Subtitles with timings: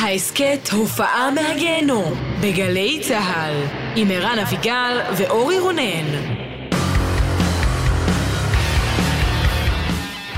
[0.00, 3.54] ההסכת הופעה מהגיהנום בגלי צה"ל
[3.96, 6.36] עם ערן אביגל ואורי רונן.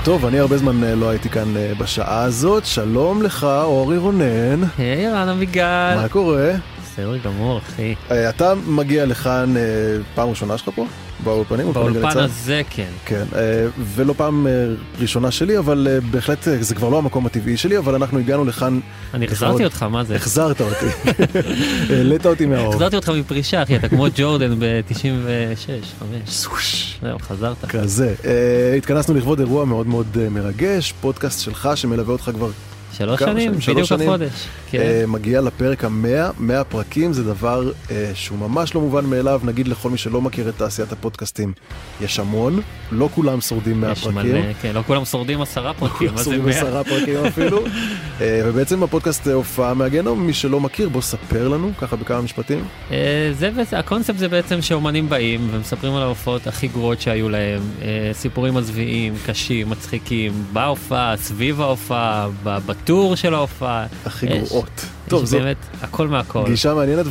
[0.03, 2.65] טוב, אני הרבה זמן אה, לא הייתי כאן אה, בשעה הזאת.
[2.65, 4.63] שלום לך, אורי רונן.
[4.77, 5.95] היי, רן אביגל.
[5.95, 6.51] מה קורה?
[6.83, 7.95] בסדר גמור, אחי.
[8.11, 9.53] אה, אתה מגיע לכאן
[10.15, 10.85] פעם ראשונה שלך פה?
[11.23, 11.73] באולפנים?
[11.73, 12.89] באולפן הזה כן.
[13.05, 13.23] כן,
[13.95, 14.47] ולא פעם
[14.99, 18.79] ראשונה שלי, אבל בהחלט זה כבר לא המקום הטבעי שלי, אבל אנחנו הגענו לכאן...
[19.13, 20.15] אני החזרתי אותך, מה זה?
[20.15, 20.85] החזרת אותי.
[21.95, 22.73] העלית אותי מהאור.
[22.73, 24.95] החזרתי אותך מפרישה, אחי, אתה כמו ג'ורדן ב-96,
[26.29, 26.99] 5.
[27.01, 27.65] זהו, חזרת.
[27.65, 28.15] כזה.
[28.77, 32.49] התכנסנו לכבוד אירוע מאוד מאוד מרגש, פודקאסט שלך שמלווה אותך כבר
[32.99, 34.47] שלוש שנים, בדיוק החודש.
[34.71, 34.79] כן.
[35.03, 39.67] Uh, מגיע לפרק המאה, מאה פרקים זה דבר uh, שהוא ממש לא מובן מאליו, נגיד
[39.67, 41.53] לכל מי שלא מכיר את תעשיית הפודקאסטים,
[42.01, 44.15] יש המון, לא כולם שורדים מאה פרקים.
[44.15, 46.37] מלא, כן, לא כולם שורדים עשרה פרקים, מה זה מאה?
[46.37, 47.65] שורדים עשרה פרקים אפילו.
[47.65, 52.63] uh, ובעצם הפודקאסט הופעה מהגיהנום, מי שלא מכיר, בוא ספר לנו, ככה בכמה משפטים.
[52.89, 52.93] Uh,
[53.31, 58.53] זה, הקונספט זה בעצם שאומנים באים ומספרים על ההופעות הכי גרועות שהיו להם, uh, סיפורים
[58.53, 63.85] מזוויעים, קשים, מצחיקים, בהופעה, סביב ההופעה, בטור של ההופעה.
[64.05, 64.85] הכי גרועות.
[65.07, 66.43] טוב, זה באמת הכל מהכל.
[66.45, 67.05] גישה מעניינת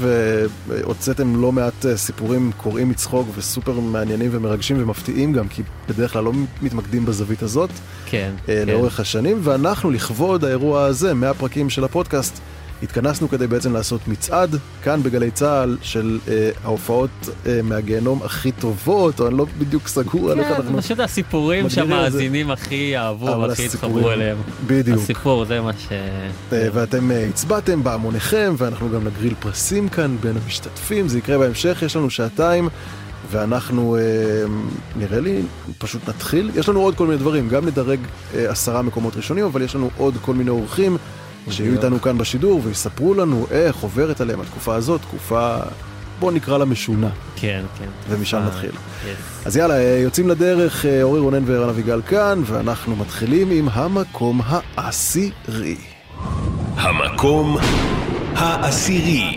[0.66, 6.24] והוצאתם לא מעט אה, סיפורים קוראים מצחוק וסופר מעניינים ומרגשים ומפתיעים גם, כי בדרך כלל
[6.24, 7.70] לא מתמקדים בזווית הזאת.
[8.06, 8.32] כן.
[8.48, 8.68] אה, כן.
[8.68, 12.40] לאורך השנים, ואנחנו לכבוד האירוע הזה, מהפרקים של הפודקאסט,
[12.82, 17.10] התכנסנו כדי בעצם לעשות מצעד כאן בגלי צה"ל של אה, ההופעות
[17.46, 20.72] אה, מהגיהנום הכי טובות, או אני לא בדיוק סגור על איך אנחנו...
[20.72, 24.36] כן, פשוט הסיפורים שהמאזינים הכי אהבו והכי התחברו אליהם.
[24.66, 24.98] בדיוק.
[24.98, 25.92] הסיפור זה מה ש...
[26.52, 31.82] אה, ואתם אה, הצבעתם בהמוניכם, ואנחנו גם נגריל פרסים כאן בין המשתתפים, זה יקרה בהמשך,
[31.82, 32.68] יש לנו שעתיים.
[33.30, 34.00] ואנחנו אה,
[34.96, 35.42] נראה לי
[35.78, 36.50] פשוט נתחיל.
[36.54, 38.00] יש לנו עוד כל מיני דברים, גם נדרג
[38.34, 40.96] אה, עשרה מקומות ראשונים, אבל יש לנו עוד כל מיני אורחים
[41.50, 45.56] שיהיו איתנו כאן בשידור ויספרו לנו איך עוברת עליהם התקופה הזאת, תקופה,
[46.20, 47.10] בוא נקרא לה משונה.
[47.36, 47.88] כן, כן.
[48.08, 48.70] ומשם נתחיל.
[48.70, 49.46] Yes.
[49.46, 54.40] אז יאללה, אה, יוצאים לדרך, אה, אורי רונן וערן אביגל כאן, ואנחנו מתחילים עם המקום
[54.44, 55.76] העשירי.
[56.76, 57.56] המקום
[58.34, 59.36] העשירי.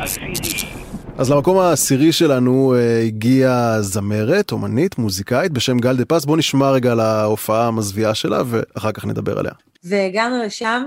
[1.18, 2.76] אז למקום העשירי שלנו
[3.08, 6.26] הגיעה זמרת, אומנית, מוזיקאית בשם גל דה פס.
[6.26, 9.52] בוא נשמע רגע על ההופעה המזוויעה שלה ואחר כך נדבר עליה.
[9.84, 10.84] והגענו לשם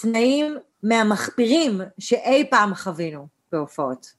[0.00, 4.12] תנאים מהמחפירים שאי פעם חווינו בהופעות.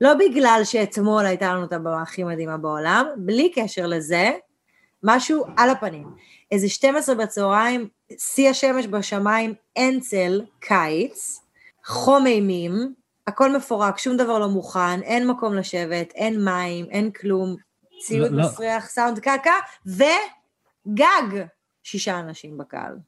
[0.00, 4.30] לא בגלל שאתמול הייתה לנו את הבמה הכי מדהימה בעולם, בלי קשר לזה,
[5.02, 6.08] משהו על הפנים.
[6.50, 11.40] איזה 12 בצהריים, שיא השמש בשמיים, אין צל, קיץ,
[11.84, 12.94] חום אימים,
[13.26, 17.56] הכל מפורק, שום דבר לא מוכן, אין מקום לשבת, אין מים, אין כלום,
[18.00, 18.44] ציוד לא, לא.
[18.44, 18.88] מסריח, לא.
[18.88, 19.54] סאונד קקה,
[19.86, 21.44] וגג
[21.82, 22.98] שישה אנשים בקהל.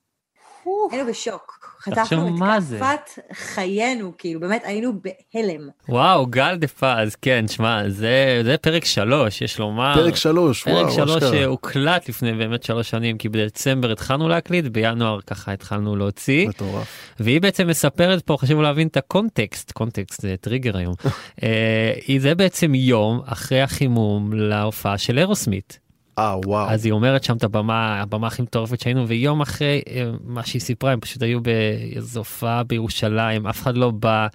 [0.91, 1.60] היינו בשוק.
[1.81, 5.69] חטפנו את כאפת חיינו, כאילו, באמת היינו בהלם.
[5.89, 9.95] וואו, גל דה פז, כן, שמע, זה, זה פרק שלוש, יש לומר.
[9.95, 14.65] פרק שלוש, פרק וואו, פרק שלוש שהוקלט לפני באמת שלוש שנים, כי בדצמבר התחלנו להקליט,
[14.65, 16.49] בינואר ככה התחלנו להוציא.
[16.49, 17.15] מטורף.
[17.21, 20.95] והיא בעצם מספרת פה, חשוב להבין את הקונטקסט, קונטקסט זה טריגר היום.
[21.43, 25.90] אה, זה בעצם יום אחרי החימום להופעה של אירוסמית.
[26.19, 26.71] אה, וואו.
[26.71, 30.63] אז היא אומרת שם את הבמה, הבמה הכי מטורפת שהיינו, ויום אחרי אה, מה שהיא
[30.63, 34.27] סיפרה, הם פשוט היו באיזו הופעה בירושלים, אף אחד לא בא.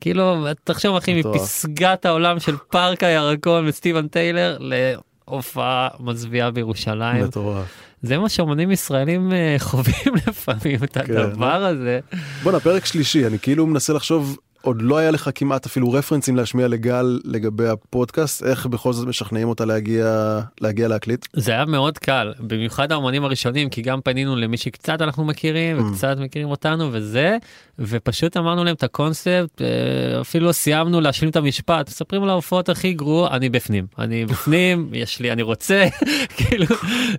[0.00, 7.24] כאילו, תחשוב אחי, מפסגת העולם של פארק הירקון וסטיבן טיילר להופעה מזוויעה בירושלים.
[7.24, 7.66] מטורף.
[8.02, 11.16] זה מה שאומנים ישראלים אה, חווים לפעמים, את כן.
[11.16, 12.00] הדבר הזה.
[12.42, 16.68] בואנה, פרק שלישי, אני כאילו מנסה לחשוב עוד לא היה לך כמעט אפילו רפרנסים להשמיע
[16.68, 21.26] לגל לגבי הפודקאסט, איך בכל זאת משכנעים אותה להגיע, להגיע להקליט?
[21.32, 25.82] זה היה מאוד קל, במיוחד האומנים הראשונים, כי גם פנינו למי שקצת אנחנו מכירים mm.
[25.82, 27.36] וקצת מכירים אותנו וזה,
[27.78, 32.68] ופשוט אמרנו להם את הקונספט, אה, אפילו לא סיימנו להשלים את המשפט, מספרים על ההופעות
[32.68, 35.86] הכי גרוע, אני בפנים, אני בפנים, יש לי, אני רוצה,
[36.36, 36.66] כאילו,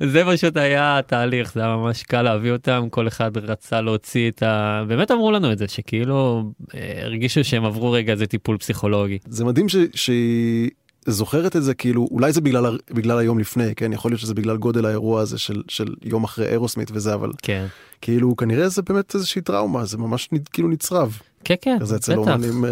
[0.03, 4.43] זה פשוט היה התהליך, זה היה ממש קל להביא אותם, כל אחד רצה להוציא את
[4.43, 4.83] ה...
[4.87, 6.43] באמת אמרו לנו את זה, שכאילו
[6.75, 7.01] אה,
[7.37, 9.17] הרגישו שהם עברו רגע איזה טיפול פסיכולוגי.
[9.27, 9.75] זה מדהים ש...
[9.95, 10.69] שהיא
[11.05, 14.57] זוכרת את זה כאילו אולי זה בגלל בגלל היום לפני כן יכול להיות שזה בגלל
[14.57, 17.65] גודל האירוע הזה של של יום אחרי אירוסמית וזה אבל כן
[18.01, 21.19] כאילו כנראה זה באמת איזושהי טראומה זה ממש כאילו נצרב.
[21.43, 22.65] כן כן כזה אצל אומנים.
[22.65, 22.67] uh...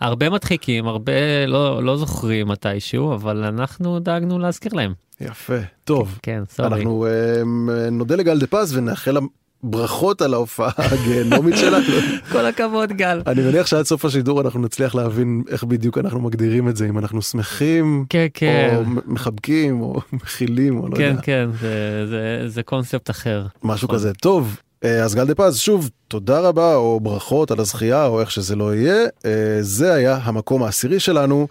[0.00, 4.92] הרבה מדחיקים הרבה לא לא זוכרים מתישהו אבל אנחנו דאגנו להזכיר להם.
[5.20, 6.68] יפה טוב כן, סורי.
[6.68, 9.16] אנחנו uh, נודה לגל דה פז ונאחל
[9.64, 11.84] ברכות על ההופעה הגיהנומית שלנו.
[12.32, 13.22] כל הכבוד גל.
[13.26, 16.98] אני מניח שעד סוף השידור אנחנו נצליח להבין איך בדיוק אנחנו מגדירים את זה אם
[16.98, 18.74] אנחנו שמחים כן, כן.
[18.76, 21.20] או מחבקים או מכילים או לא כן, יודע.
[21.22, 23.46] כן כן זה, זה, זה קונספט אחר.
[23.62, 23.98] משהו נכון.
[23.98, 28.20] כזה טוב אה, אז גל דה פז, שוב, תודה רבה, או ברכות על הזכייה, או
[28.20, 29.06] איך שזה לא יהיה.
[29.24, 31.48] אה, זה היה המקום העשירי שלנו.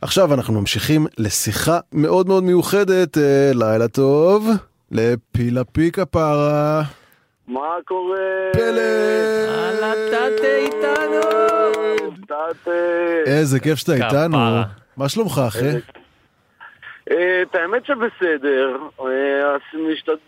[0.00, 3.18] עכשיו אנחנו ממשיכים לשיחה מאוד מאוד מיוחדת.
[3.18, 4.48] אה, לילה טוב,
[4.90, 6.82] לפילה פיקה פרה.
[7.50, 8.18] מה קורה?
[8.52, 8.80] פלא!
[9.48, 11.20] הלאה, טאטה איתנו!
[12.28, 12.70] טאטה.
[13.26, 14.38] איזה כיף שאתה איתנו.
[14.96, 15.66] מה שלומך, אחי?
[17.10, 19.56] אה, את האמת שבסדר, אה,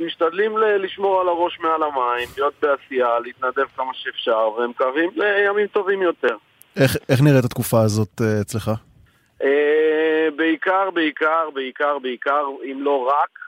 [0.00, 6.36] משתדלים לשמור על הראש מעל המים, להיות בעשייה, להתנדב כמה שאפשר, ומקווים לימים טובים יותר.
[6.76, 8.70] איך איך נראית התקופה הזאת אה, אצלך?
[10.36, 13.38] בעיקר, בעיקר, בעיקר, בעיקר, אם לא רק,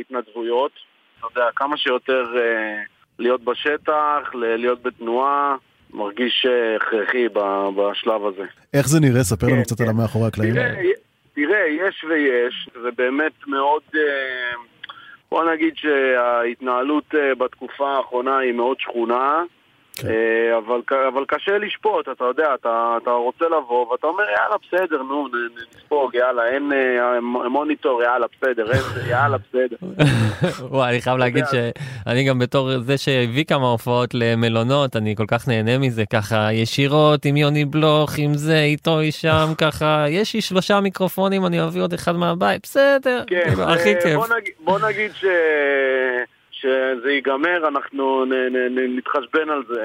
[0.00, 0.72] התנדבויות.
[1.18, 2.24] אתה יודע, כמה שיותר
[3.18, 5.56] להיות בשטח, להיות בתנועה,
[5.94, 7.28] מרגיש אה, הכרחי
[7.76, 8.44] בשלב הזה.
[8.74, 9.24] איך זה נראה?
[9.24, 9.84] ספר לנו כן, קצת כן.
[9.84, 10.54] על המאחורי הקלעים.
[10.54, 10.74] תראה,
[11.34, 13.82] תראה, יש ויש, זה באמת מאוד...
[13.94, 14.00] אה,
[15.30, 19.42] בוא נגיד שההתנהלות אה, בתקופה האחרונה היא מאוד שכונה,
[19.96, 20.08] כן.
[20.08, 25.02] אה, אבל, אבל קשה לשפוט, אתה יודע, אתה, אתה רוצה לבוא ואתה אומר יאללה בסדר,
[25.02, 25.28] נו,
[25.76, 29.76] נספוג, יאללה, אין אה, מוניטור, יאללה בסדר, אין, יאללה בסדר.
[30.60, 31.44] וואי, אני חייב להגיד.
[31.50, 37.24] שאני גם בתור זה שהביא כמה הופעות למלונות, אני כל כך נהנה מזה, ככה ישירות
[37.24, 41.92] עם יוני בלוך, עם זה, איתו, אישם, ככה, יש לי שלושה מיקרופונים, אני אביא עוד
[41.92, 44.14] אחד מהבית, בסדר, כן, הכי אה, כיף.
[44.14, 45.24] בוא נגיד, בוא נגיד ש...
[46.64, 48.24] שזה ייגמר, אנחנו
[48.70, 49.82] נתחשבן על זה,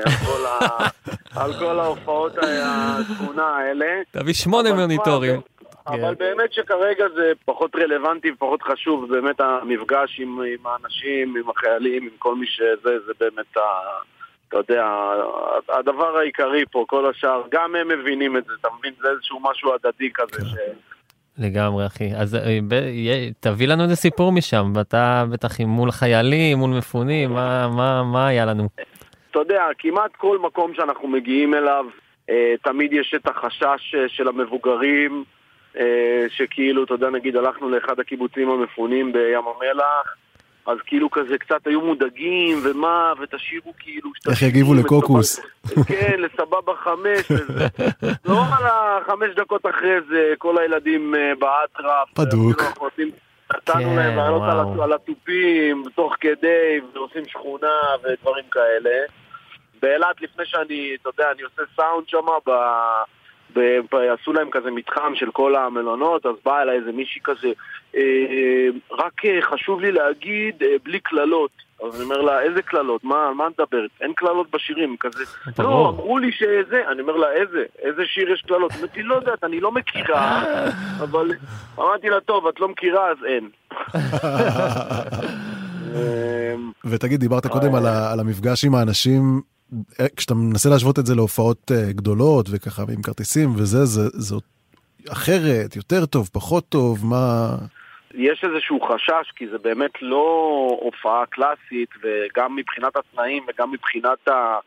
[1.36, 3.86] על כל, ההופעות השכונה האלה.
[4.12, 5.42] תביא שמונה מוניטורים.
[5.88, 12.04] אבל באמת שכרגע זה פחות רלוונטי ופחות חשוב, באמת המפגש עם, עם האנשים, עם החיילים,
[12.04, 13.62] עם כל מי שזה, זה באמת ה...
[14.48, 14.88] אתה יודע,
[15.70, 18.94] הדבר העיקרי פה, כל השאר, גם הם מבינים את זה, אתה מבין?
[19.02, 20.54] זה איזשהו משהו הדדי כזה, ש...
[21.40, 22.10] לגמרי אחי.
[22.16, 22.60] אז אה,
[23.40, 28.46] תביא לנו איזה סיפור משם ואתה בטח מול חיילים מול מפונים מה מה מה היה
[28.46, 28.70] לנו?
[29.32, 31.86] אתה יודע, כמעט כל מקום שאנחנו מגיעים אליו,
[32.30, 35.24] אה, תמיד יש את החשש אה, של המבוגרים,
[36.30, 40.16] שכאילו, אתה יודע, נגיד הלכנו לאחד הקיבוצים המפונים בים המלח,
[40.72, 44.10] אז כאילו כזה קצת היו מודאגים, ומה, ותשאירו כאילו...
[44.30, 45.40] איך יגיבו לקוקוס?
[45.90, 47.68] כן, לסבבה חמש, וזה.
[48.26, 52.20] לא על החמש דקות אחרי זה, כל הילדים אה, באטרף.
[52.20, 52.62] בדוק.
[52.78, 53.12] עושים-
[53.56, 54.42] נתנו כן, להם לעלות
[54.84, 57.68] על התופים, תוך כדי, ועושים שכונה
[58.04, 58.96] ודברים כאלה.
[59.82, 62.52] באילת, לפני שאני, אתה יודע, אני עושה סאונד שם, ב...
[63.56, 63.60] ב...
[63.92, 63.96] ב...
[63.96, 67.48] עשו להם כזה מתחם של כל המלונות, אז באה אליי איזה מישהי כזה,
[67.96, 71.52] אה, רק אה, חשוב לי להגיד, אה, בלי קללות.
[71.86, 73.04] אז אני אומר לה, איזה קללות?
[73.04, 73.90] מה, על מה את מדברת?
[74.02, 75.24] אין קללות בשירים, כזה.
[75.60, 77.64] לא, אמרו לי שזה, אני אומר לה, איזה?
[77.80, 78.72] איזה שיר יש קללות?
[78.72, 80.44] היא אומרת לי, לא יודעת, אני לא מכירה,
[81.04, 81.32] אבל
[81.80, 83.50] אמרתי לה, טוב, את לא מכירה, אז אין.
[85.96, 87.76] אמ, ותגיד, דיברת קודם
[88.12, 89.42] על המפגש עם האנשים,
[90.16, 94.36] כשאתה מנסה להשוות את זה להופעות אה, גדולות וככה, ועם כרטיסים וזה, זה זה
[95.12, 97.56] אחרת, יותר טוב, פחות טוב, מה...
[98.14, 104.58] יש איזשהו חשש, כי זה באמת לא הופעה קלאסית, וגם מבחינת התנאים וגם מבחינת ה...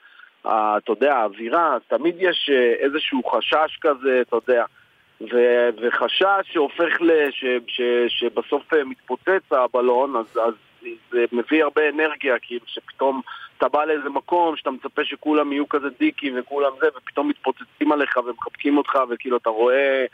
[0.44, 4.64] ה- אתה יודע, האווירה, תמיד יש אה, איזשהו חשש כזה, אתה יודע,
[5.20, 7.10] ו- וחשש שהופך ל...
[7.30, 10.54] ש- ש- שבסוף אה, מתפוצץ הבלון, אז, אז
[11.12, 13.20] זה מביא הרבה אנרגיה, כאילו שפתאום
[13.62, 18.16] אתה בא לאיזה מקום שאתה מצפה שכולם יהיו כזה דיקים וכולם זה, ופתאום מתפוצצים עליך
[18.16, 20.04] ומחבקים אותך, וכאילו אתה רואה...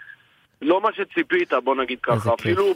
[0.62, 2.34] לא מה שציפית, בוא נגיד ככה.
[2.34, 2.74] אפילו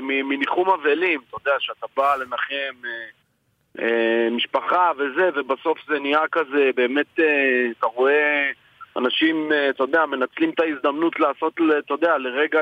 [0.00, 6.70] מניחום אבלים, אתה יודע, שאתה בא לנחם אה, אה, משפחה וזה, ובסוף זה נהיה כזה,
[6.76, 8.50] באמת, אה, אתה רואה
[8.98, 11.52] אנשים, אה, אתה יודע, מנצלים את ההזדמנות לעשות,
[11.84, 12.58] אתה יודע, לרגע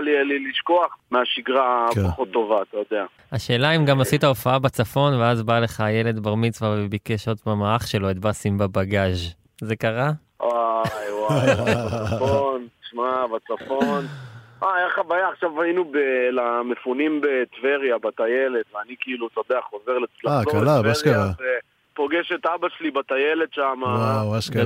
[0.50, 2.00] לשכוח מהשגרה כן.
[2.00, 3.05] הפחות טובה, אתה יודע.
[3.33, 7.62] השאלה אם גם עשית הופעה בצפון ואז בא לך ילד בר מצווה וביקש עוד פעם
[7.62, 10.11] האח שלו את באסים בבגאז' זה קרה?
[10.40, 14.05] וואי וואי, בצפון, שמע, בצפון.
[14.62, 15.97] אה, היה חוויה, עכשיו היינו ב-
[16.33, 21.26] למפונים בטבריה, בטיילת, ואני כאילו, אתה יודע, חוזר לצ- אה, קלה, לטבריה, באשכרה.
[21.96, 23.82] ופוגש את אבא שלי בטיילת שם.
[23.82, 24.62] וואו, אשכרה.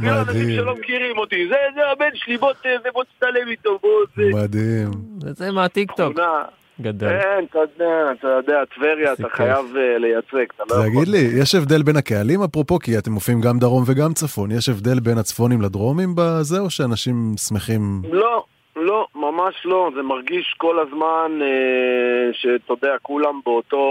[0.00, 3.48] כן, אנשים מדהים, שלא מכירים אותי, זה, זה הבן שלי, בוא ת- זה, בוא תצטלם
[3.48, 4.22] איתו, בוא, זה...
[4.34, 4.90] מדהים.
[5.18, 6.12] זה מהטיק טוק.
[6.16, 6.42] תמונה.
[6.80, 7.08] גדול.
[7.08, 9.28] כן, אתה יודע, אתה יודע, טבריה, אתה.
[9.32, 10.86] חייב אה, לייצג, אתה לא יכול.
[10.88, 14.68] תגיד לי, יש הבדל בין הקהלים אפרופו, כי אתם מופיעים גם דרום וגם צפון, יש
[14.68, 17.14] הבדל בין הצפונים לדרומים בזה, או שאנשים
[17.48, 18.02] שמחים?
[18.12, 18.44] לא,
[18.76, 19.90] לא, ממש לא.
[19.96, 21.46] זה מרגיש כל הזמן אה,
[22.32, 23.84] שאתה יודע, כולם באותו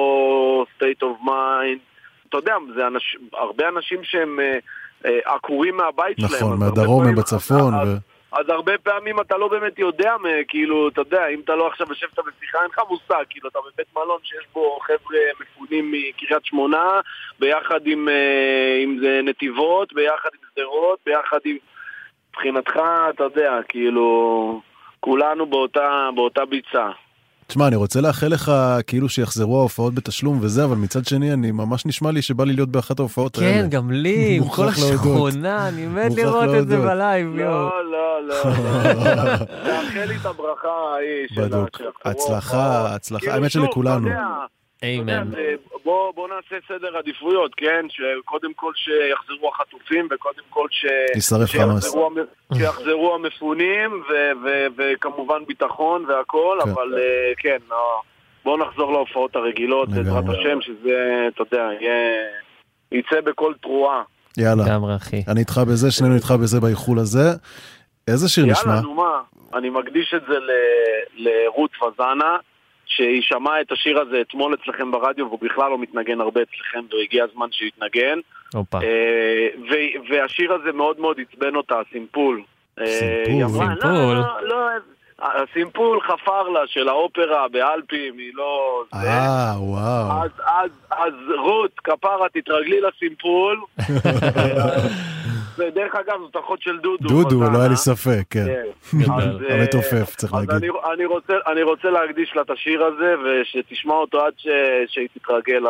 [0.77, 1.90] state of mind.
[2.31, 4.57] אתה יודע, זה אנש, הרבה אנשים שהם אה,
[5.05, 6.31] אה, עקורים מהבית שלהם.
[6.33, 7.91] נכון, אז הרבה מהדרום הם פעמים- בצפון, אז- ו...
[8.31, 10.15] אז הרבה פעמים אתה לא באמת יודע,
[10.47, 13.87] כאילו, אתה יודע, אם אתה לא עכשיו יושבת בשיחה, אין לך מושג, כאילו, אתה בבית
[13.95, 16.99] מלון שיש בו חבר'ה מפונים מקריית שמונה,
[17.39, 21.57] ביחד עם, אה, עם זה נתיבות, ביחד עם שדרות, ביחד עם...
[22.29, 24.61] מבחינתך, אתה יודע, כאילו,
[24.99, 26.89] כולנו באותה, באותה ביצה.
[27.51, 28.51] תשמע, אני רוצה לאחל לך
[28.87, 32.69] כאילו שיחזרו ההופעות בתשלום וזה, אבל מצד שני, אני ממש נשמע לי שבא לי להיות
[32.69, 33.51] באחת ההופעות האלה.
[33.51, 34.67] כן, גם לי, עם כל.
[34.67, 36.77] השכונה, אני מת לראות את זה.
[36.77, 37.69] בלייב, יואו.
[37.69, 38.43] לא, לא,
[38.93, 39.35] לא, לא.
[39.37, 41.77] תאחל לי את הברכה ההיא של בדוק.
[41.77, 42.95] שיחזרו הצלחה.
[42.95, 43.19] הצלחה.
[43.19, 44.09] כאילו, האמת שלכולנו.
[44.77, 44.85] אתה
[45.85, 47.85] בוא בוא נעשה סדר עדיפויות, כן?
[47.89, 50.85] שקודם כל שיחזרו החטופים, וקודם כל ש...
[51.81, 52.15] שיחזרו המ-
[52.57, 56.69] שיחזרו המפונים, ו- ו- וכמובן ביטחון והכל, כן.
[56.69, 58.01] אבל אה, כן, לא,
[58.45, 60.23] בואו נחזור להופעות הרגילות, בעזרת.
[60.29, 62.11] השם, שזה, אתה יודע, יהיה...
[62.91, 64.01] יצא בכל תרועה.
[64.37, 65.23] יאללה, לגמרי, אחי.
[65.27, 67.29] אני איתך בזה, שנינו איתך בזה באיחול הזה.
[68.07, 68.69] איזה שיר נשמע?
[68.71, 69.21] יאללה, נו מה,
[69.53, 70.51] אני מקדיש את זה ל-
[71.15, 72.37] לרות וזנה,
[72.95, 77.23] שהיא שמעה את השיר הזה אתמול אצלכם ברדיו, והוא בכלל לא מתנגן הרבה אצלכם, והגיע
[77.23, 78.19] הזמן שיתנגן.
[78.55, 79.47] אה,
[80.09, 82.41] והשיר הזה מאוד מאוד עצבן אותה, הסימפול.
[82.79, 82.85] אה,
[83.25, 83.43] סימפול.
[83.43, 84.15] אמרה, סימפול.
[84.15, 84.69] לא, לא, לא,
[85.21, 88.83] הסימפול חפר לה של האופרה באלפים, היא לא...
[88.93, 90.23] אה, וואו.
[90.23, 93.61] אז, אז, אז רות, כפרה, תתרגלי לסימפול.
[95.61, 97.07] ודרך אגב, זאת אחות של דודו.
[97.07, 97.41] דודו.
[97.41, 98.45] לא היה לי ספק, כן.
[98.45, 99.11] כן.
[99.17, 100.51] אז, אה, המתופף, צריך אז להגיד.
[100.51, 101.05] אני,
[101.51, 104.33] אני, רוצה, להקדיש לה את השיר הזה, ושתשמע אותו עד
[104.87, 105.63] שהיא תתרגל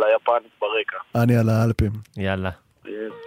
[0.00, 1.22] ליפנית ברקע.
[1.22, 1.90] אני על האלפים.
[2.16, 2.50] יאללה.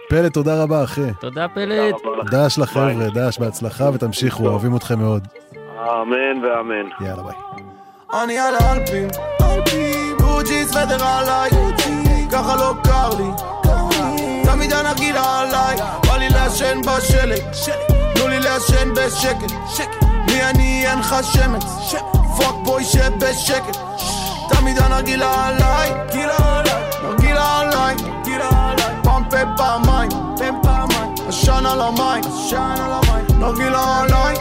[0.08, 1.00] פלט, תודה רבה, אחי.
[1.20, 1.94] תודה פלט.
[2.30, 5.22] דש לחבר'ה, דש, בהצלחה ותמשיכו, אוהבים אתכם מאוד.
[5.78, 6.88] אמן ואמן.
[7.00, 7.34] יאללה, ביי.
[8.22, 9.08] אני על האלפים,
[10.18, 11.50] גוג'י סוודר עליי,
[12.32, 13.30] ככה לא קר לי,
[14.70, 17.42] תמיד הנרגילה עליי, בא לי לעשן בשלג,
[18.14, 19.52] תנו לי לעשן בשקט,
[20.26, 20.86] מי אני?
[20.86, 21.64] אין לך שמץ,
[22.38, 23.76] fuck boy שבשקט,
[24.48, 25.92] תמיד הנרגילה עליי,
[27.02, 27.96] נרגילה עליי,
[29.02, 30.10] פעם פה פעמיים,
[31.28, 32.24] עשן על המים,
[33.38, 34.34] נרגילה עליי,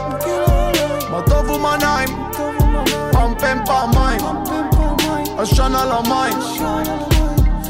[1.12, 2.30] מה טוב ומה נעים,
[3.12, 4.22] פעם פם פעמיים,
[5.38, 6.40] עשן על המים.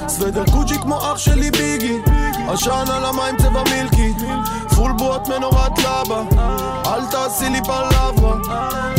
[0.08, 1.98] סוודר גוצ'י כמו אח שלי ביגי,
[2.54, 4.14] עשן על המים צבע מילקי,
[4.76, 6.22] פול בוט מנורת לבה,
[6.86, 8.36] אל תעשי לי פלברה,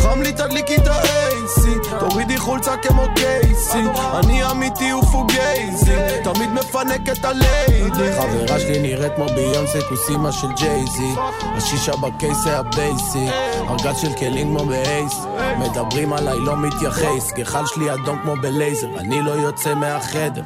[0.01, 3.83] חם לי תדליקי את ה AC, תורידי חולצה כמו קייסי,
[4.15, 8.13] אני אמיתי ו fugazi, תמיד מפנק את הליידי.
[8.13, 13.29] חברה שלי נראית כמו ביונסה כוס אמא של ג'ייזי, השישה ב case זה הבייסי,
[13.71, 15.15] ארגז של כלים כמו באייס,
[15.59, 20.43] מדברים עליי לא מתייחס, גחל שלי אדום כמו בלייזר, אני לא יוצא מהחדר,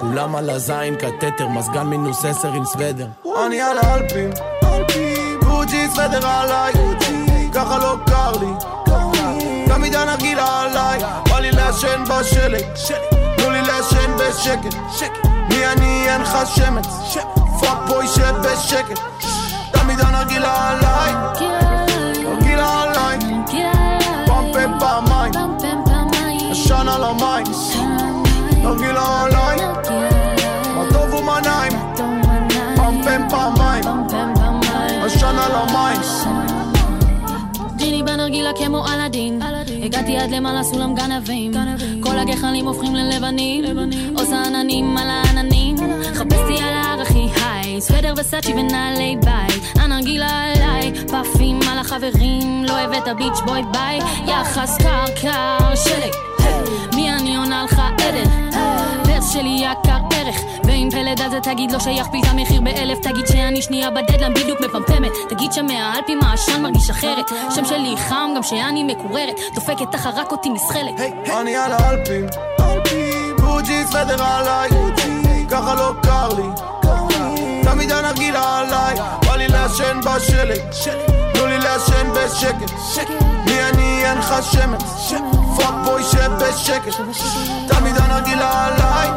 [0.00, 3.06] כולם על הזין קטטר, מזגן מינוס עשר עם סוודר,
[3.46, 4.30] אני על האלפים,
[5.46, 6.72] גוצ'י סוודר עליי,
[7.54, 8.52] ככה לא קר לי,
[9.66, 12.64] תמיד הנרגילה עליי, בא לי לעשן בשלג,
[13.36, 14.76] תנו לי לעשן בשקט,
[15.48, 16.08] מי אני?
[16.08, 16.86] אין לך שמץ,
[17.60, 19.00] fuck boy שבשקט,
[19.72, 21.12] תמיד הנרגילה עליי,
[22.22, 23.18] נרגילה עליי,
[24.26, 25.32] פעם פעמיים,
[26.50, 27.46] עשן על המים,
[28.62, 29.58] נרגילה עליי,
[38.46, 39.42] בנרגילה כמו אלאדין.
[39.82, 41.52] הגעתי עד למעלה סולם גנבים.
[42.00, 43.64] כל הגחלים הופכים ללבנים.
[44.16, 45.76] עושה עננים על העננים.
[46.14, 47.80] חפשתי על ההר הכי היי.
[47.80, 49.62] סוודר וסאצ'י ונעלי בית.
[49.74, 52.64] הנרגילה עליי פאפים על החברים.
[52.64, 53.98] לא הבאת ביץ' בוי ביי.
[54.26, 56.12] יחס קר קר שלג
[56.94, 58.50] מי אני עונה לך עדן?
[59.04, 60.36] פרס שלי יקר ערך
[60.76, 62.98] ואם פלד זה תגיד לא שיכפיל את המחיר באלף.
[62.98, 65.12] תגיד שאני שנייה בדדלן בדיוק מפמפמת.
[65.28, 67.28] תגיד שמהאלפים העשן מרגיש אחרת.
[67.54, 69.34] שם שלי חם גם שאני מקוררת.
[69.54, 70.94] דופקת תחרק אותי נסחלת.
[71.40, 72.26] אני על האלפים,
[73.40, 74.70] גוג'י סוודר עליי,
[75.50, 76.48] ככה לא קר לי,
[77.62, 80.60] תמיד הנרגילה עליי, בא לי לעשן בשלג,
[81.34, 82.72] תנו לי לעשן בשקט,
[83.44, 85.12] מי אני אין לך שמץ,
[85.56, 86.96] fuck boy שבשקט,
[87.68, 89.08] תמיד הנרגילה עליי,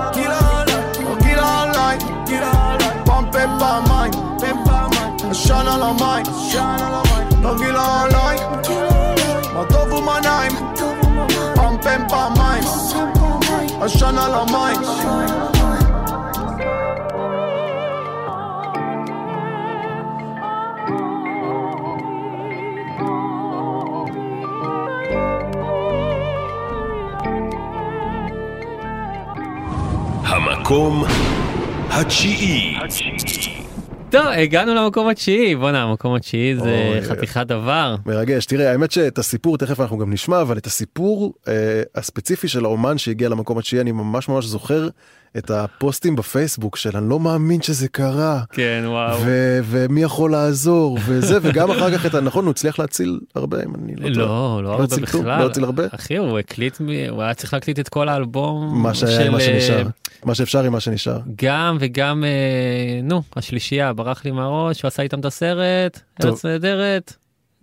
[2.37, 4.11] עליי, פעם פה פעמיים,
[5.31, 6.25] עשן על המים,
[7.41, 8.37] נרגילה עליי,
[9.53, 10.51] מה טוב ומה נעים,
[11.55, 12.63] פעם פם פעמיים,
[13.81, 14.79] עשן על המים.
[30.23, 31.03] המקום
[31.91, 32.75] התשיעי.
[34.09, 37.95] טוב, הגענו למקום התשיעי, בואנה, המקום התשיעי זה חתיכת דבר.
[38.05, 38.45] מרגש.
[38.45, 41.53] תראה, האמת שאת הסיפור תכף אנחנו גם נשמע, אבל את הסיפור אה,
[41.95, 44.89] הספציפי של האומן שהגיע למקום התשיעי, אני ממש ממש זוכר
[45.37, 48.41] את הפוסטים בפייסבוק של אני לא מאמין שזה קרה.
[48.51, 49.19] כן, וואו.
[49.25, 53.57] ו- ומי יכול לעזור וזה וגם אחר כך את ה- נכון הוא הצליח להציל הרבה
[53.63, 54.25] אם אני לא טועה.
[54.27, 54.97] לא, לא הרבה?
[55.01, 55.39] בכלל.
[55.41, 55.83] לא הציל הרבה?
[55.95, 56.77] אחי, הוא הקליט,
[57.09, 58.83] הוא היה צריך להקליט את כל האלבום.
[58.83, 59.87] מה שהיה מה אה, שנשאר
[60.25, 61.19] מה שאפשר עם מה שנשאר.
[61.35, 62.29] גם וגם, אה,
[63.03, 65.99] נו, השלישייה, ברח לי מהראש, הוא עשה איתם את הסרט.
[66.25, 67.13] ארץ נהדרת.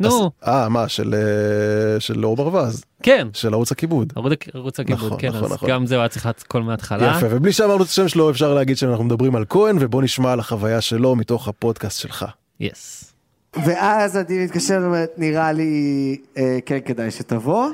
[0.00, 4.12] נו, אז- אה מה של אה, של אור ברווז כן, של ערוץ הכיבוד.
[4.16, 4.32] ערוץ-
[4.80, 5.70] הכיבוד, נכון, כן, נכון, אז נכון.
[5.70, 7.14] גם זה היה צריך הכל מההתחלה.
[7.16, 10.40] יפה ובלי שאמרנו את השם שלו אפשר להגיד שאנחנו מדברים על כהן ובוא נשמע על
[10.40, 12.24] החוויה שלו מתוך הפודקאסט שלך.
[12.60, 13.12] יס.
[13.66, 15.72] ואז עדי מתקשר ואומרת, נראה לי,
[16.38, 17.68] אה, כן כדאי שתבוא.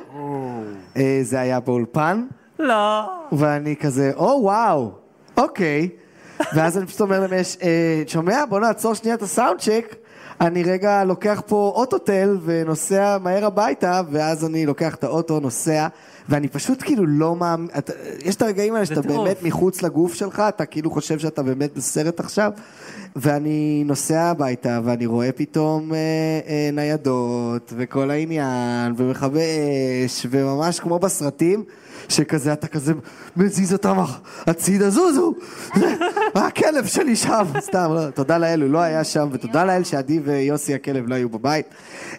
[0.96, 2.24] אה, זה היה באולפן.
[2.62, 3.02] לא.
[3.32, 4.92] ואני כזה, או וואו,
[5.36, 5.88] אוקיי.
[6.54, 8.44] ואז אני פשוט אומר למש, אה, שומע?
[8.48, 9.94] בוא נעצור שנייה את הסאונד צ'ק.
[10.40, 15.86] אני רגע לוקח פה אוטוטל ונוסע מהר הביתה, ואז אני לוקח את האוטו, נוסע,
[16.28, 17.68] ואני פשוט כאילו לא מאמין,
[18.24, 19.16] יש את הרגעים האלה שאתה טירוף.
[19.16, 22.52] באמת מחוץ לגוף שלך, אתה כאילו חושב שאתה באמת בסרט עכשיו,
[23.16, 25.98] ואני נוסע הביתה ואני רואה פתאום אה,
[26.48, 29.40] אה, ניידות וכל העניין, ומכבי
[30.06, 31.64] אש, וממש כמו בסרטים,
[32.08, 32.92] שכזה אתה כזה
[33.36, 33.96] מזיז אותם
[34.46, 35.34] הצידה זוזו,
[36.34, 40.74] הכלב שלי שם, סתם, לא, תודה לאל, הוא לא היה שם, ותודה לאל שעדי ויוסי
[40.74, 41.66] הכלב לא היו בבית,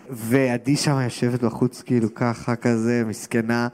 [0.09, 3.67] ועדי שם יושבת בחוץ כאילו ככה כזה, מסכנה.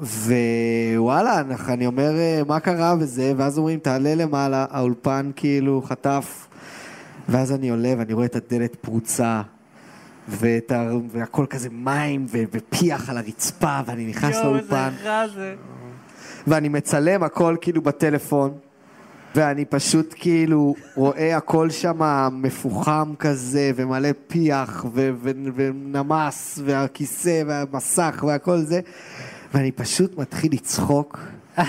[0.00, 6.46] ווואלה, אני אומר, אה, מה קרה וזה, ואז אומרים, תעלה למעלה, האולפן כאילו חטף,
[7.28, 9.42] ואז אני עולה ואני רואה את הדלת פרוצה,
[10.28, 10.90] ואת ה...
[11.10, 14.90] והכל כזה מים ו- ופיח על הרצפה, ואני נכנס לאולפן,
[16.46, 18.52] ואני מצלם הכל כאילו בטלפון,
[19.34, 28.24] ואני פשוט כאילו רואה הכל שם מפוחם כזה, ומלא פיח, ו- ו- ונמס, והכיסא, והמסך,
[28.28, 28.80] והכל זה,
[29.54, 31.18] ואני פשוט מתחיל לצחוק.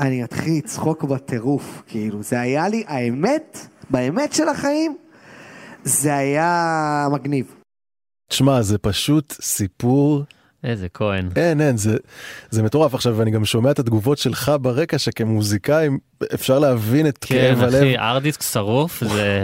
[0.00, 4.96] אני מתחיל לצחוק בטירוף, כאילו, זה היה לי, האמת, באמת של החיים,
[5.84, 7.63] זה היה מגניב.
[8.28, 10.22] תשמע זה פשוט סיפור
[10.64, 11.28] איזה כהן.
[11.36, 11.96] אין אין זה
[12.50, 15.88] זה מטורף עכשיו ואני גם שומע את התגובות שלך ברקע שכמוזיקאי
[16.34, 17.74] אפשר להבין את כן, כאב הלב.
[17.74, 19.38] אחי, ארדיסק שרוף, זה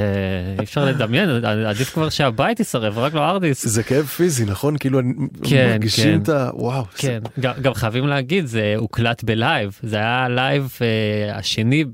[0.58, 3.68] אי אפשר לדמיין, עדיף כבר שהבית יישרף, רק לא ארדיסק.
[3.68, 5.00] זה כאב פיזי נכון כאילו
[5.44, 6.22] כן, מרגישים כן.
[6.22, 6.50] את ה...
[6.54, 6.82] וואו.
[6.92, 11.84] זה- כן, גם, גם חייבים להגיד, זה הוקלט בלייב, זה היה הלייב אה, השני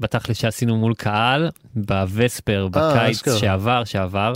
[0.00, 3.38] בתכלס שעשינו מול קהל, בווספר, בקיץ אשכרה.
[3.38, 4.32] שעבר, שעבר,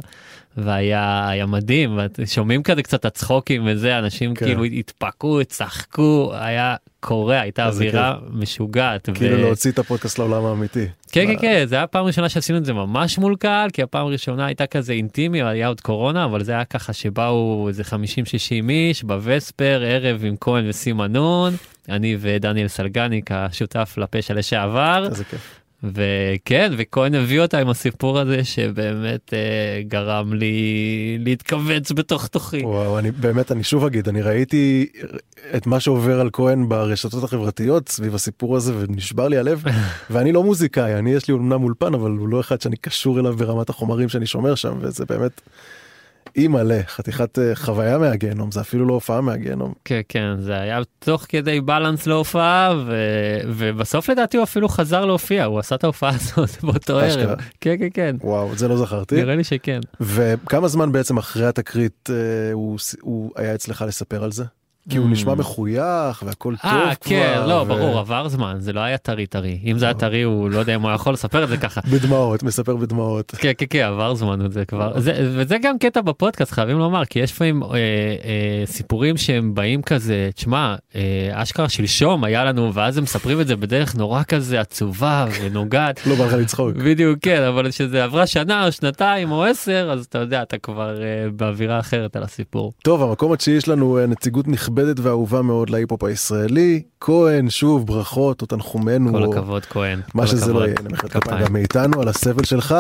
[0.64, 4.46] והיה היה מדהים, שומעים כזה קצת הצחוקים וזה, אנשים כן.
[4.46, 9.08] כאילו התפקעו, צחקו, היה קורע, הייתה אווירה משוגעת.
[9.14, 10.86] כאילו ו- להוציא את הפודקאסט לעולם האמיתי.
[11.12, 14.06] כן, כן, כן, זה היה פעם ראשונה שעשינו את זה ממש מול קהל, כי הפעם
[14.06, 19.02] הראשונה הייתה כזה אינטימי, היה עוד קורונה, אבל זה היה ככה שבאו איזה 50-60 איש
[19.02, 21.54] בווספר, ערב עם כהן וסימה נון,
[21.88, 25.59] אני ודניאל סלגניק, השותף לפשע לשעבר, איזה כיף.
[25.82, 32.62] וכן, וכהן הביא אותה עם הסיפור הזה שבאמת אה, גרם לי להתכווץ בתוך תוכי.
[32.62, 34.86] וואו, אני באמת, אני שוב אגיד, אני ראיתי
[35.56, 39.62] את מה שעובר על כהן ברשתות החברתיות סביב הסיפור הזה ונשבר לי הלב,
[40.10, 43.36] ואני לא מוזיקאי, אני יש לי אומנם אולפן, אבל הוא לא אחד שאני קשור אליו
[43.36, 45.40] ברמת החומרים שאני שומר שם, וזה באמת
[46.36, 49.72] אימא'לה, חתיכת אה, חוויה מהגיהנום, זה אפילו לא הופעה מהגיהנום.
[49.84, 52.94] כן, כן, זה היה תוך כדי balance להופעה, ו...
[53.46, 56.98] ובסוף לדעתי הוא אפילו חזר להופיע, הוא עשה את ההופעה הזאת באותו.
[56.98, 57.38] ערב.
[57.60, 58.16] כן, כן, כן.
[58.20, 59.14] וואו, זה לא זכרתי.
[59.14, 59.80] נראה לי שכן.
[60.00, 64.44] וכמה זמן בעצם אחרי התקרית אה, הוא, הוא היה אצלך לספר על זה?
[64.90, 65.10] כי הוא Mm.
[65.12, 66.80] נשמע מחוייך והכל טוב כבר.
[66.88, 69.58] אה, כן, לא, ברור, עבר זמן, זה לא היה טרי טרי.
[69.64, 71.80] אם זה היה טרי, הוא לא יודע אם הוא יכול לספר את זה ככה.
[71.92, 73.30] בדמעות, מספר בדמעות.
[73.38, 75.00] כן, כן, כן, עבר זמן את זה כבר.
[75.00, 77.76] זה, וזה גם קטע בפודקאסט, חייבים לומר, כי יש לפעמים אה, אה,
[78.66, 81.00] סיפורים שהם באים כזה, תשמע, אה,
[81.32, 86.00] אשכרה שלשום היה לנו, ואז הם מספרים את זה בדרך נורא כזה עצובה ונוגעת.
[86.06, 86.76] לא בא לך לצחוק.
[86.76, 91.02] בדיוק, כן, אבל כשזה עברה שנה או שנתיים או עשר, אז אתה יודע, אתה כבר
[91.02, 92.72] אה, באווירה אחרת על הסיפור.
[92.82, 94.69] טוב, המקום התשיעי יש לנו אה, נציגות נכבדת
[95.02, 96.82] ואהובה מאוד להיפ-הופ הישראלי.
[97.00, 99.12] כהן, שוב, ברכות או תנחומינו.
[99.12, 100.00] כל הכבוד, כהן.
[100.14, 100.78] מה שזה לא הכבוד.
[100.78, 101.44] יהיה, נמחא כפיים.
[101.44, 102.74] גם מאיתנו על הסבל שלך.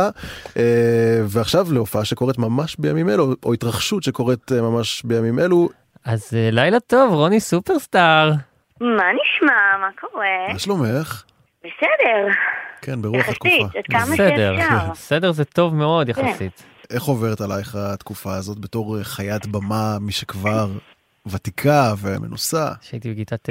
[0.56, 5.68] אה, ועכשיו להופעה שקורית ממש בימים אלו, או התרחשות שקורית אה, ממש בימים אלו.
[6.04, 8.32] אז אה, לילה טוב, רוני סופרסטאר.
[8.80, 9.78] מה נשמע?
[9.80, 10.52] מה קורה?
[10.52, 11.22] מה שלומך?
[11.60, 12.28] בסדר.
[12.82, 13.54] כן, ברוח התקופה.
[13.54, 14.90] יחסית, עד כמה בסדר, שאפשר.
[14.92, 16.64] בסדר זה טוב מאוד יחסית.
[16.90, 20.68] איך עוברת עלייך התקופה הזאת בתור חיית במה, מי שכבר
[21.26, 22.66] ותיקה ומנוסה?
[22.80, 23.50] שהייתי בכיתה ט'.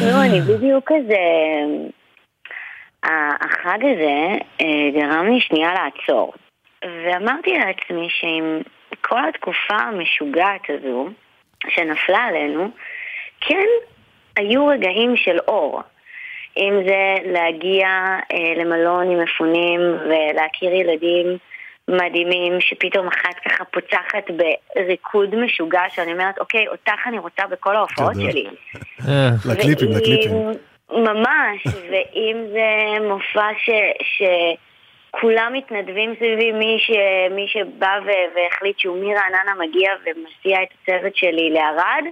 [0.00, 1.16] לא, אני בדיוק כזה...
[3.40, 6.32] החג הזה אה, גרם לי שנייה לעצור.
[6.84, 8.60] ואמרתי לעצמי שעם
[9.00, 11.08] כל התקופה המשוגעת הזו
[11.68, 12.70] שנפלה עלינו,
[13.40, 13.66] כן
[14.36, 15.82] היו רגעים של אור.
[16.56, 17.88] אם זה להגיע
[18.32, 21.38] אה, למלון עם מפונים ולהכיר ילדים
[21.90, 24.24] מדהימים שפתאום אחת ככה פוצחת
[24.76, 28.14] בריקוד משוגע שאני אומרת, אוקיי, אותך אני רוצה בכל ההופעות.
[28.14, 28.46] שלי.
[29.08, 30.32] אה, לקליפים, לקליפים.
[30.90, 33.70] ממש, ואם זה מופע ש...
[35.10, 36.90] שכולם מתנדבים סביבי, מי, ש...
[37.30, 38.08] מי שבא ו...
[38.36, 42.04] והחליט שהוא מרעננה מגיע ומסיע את הצוות שלי לערד,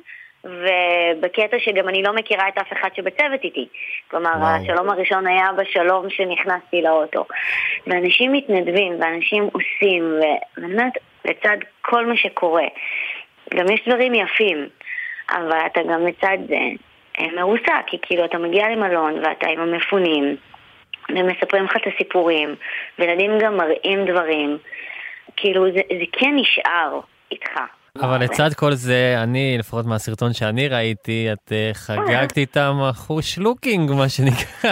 [0.45, 3.69] ובקטע שגם אני לא מכירה את אף אחד שבצוות איתי.
[4.11, 4.63] כלומר, וואו.
[4.63, 7.25] השלום הראשון היה בשלום שנכנסתי לאוטו.
[7.87, 10.93] ואנשים מתנדבים, ואנשים עושים, ו- ואני אומרת,
[11.25, 12.67] לצד כל מה שקורה,
[13.55, 14.69] גם יש דברים יפים,
[15.31, 16.59] אבל אתה גם לצד זה
[17.19, 20.37] אה, מרוסק, כי כאילו אתה מגיע למלון ואתה עם המפונים,
[21.09, 22.55] ומספרים לך את הסיפורים,
[22.99, 24.59] וילדים גם מראים דברים,
[25.37, 27.61] כאילו זה, זה כן נשאר איתך.
[28.03, 33.91] אבל לצד כל זה, אני, לפחות מהסרטון שאני ראיתי, את אה, חגגת איתם אחוש לוקינג,
[33.93, 34.71] מה שנקרא.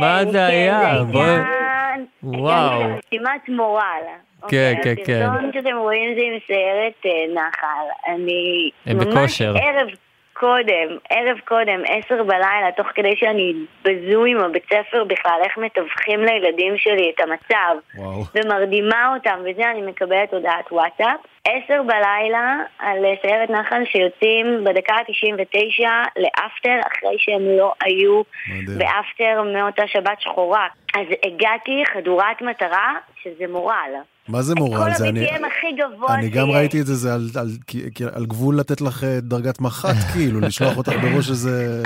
[0.00, 0.94] מה כן, זה כן, היה?
[1.12, 2.80] זה עניין- וואו.
[2.82, 3.82] משימת מורל.
[4.08, 5.22] כן, אוקיי, כן, כן.
[5.22, 8.12] הסרטון שאתם רואים זה עם סיירת אה, נחל.
[8.14, 9.54] אני הם ממש בכושר.
[9.56, 9.88] ערב
[10.32, 13.52] קודם, ערב קודם, עשר בלילה, תוך כדי שאני
[13.84, 17.74] בזום עם הבית ספר בכלל, איך מתווכים לילדים שלי את המצב.
[17.98, 18.22] וואו.
[18.34, 21.20] ומרדימה אותם, וזה אני מקבלת הודעת וואטסאפ.
[21.48, 25.84] עשר בלילה על אה, סיירת נחל שיוצאים בדקה ה-99
[26.16, 28.78] לאפטר, אחרי שהם לא היו מדהים.
[28.78, 30.66] באפטר מאותה שבת שחורה.
[30.94, 33.90] אז הגעתי חדורת מטרה, שזה מורל.
[34.28, 34.90] מה זה מורל?
[34.94, 35.26] זה כל אני...
[35.30, 36.56] ה-BPM הכי גבוה אני גם שיש.
[36.56, 40.40] ראיתי את זה, זה על, על, כי- על גבול לתת לך אה, דרגת מח"ט, כאילו,
[40.40, 41.82] לשלוח אותך בראש איזה...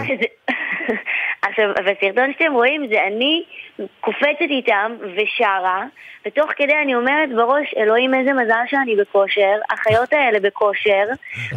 [1.49, 3.45] עכשיו, בסרטון שאתם רואים זה אני
[4.01, 5.85] קופצת איתם ושרה,
[6.27, 11.05] ותוך כדי אני אומרת בראש, אלוהים איזה מזל שאני בכושר, החיות האלה בכושר,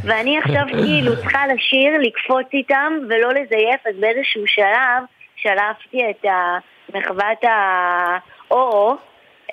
[0.04, 5.04] ואני עכשיו כאילו צריכה לשיר, לקפוץ איתם ולא לזייף, אז באיזשהו שלב
[5.36, 6.58] שלפתי את ה-
[6.96, 8.96] מחוות ה-או-או, אה,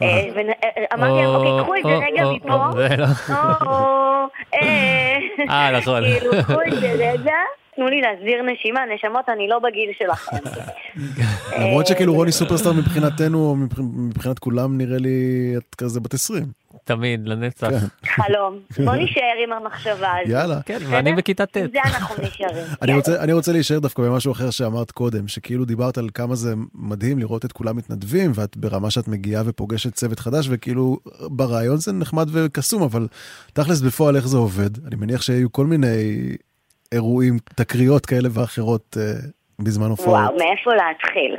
[0.01, 3.07] ואמרתי להם, אוקיי, קחו את זה רגע מפה, לא.
[4.55, 5.17] אה,
[5.51, 6.03] אה, נכון.
[6.05, 7.35] כאילו, קחו את זה רגע,
[7.77, 10.37] תנו לי להסביר נשימה, נשמות, אני לא בגיל שלכם.
[11.59, 13.57] למרות שכאילו רוני סופרסטאר מבחינתנו,
[14.09, 16.66] מבחינת כולם, נראה לי את כזה בת 20.
[16.87, 17.69] תמיד, לנצח.
[18.07, 18.59] חלום.
[18.85, 20.29] בוא נישאר עם המחשבה הזאת.
[20.29, 20.55] יאללה.
[20.67, 20.79] כן?
[20.91, 21.57] ואני בכיתה ט'.
[21.73, 22.65] זה אנחנו נשארים.
[22.83, 26.55] אני רוצה, אני רוצה להישאר דווקא במשהו אחר שאמרת קודם, שכאילו דיברת על כמה זה
[26.75, 30.97] מדהים לראות את כולם מתנדבים, ואת ברמה שאת מגיעה ופוגשת צוות חדש, וכאילו
[31.31, 33.07] ברעיון זה נחמד וקסום, אבל
[33.53, 34.87] תכלס בפועל איך זה עובד?
[34.87, 35.87] אני מניח שהיו כל מיני
[36.93, 39.03] אירועים, תקריות כאלה ואחרות אה,
[39.59, 40.09] בזמן הופעות.
[40.09, 41.37] וואו, מאיפה להתחיל?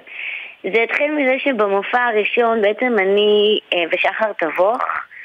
[0.63, 3.59] זה התחיל מזה שבמופע הראשון בעצם אני
[3.91, 5.16] ושחר תבוך אה, Mm.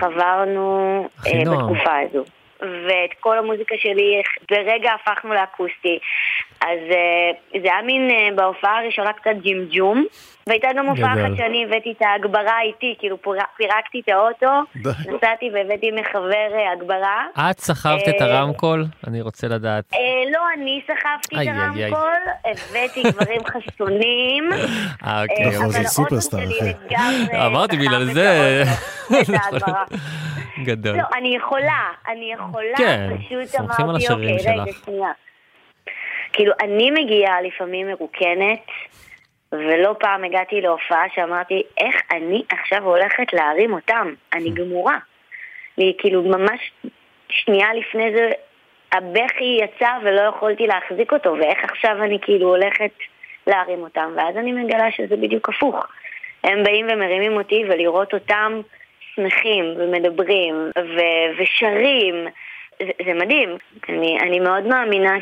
[0.00, 1.32] חברנו אה.
[1.44, 2.24] בתקופה הזו.
[2.62, 5.98] ואת כל המוזיקה שלי ברגע הפכנו לאקוסטי.
[6.60, 7.30] אז אה,
[7.62, 10.04] זה היה מין אה, בהופעה הראשונה קצת ג'ימג'ום,
[10.46, 11.12] והייתה גם הופעה.
[11.12, 14.50] אחת שאני הבאתי את ההגברה איתי, כאילו פיר- פירקתי את האוטו.
[15.14, 17.26] נסעתי והבאתי מחבר אה, הגברה.
[17.50, 18.84] את סחבת את הרמקול?
[19.06, 19.84] אני רוצה לדעת.
[20.32, 21.56] לא, אני סחבתי את.
[21.56, 24.48] הרמקול, הבאתי דברים חסונים.
[25.06, 25.22] אה,
[25.58, 26.38] אבל זה סופרסטאר,
[27.46, 28.62] אמרתי, בגלל את זה.
[30.64, 30.96] גדול.
[30.96, 35.12] לא, אני יכולה, אני יכולה, כן, פשוט אמרתי, אוקיי, רגע, שלך." שנייה.
[36.32, 38.66] כאילו, אני מגיעה לפעמים מרוקנת,
[39.52, 44.14] ולא פעם הגעתי להופעה שאמרתי, איך אני עכשיו הולכת להרים אותם?
[44.32, 44.98] אני גמורה.
[45.78, 46.72] לי, כאילו, ממש
[47.28, 48.30] שנייה לפני זה,
[48.92, 52.90] הבכי יצא ולא יכולתי להחזיק אותו, ואיך עכשיו אני כאילו הולכת
[53.46, 55.86] להרים אותם, ואז אני מגלה שזה בדיוק הפוך.
[56.44, 58.60] הם באים ומרימים אותי, ולראות אותם
[59.18, 62.14] שמחים ומדברים ו- ושרים,
[62.82, 63.56] זה, זה מדהים.
[63.88, 65.14] אני, אני מאוד מאמינה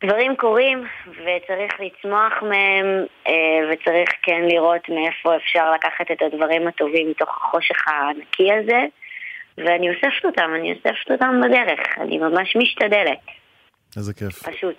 [0.00, 2.86] שדברים קורים וצריך לצמוח מהם
[3.26, 8.84] אה, וצריך כן לראות מאיפה אפשר לקחת את הדברים הטובים מתוך החושך הענקי הזה
[9.58, 13.18] ואני אוספת אותם, אני אוספת אותם בדרך, אני ממש משתדלת,
[13.96, 14.48] איזה כיף.
[14.48, 14.76] פשוט.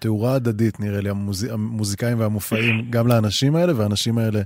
[0.00, 1.52] תאורה הדדית נראה לי, המוז...
[1.52, 4.40] המוזיקאים והמופעים, גם לאנשים האלה, והאנשים האלה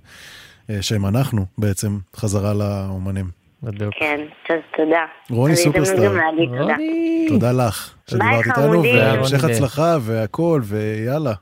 [0.81, 3.27] שהם אנחנו בעצם, חזרה לאומנים.
[3.63, 3.95] בדיוק.
[3.99, 5.05] כן, אז תודה.
[5.31, 6.09] רוני סופרסטאר.
[6.09, 7.27] רוני.
[7.29, 8.83] תודה לך שדיברת איתנו.
[8.83, 9.45] והמשך.
[9.45, 11.33] הצלחה והכל, ויאללה,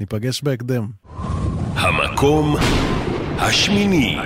[0.00, 0.86] ניפגש בהקדם.
[1.74, 2.56] המקום
[3.38, 4.16] השמיני.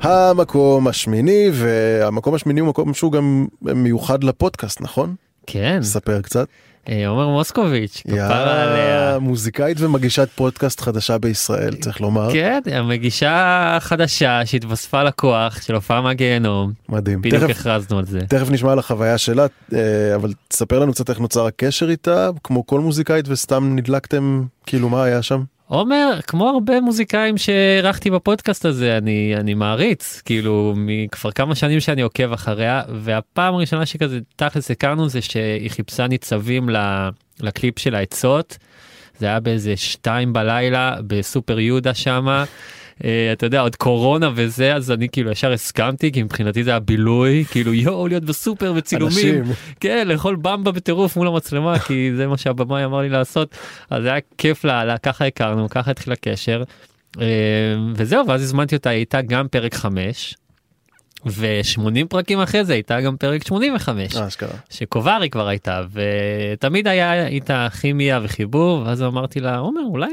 [0.00, 5.14] המקום השמיני, והמקום השמיני הוא מקום שהוא גם מיוחד לפודקאסט, נכון?
[5.46, 5.78] כן.
[5.82, 6.48] ספר קצת.
[6.88, 9.18] אה, עומר מוסקוביץ', כפרה עליה.
[9.18, 12.32] מוזיקאית ומגישת פודקאסט חדשה בישראל, צריך לומר.
[12.32, 16.72] כן, המגישה החדשה שהתווספה לכוח של הופעה מהגיהנום.
[16.88, 17.22] מדהים.
[17.22, 18.20] בדיוק הכרזנו על זה.
[18.28, 22.66] תכף נשמע על החוויה שלה, אה, אבל תספר לנו קצת איך נוצר הקשר איתה, כמו
[22.66, 25.42] כל מוזיקאית, וסתם נדלקתם, כאילו מה היה שם?
[25.70, 32.02] עומר, כמו הרבה מוזיקאים שאירחתי בפודקאסט הזה, אני, אני מעריץ, כאילו, מכבר כמה שנים שאני
[32.02, 36.68] עוקב אחריה, והפעם הראשונה שכזה תכלס הכרנו זה שהיא חיפשה ניצבים
[37.40, 38.58] לקליפ של העצות.
[39.18, 42.44] זה היה באיזה שתיים בלילה בסופר יהודה שמה.
[43.04, 46.80] אה, אתה יודע עוד קורונה וזה אז אני כאילו ישר הסכמתי כי מבחינתי זה היה
[46.80, 49.54] בילוי כאילו יואו להיות בסופר וצילומים אנשים.
[49.80, 53.56] כן לאכול במבה בטירוף מול המצלמה כי זה מה שהבמאי אמר לי לעשות
[53.90, 56.62] אז היה כיף לה, ככה הכרנו ככה התחיל הקשר
[57.20, 57.24] אה,
[57.94, 60.34] וזהו ואז הזמנתי אותה הייתה גם פרק 5
[61.26, 64.56] ו-80 פרקים אחרי זה הייתה גם פרק 85 אה, אשכרה.
[64.70, 70.08] שקוברי כבר הייתה ותמיד היה איתה כימיה וחיבור ואז אמרתי לה עומר אולי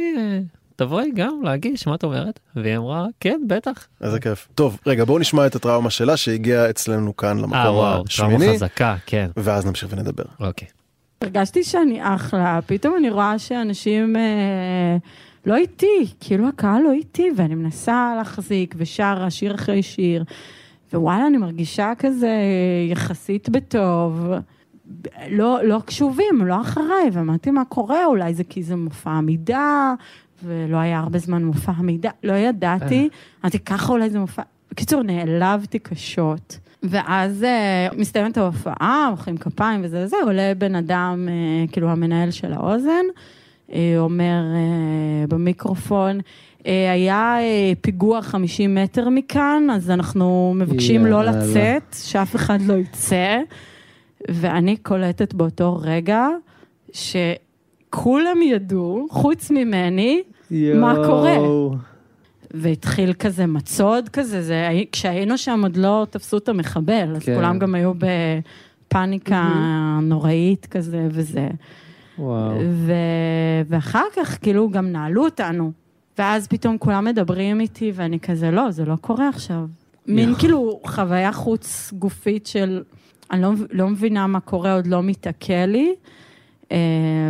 [0.78, 3.88] תבואי גם להגיש מה את אומרת והיא אמרה כן בטח.
[4.02, 4.48] איזה כיף.
[4.56, 8.54] טוב, רגע, בואו נשמע את הטראומה שלה שהגיעה אצלנו כאן אה למקום וואו טראומה השמיני,
[8.56, 10.24] חזקה כן ואז נמשיך ונדבר.
[10.40, 10.68] אוקיי.
[11.22, 14.98] הרגשתי שאני אחלה, פתאום אני רואה שאנשים אה,
[15.46, 20.24] לא איתי, כאילו הקהל לא איתי, ואני מנסה להחזיק ושרה שיר אחרי שיר,
[20.94, 22.34] ווואלה, אני מרגישה כזה
[22.92, 24.32] יחסית בטוב.
[25.30, 29.94] לא, לא קשובים, לא אחריי, ואמרתי מה קורה, אולי זה כי זה מופע עמידה,
[30.44, 33.10] ולא היה הרבה זמן מופע עמידה, לא ידעתי,
[33.42, 36.60] אמרתי ככה אולי זה מופע, בקיצור נעלבתי קשות.
[36.84, 42.54] ואז אה, מסתיימת ההופעה, מוחאים כפיים וזה וזה, עולה בן אדם, אה, כאילו המנהל של
[42.54, 43.06] האוזן,
[43.74, 46.20] אה, אומר אה, במיקרופון,
[46.68, 51.24] אה, היה אה, פיגוע 50 מטר מכאן, אז אנחנו מבקשים לא.
[51.24, 53.38] לצאת, שאף אחד לא יצא.
[54.30, 56.28] ואני קולטת באותו רגע
[57.88, 60.22] שכולם ידעו, חוץ ממני,
[60.52, 61.38] מה קורה.
[62.52, 67.36] והתחיל כזה מצוד כזה, זה, כשהיינו שם עוד לא תפסו את המחבל, אז כן.
[67.36, 69.50] כולם גם היו בפאניקה
[70.02, 71.48] נוראית כזה וזה.
[72.20, 72.52] וואו.
[72.70, 72.94] ו...
[73.68, 75.72] ואחר כך כאילו גם נעלו אותנו,
[76.18, 79.66] ואז פתאום כולם מדברים איתי ואני כזה, לא, זה לא קורה עכשיו.
[80.08, 82.84] מין כאילו חוויה חוץ גופית של,
[83.32, 85.96] אני לא, לא מבינה מה קורה, עוד לא מתעכל לי.
[86.72, 86.78] אה,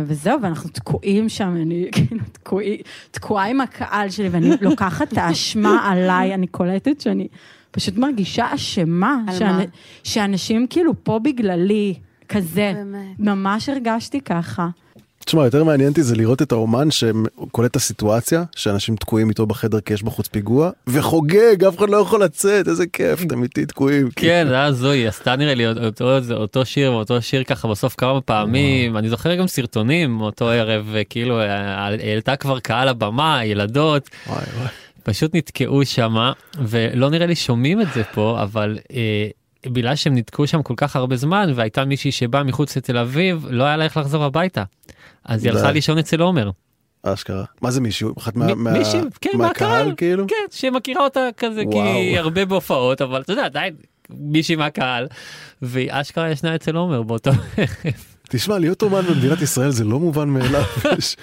[0.06, 5.88] וזהו, ואנחנו תקועים שם, אני כאילו תקועי- תקועה עם הקהל שלי, ואני לוקחת את האשמה
[5.90, 7.28] עליי, אני קולטת שאני
[7.70, 9.62] פשוט מרגישה אשמה, על שאנ- מה?
[10.04, 11.94] שאנשים כאילו פה בגללי,
[12.28, 12.72] כזה.
[12.74, 13.18] באמת.
[13.18, 14.68] ממש הרגשתי ככה.
[15.28, 19.80] תשמע, יותר מעניין אותי זה לראות את האומן שקולט את הסיטואציה, שאנשים תקועים איתו בחדר
[19.80, 24.08] כי יש בחוץ פיגוע, וחוגג, אף אחד לא יכול לצאת, איזה כיף, אתם איתי תקועים.
[24.16, 28.20] כן, זה היה זוהי, עשתה נראה לי אותו, אותו שיר ואותו שיר ככה בסוף כמה
[28.20, 34.44] פעמים, אני זוכר גם סרטונים מאותו ערב, כאילו אה, העלתה כבר קהל הבמה, ילדות, וואי
[34.56, 34.68] וואי.
[35.02, 39.28] פשוט נתקעו שמה, ולא נראה לי שומעים את זה פה, אבל אה,
[39.66, 43.64] בגלל שהם נתקעו שם כל כך הרבה זמן, והייתה מישהי שבאה מחוץ לתל אביב, לא
[43.64, 44.62] היה לה איך לחזור הביתה.
[45.28, 45.52] אז היא.
[45.52, 46.50] הלכה לישון אצל עומר.
[47.02, 47.44] אשכרה.
[47.62, 48.14] מה זה מישהו?
[48.18, 50.26] אחת מה- מ- מה- מישהי, כן, מהקהל מהקהל, כאילו?
[50.28, 51.86] כן, שמכירה אותה כזה, כי וואו.
[51.96, 53.74] היא הרבה בהופעות, אבל אתה יודע, עדיין
[54.10, 55.06] מישהי מהקהל,
[55.62, 57.30] והיא אשכרה ישנה אצל עומר באותו
[58.30, 60.62] תשמע, להיות אומן במדינת ישראל זה לא מובן מאליו,
[60.98, 61.16] יש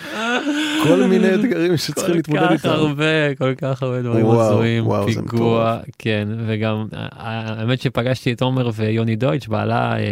[0.84, 2.70] כל מיני אתגרים שצריכים להתמודד כל כך איתם.
[2.70, 9.48] הרבה, כל כך הרבה דברים הזויים, פיגוע, כן, וגם האמת שפגשתי את עומר ויוני דויטש,
[9.48, 10.04] בעלה אה,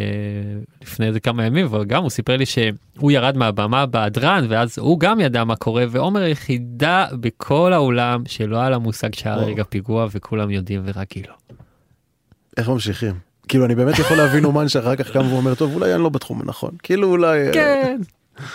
[0.82, 5.20] לפני איזה כמה ימים, וגם הוא סיפר לי שהוא ירד מהבמה בהדרן, ואז הוא גם
[5.20, 9.36] ידע מה קורה, ועומר היחידה בכל האולם שלא היה לה מושג שהיה.
[9.36, 11.56] רגע פיגוע, וכולם יודעים ורק היא לא.
[12.58, 13.33] איך ממשיכים?
[13.54, 16.42] כאילו אני באמת יכול להבין אומן שאחר כך קם ואומר טוב אולי אני לא בתחום
[16.42, 17.98] הנכון כאילו אולי אה, כן.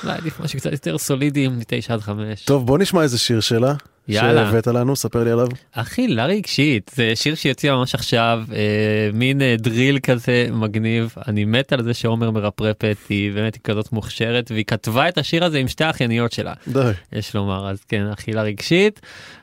[0.04, 2.44] אולי עדיף משהו קצת יותר סולידי מתשע עד חמש.
[2.44, 3.74] טוב בוא נשמע איזה שיר שלה
[4.08, 4.46] יאללה.
[4.46, 9.42] שהבאת לנו ספר לי עליו אחי, לה רגשית, זה שיר שיוצא ממש עכשיו, אה, מין
[9.42, 14.50] אה, דריל כזה מגניב, אני מת על זה שעומר מרפרפת, היא באמת היא כזאת מוכשרת,
[14.50, 18.42] והיא כתבה את השיר הזה עם שתי האחייניות שלה, די יש לומר, אז כן, אכילה
[18.42, 19.00] רגשית,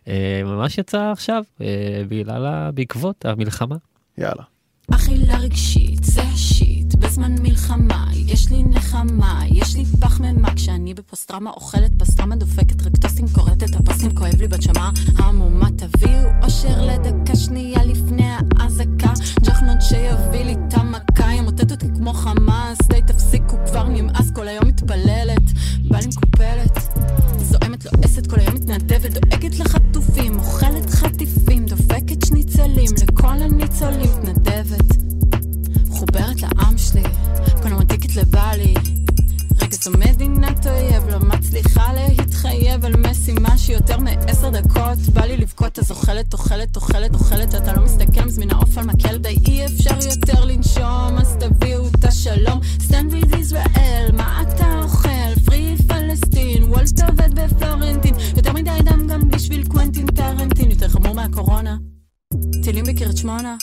[0.08, 1.68] אה, ממש יצא עכשיו, אה,
[2.74, 3.76] בעקבות המלחמה.
[4.18, 4.55] יאללה.
[4.92, 11.92] אכילה רגשית, זה השיט, בזמן מלחמה, יש לי נחמה, יש לי פחמימה, כשאני בפוסט-טראומה אוכלת
[11.98, 19.14] פסטרמה דופקת רקטוסים, כורתת הפוסטים, כואב לי בנשמה, המומה תביאו אושר לדקה שנייה לפני האזעקה,
[19.42, 24.68] ג'חנון שיביא לי את המכה, ימוטט אותי כמו חמאס, די תפסיקו כבר נמאס, כל היום
[24.68, 25.52] מתפללת,
[25.88, 27.00] בא לי מקופלת,
[27.38, 30.90] זועמת לועסת, כל היום מתנדבת, דואגת לחטופים, אוכלת
[32.60, 34.96] הניצולים, לכל הניצולים מתנדבת.
[35.90, 37.04] חוברת לעם שלי,
[37.62, 38.74] פנומטיקית לבעלי.
[39.62, 44.98] רגע זו מדינת אויב, לא מצליחה להתחייב על משימה שיותר מעשר דקות.
[45.14, 49.18] בא לי לבכות, אז אוכלת, אוכלת, אוכלת, אוכלת, אתה לא מסתכל, מזמין העוף על מקל,
[49.18, 52.60] די אי אפשר יותר לנשום, אז תביאו את השלום.
[52.82, 55.36] Stand with Israel, מה אתה אוכל?
[55.46, 61.78] free Palestine, וולט עובד בפלורנטין, יותר מדי דם גם בשביל קוונטין טרנטין, יותר חמור מהקורונה.
[62.64, 63.56] טילים בקריית שמונה.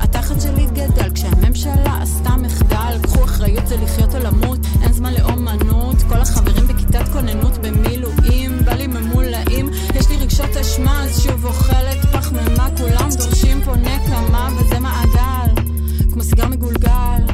[0.00, 2.98] התחת שלי גדל כשהממשלה עשתה מחדל.
[3.02, 5.96] קחו אחריות זה לחיות או למות אין זמן לאומנות.
[6.08, 8.64] כל החברים בכיתת כוננות במילואים.
[8.64, 9.70] בא לי ממולאים.
[9.94, 15.62] יש לי רגשות אשמה אז שוב אוכלת פחמימה כולם דורשים פה נקמה וזה מעגל.
[16.12, 17.31] כמו סיגר מגולגל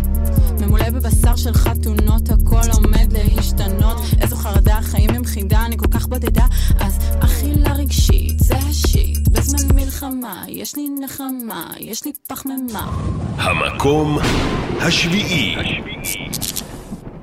[0.69, 6.07] ממולא בבשר של חתונות הכל עומד להשתנות איזו חרדה החיים הם חידה אני כל כך
[6.07, 6.47] בודדה
[6.81, 12.93] אז אכילה רגשית זה השיט בזמן מלחמה יש לי נחמה יש לי פחמימה
[13.37, 14.19] המקום
[14.81, 15.57] השביעי.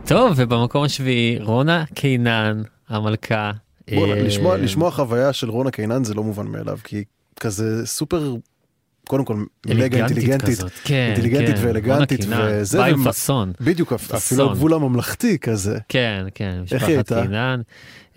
[0.05, 3.51] טוב, ובמקום השביעי, רונה קינן, המלכה.
[3.95, 7.05] בוא, אה, לשמוע, לשמוע חוויה של רונה קינן זה לא מובן מאליו, כי היא
[7.39, 8.36] כזה סופר,
[9.08, 11.68] קודם כל, מגה אינטליגנטית, כן, אינטליגנטית כן.
[11.68, 13.52] ואלגנטית, וזה, באה עם פאסון.
[13.62, 14.18] בדיוק, פאסון.
[14.18, 15.78] אפילו הגבול הממלכתי כזה.
[15.89, 17.24] כן, כן, איך היא הייתה?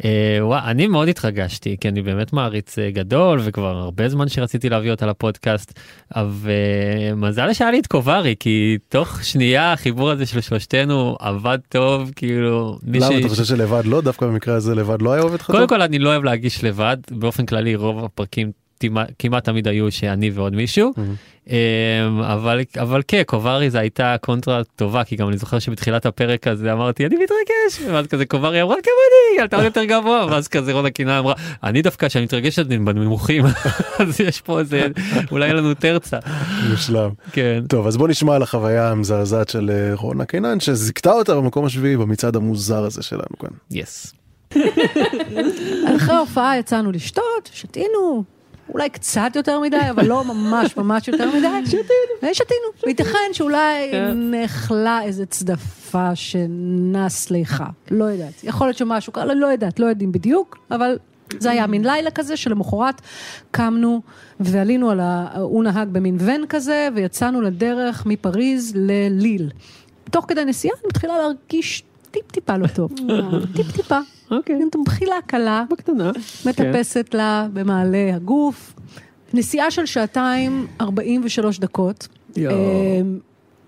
[0.04, 4.68] אה, וואי, אני מאוד התרגשתי, כי אני באמת מעריץ אה, גדול, וכבר הרבה זמן שרציתי
[4.68, 5.78] להביא אותה לפודקאסט,
[6.16, 11.58] אבל אה, מזל שהיה לי את קוברי, כי תוך שנייה החיבור הזה של שלושתנו עבד
[11.68, 12.78] טוב, כאילו...
[12.82, 14.00] למה מישהי- אתה חושב שלבד לא?
[14.00, 15.56] דווקא במקרה הזה לבד לא היה עובד לך טוב?
[15.56, 18.50] קודם כל אני לא אוהב להגיש לבד, באופן כללי רוב הפרקים
[19.18, 20.92] כמעט תמיד היו שאני ועוד מישהו.
[21.48, 21.54] אמ,
[22.20, 26.72] אבל אבל כן קוברי זה הייתה קונטרה טובה כי גם אני זוכר שבתחילת הפרק הזה
[26.72, 28.92] אמרתי אני מתרגש ואז כזה קוברי אמרה גם
[29.32, 32.78] אני עלתה עוד יותר גבוה ואז כזה רונה קינה אמרה אני דווקא כשאני מתרגשת אני
[32.78, 33.44] בנמוכים
[34.00, 34.86] אז יש פה איזה
[35.30, 36.18] אולי יהיה לנו תרצה.
[36.70, 37.10] מושלם.
[37.32, 37.62] כן.
[37.68, 41.96] טוב, אז בוא נשמע על החוויה המזעזעת של אה, רונה קינן, שזיכתה אותה במקום השביעי
[41.96, 43.48] במצעד המוזר הזה שלנו כאן.
[43.70, 44.14] יס.
[45.96, 48.24] אחרי ההופעה יצאנו לשתות, שתינו,
[48.68, 51.66] אולי קצת יותר מדי, אבל לא ממש ממש יותר מדי.
[51.66, 51.82] שתינו.
[52.32, 52.84] שתינו.
[52.84, 57.66] וייתכן שאולי נחלה איזה צדפה שנס ליחה.
[57.90, 58.44] לא יודעת.
[58.44, 60.98] יכול להיות שמשהו קרה, לא יודעת, לא יודעים בדיוק, אבל
[61.38, 63.00] זה היה מין לילה כזה שלמחרת
[63.50, 64.02] קמנו
[64.40, 65.28] ועלינו על ה...
[65.38, 69.50] הוא נהג במין ון כזה, ויצאנו לדרך מפריז לליל.
[70.10, 72.92] תוך כדי נסיעה אני מתחילה להרגיש טיפ-טיפה לא טוב.
[73.56, 73.98] טיפ-טיפה.
[74.30, 74.60] אוקיי.
[74.86, 75.64] בחילה קלה.
[75.70, 76.10] בקטנה.
[76.46, 78.74] מטפסת לה במעלה הגוף.
[79.34, 82.08] נסיעה של שעתיים 43 דקות.
[82.36, 82.54] יואו.
[82.54, 83.18] אמ,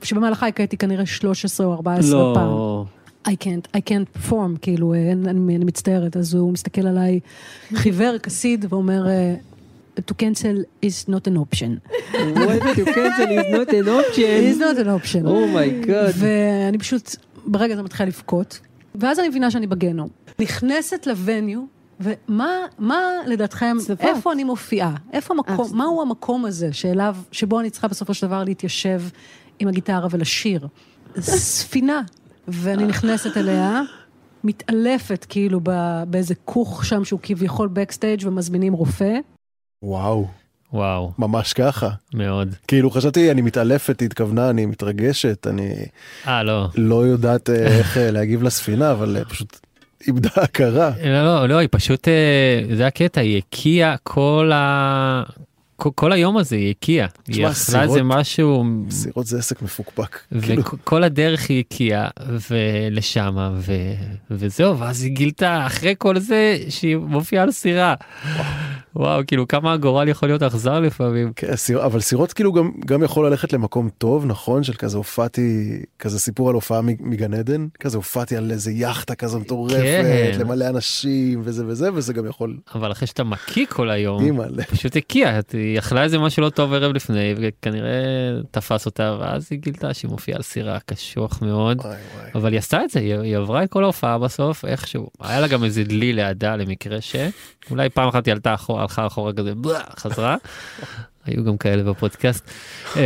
[0.02, 2.46] שבמהלכה הקראתי כנראה 13 או 14 פעם.
[2.46, 2.84] לא.
[3.28, 7.20] I can't, I can't perform, כאילו, אה, אני, אני, אני מצטערת, אז הוא מסתכל עליי
[7.74, 9.34] חיוור, כסיד, ואומר, אה,
[9.98, 11.90] to cancel is not an option.
[12.12, 14.40] What to cancel is not an option.
[14.50, 15.22] is not an option.
[15.26, 16.14] Oh my God.
[16.14, 18.60] ואני פשוט, ברגע זה מתחילה לבכות,
[18.94, 20.08] ואז אני מבינה שאני בגנו.
[20.38, 21.60] נכנסת לווניו,
[22.00, 24.94] ומה מה לדעתכם, איפה אני מופיעה?
[25.12, 29.02] איפה המקום, מהו המקום הזה שאליו, שבו אני צריכה בסופו של דבר להתיישב
[29.58, 30.68] עם הגיטרה ולשיר?
[31.20, 32.02] ספינה.
[32.48, 33.82] ואני נכנסת אליה,
[34.44, 35.60] מתעלפת כאילו
[36.08, 39.18] באיזה כוך שם שהוא כביכול בקסטייג' ומזמינים רופא.
[39.82, 40.26] וואו.
[40.72, 41.12] וואו.
[41.18, 41.88] ממש ככה.
[42.14, 42.54] מאוד.
[42.68, 45.74] כאילו חשבתי אני מתעלפת, היא התכוונה, אני מתרגשת, אני
[46.26, 46.68] אה לא.
[46.74, 49.60] לא יודעת אה, איך אה, להגיב לספינה, אבל אה, פשוט
[50.06, 50.90] איבדה הכרה.
[51.04, 52.08] לא, לא, לא, היא פשוט,
[52.76, 55.22] זה הקטע, היא הקיאה כל ה...
[55.94, 57.06] כל, היום הזה היא הקיאה.
[57.28, 58.64] היא אכלה איזה משהו...
[58.90, 60.18] סירות זה עסק מפוקפק.
[60.42, 60.62] כאילו.
[60.62, 62.08] וכל הדרך היא הקיאה
[62.50, 63.52] ולשמה.
[64.30, 67.94] וזהו ואז היא גילתה אחרי כל זה שהיא מופיעה על סירה.
[68.96, 71.32] וואו כאילו כמה הגורל יכול להיות אכזר לפעמים.
[71.36, 74.62] כן, סיר- אבל סירות כאילו גם, גם יכול ללכת למקום טוב, נכון?
[74.64, 79.40] של כזה הופעתי, כזה סיפור על הופעה מגן עדן, כזה הופעתי על איזה יאכטה כזו
[79.40, 79.76] מטורפת,
[80.32, 80.38] כן.
[80.40, 82.56] למלא אנשים וזה וזה, וזה גם יכול...
[82.74, 84.64] אבל אחרי שאתה מקיא כל היום, אימא'לה.
[84.64, 87.90] פשוט הקיאה, היא אכלה איזה משהו לא טוב ערב לפני וכנראה
[88.50, 91.78] תפס אותה ואז היא גילתה שהיא מופיעה על סירה קשוח מאוד.
[92.34, 95.10] אבל היא עשתה את זה, היא, היא עברה את כל ההופעה בסוף איכשהו.
[95.20, 97.16] היה לה גם איזה דלי לידה למקרה ש...
[97.70, 99.52] אולי פעם אחת היא עלתה אחורה, הלכה אחורה כזה,
[99.98, 100.36] חזרה.
[101.26, 102.50] היו גם כאלה בפודקאסט.
[102.96, 103.00] אמ,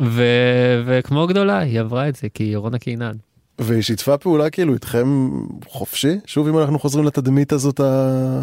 [0.00, 3.12] ו- וכמו גדולה, היא עברה את זה כי היא רונה קינן.
[3.58, 5.30] והיא שיתפה פעולה כאילו איתכם
[5.66, 6.14] חופשי?
[6.26, 8.42] שוב אם אנחנו חוזרים לתדמית הזאת ה...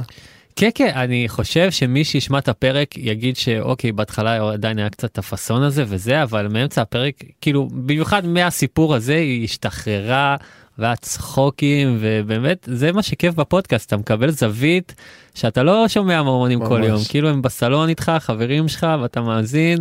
[0.56, 5.64] כן כן אני חושב שמי שישמע את הפרק יגיד שאוקיי בהתחלה עדיין היה קצת הפאסון
[5.64, 10.36] הזה וזה אבל מאמצע הפרק כאילו במיוחד מהסיפור הזה היא השתחררה
[10.78, 14.96] והיה צחוקים ובאמת זה מה שכיף בפודקאסט אתה מקבל זווית
[15.38, 16.22] שאתה לא שומע
[16.68, 16.88] כל ממש.
[16.88, 19.80] יום, כאילו הם בסלון איתך, חברים שלך, ואתה מאזין,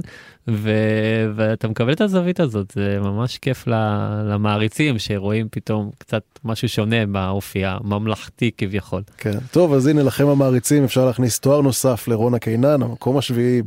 [0.49, 0.71] ו...
[1.35, 3.75] ואתה מקבל את הזווית הזאת, זה ממש כיף ל...
[4.33, 9.03] למעריצים שרואים פתאום קצת משהו שונה באופי הממלכתי כביכול.
[9.19, 9.39] כן.
[9.51, 13.63] טוב, אז הנה לכם המעריצים, אפשר להכניס תואר נוסף לרונה קינן, המקום השביעי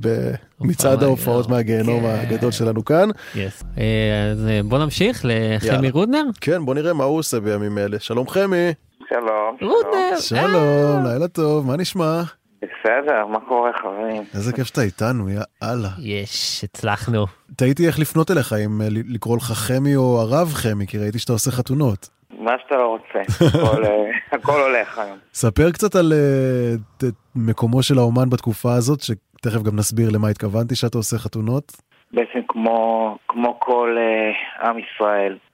[0.60, 3.10] במצעד ההופעות מהגיהנום הגדול שלנו כאן.
[3.10, 3.38] Yes.
[3.78, 5.90] אה, אז אה, בוא נמשיך לחמי.
[5.90, 6.24] רודנר.
[6.42, 8.00] כן, בוא נראה מה הוא עושה בימים אלה.
[8.00, 8.74] שלום חמי.
[9.10, 9.58] שלום.
[9.62, 10.20] רודנר.
[10.20, 12.22] שלום, לילה טוב, מה נשמע?
[12.62, 14.24] בסדר, מה קורה חברים?
[14.34, 15.90] איזה כיף שאתה איתנו, יא אללה.
[16.00, 17.26] יש, הצלחנו.
[17.56, 21.34] תהיתי איך לפנות אליך, אם אה, לקרוא לך חמי או הרב חמי, כי ראיתי שאתה
[21.34, 22.10] עושה חתונות.
[22.40, 23.92] מה שאתה לא רוצה, הכל, אה,
[24.38, 25.18] הכל הולך היום.
[25.34, 30.76] ספר קצת על אה, ת- מקומו של האומן בתקופה הזאת, שתכף גם נסביר למה התכוונתי
[30.76, 31.72] שאתה עושה חתונות.
[32.14, 35.49] בעצם כמו, כמו כל אה, עם ישראל, אה,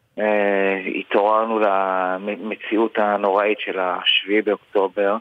[1.00, 5.18] התעוררנו למציאות הנוראית של השביעי באוקטובר,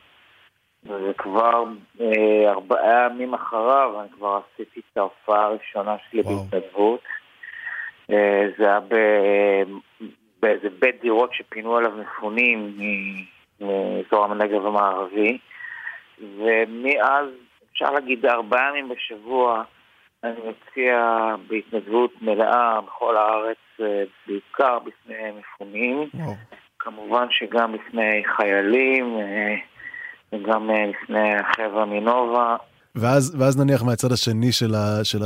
[0.84, 1.64] וכבר
[2.00, 7.00] אה, ארבעה ימים אחריו אני כבר עשיתי את ההופעה הראשונה שלי בהתנדבות.
[8.10, 8.80] אה, זה היה
[10.42, 12.76] באיזה בית דירות שפינו עליו מפונים
[13.60, 15.38] מאזור הנגב המערבי,
[16.38, 17.26] ומאז,
[17.72, 19.62] אפשר להגיד, ארבעה ימים בשבוע,
[20.24, 20.96] אני מציע
[21.48, 26.10] בהתנדבות מלאה בכל הארץ, אה, בעיקר בפני מפונים,
[26.78, 29.54] כמובן שגם בפני חיילים, אה,
[30.32, 32.56] וגם אה, בפני החבר'ה מנובה.
[32.94, 35.18] ואז, ואז נניח מהצד השני של, ה, של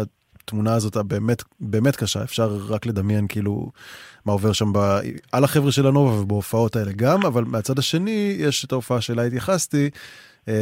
[0.42, 3.70] התמונה הזאת הבאמת באמת קשה, אפשר רק לדמיין כאילו
[4.26, 4.78] מה עובר שם ב,
[5.32, 9.90] על החבר'ה של הנובה ובהופעות האלה גם, אבל מהצד השני יש את ההופעה שאליה התייחסתי,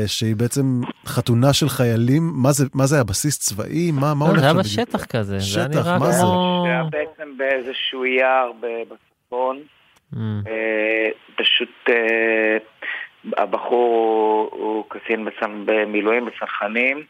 [0.06, 3.90] שהיא בעצם חתונה של חיילים, מה זה, מה זה היה, בסיס צבאי?
[3.92, 6.22] מה, מה לא, הולך זה היה בשטח כזה, זה היה שטח, נראה מה זה?
[6.22, 6.64] כמו...
[6.66, 9.62] זה היה בעצם באיזשהו יער ב- בצפון.
[10.14, 10.18] Mm.
[10.46, 12.56] אה, פשוט אה,
[13.36, 15.62] הבחור הוא, הוא קצין בצנ...
[15.64, 17.02] במילואים בצנחנים.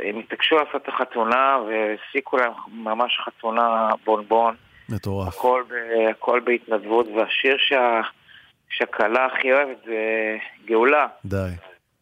[0.00, 4.54] הם התעקשו לעשות את החתונה והפסיקו להם ממש חתונה בונבון.
[4.88, 5.28] מטורף.
[5.28, 5.62] הכל.
[6.10, 8.00] הכל בהתנדבות, והשיר שה...
[8.70, 10.36] שהכלה הכי אוהבת זה
[10.66, 11.06] גאולה.
[11.24, 11.50] די.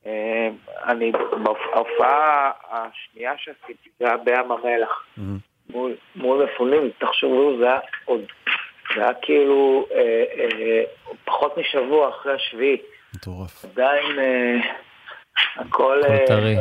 [0.06, 0.48] אה,
[0.84, 5.06] אני, בהופעה השנייה שעשיתי זה היה בים המלח.
[5.70, 8.20] מול, מול מפונים, תחשבו, זה היה עוד,
[8.94, 10.82] זה היה כאילו אה, אה,
[11.24, 12.76] פחות משבוע אחרי השביעי.
[13.16, 13.64] מטורף.
[13.64, 14.56] עדיין אה,
[15.56, 16.56] הכל, טרי.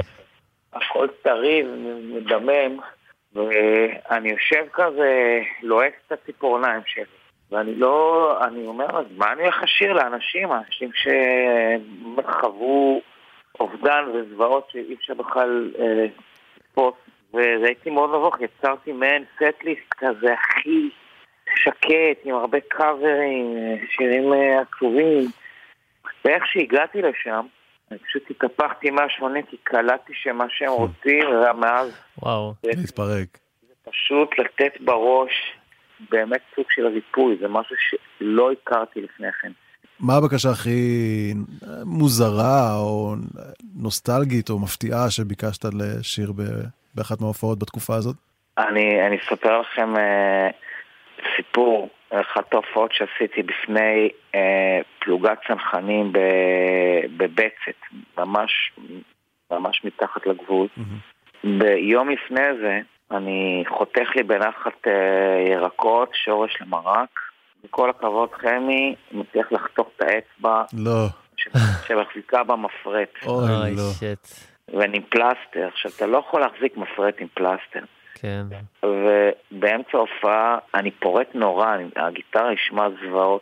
[0.73, 2.79] הכל טרי ומדמם,
[3.33, 7.03] ואני יושב כזה, לועס את הציפורניים שלי.
[7.51, 10.51] ואני לא, אני אומר, אז מה אני הולך לשיר לאנשים?
[10.51, 10.89] אנשים
[12.23, 13.01] שחוו
[13.65, 16.05] אובדן וזוועות שאי אפשר בכלל אה,
[16.57, 16.93] לתפוס.
[17.33, 20.89] והייתי מאוד נבוך, יצרתי מעין סט-ליסט כזה הכי
[21.55, 25.25] שקט, עם הרבה קאברים, אה, שירים אה, עצובים.
[26.25, 27.45] ואיך שהגעתי לשם,
[27.91, 32.53] אני פשוט התהפכתי 180 כי קלטתי שמה שהם רוצים, ומאז וואו.
[32.63, 33.27] להתפרק.
[33.83, 35.57] פשוט לתת בראש
[36.09, 39.51] באמת סוג של ריפוי, זה משהו שלא הכרתי לפני כן.
[39.99, 41.33] מה הבקשה הכי
[41.85, 43.15] מוזרה או
[43.75, 46.31] נוסטלגית או מפתיעה שביקשת לשיר
[46.95, 48.15] באחת מההופעות בתקופה הזאת?
[48.57, 50.49] אני, אני אספר לכם אה,
[51.35, 57.79] סיפור, אחת ההופעות שעשיתי בפני אה, פלוגת צנחנים ב- בבצת,
[58.17, 58.71] ממש,
[59.51, 60.67] ממש מתחת לגבול.
[61.43, 62.79] ביום לפני זה
[63.11, 67.09] אני חותך לי בנחת אה, ירקות, שורש למרק.
[67.69, 71.05] כל הכבוד חמי, מצליח לחתוך את האצבע לא.
[71.87, 73.09] שמחזיקה במפרט.
[73.27, 73.91] אוי, לא.
[73.99, 74.19] שיט.
[74.73, 75.67] ואני עם פלסטר.
[75.67, 77.79] עכשיו, אתה לא יכול להחזיק מפרט עם פלסטר.
[78.15, 78.41] כן.
[78.83, 83.41] ובאמצע ההופעה אני פורט נורא, אני- הגיטרה ישמע זוועות.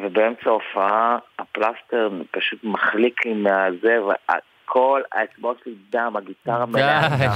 [0.00, 3.98] ובאמצע ההופעה הפלסטר פשוט מחליק לי מהזה,
[4.70, 7.32] וכל האצבעות שלי דם, הגיטרה מלאה דם.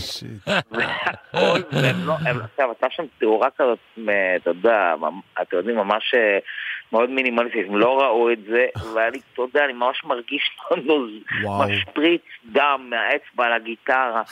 [0.71, 3.79] והכל, והם לא, עכשיו, הייתה שם תאורה כזאת,
[4.43, 4.95] אתה יודע,
[5.43, 6.39] אתם יודעים, ממש אה,
[6.93, 11.07] מאוד מינימליסטית, הם לא ראו את זה, ואני, אתה יודע, אני ממש מרגיש לנו
[11.45, 11.69] וואו.
[11.69, 12.23] משפריץ
[12.53, 14.23] דם מהאצבע לגיטרה.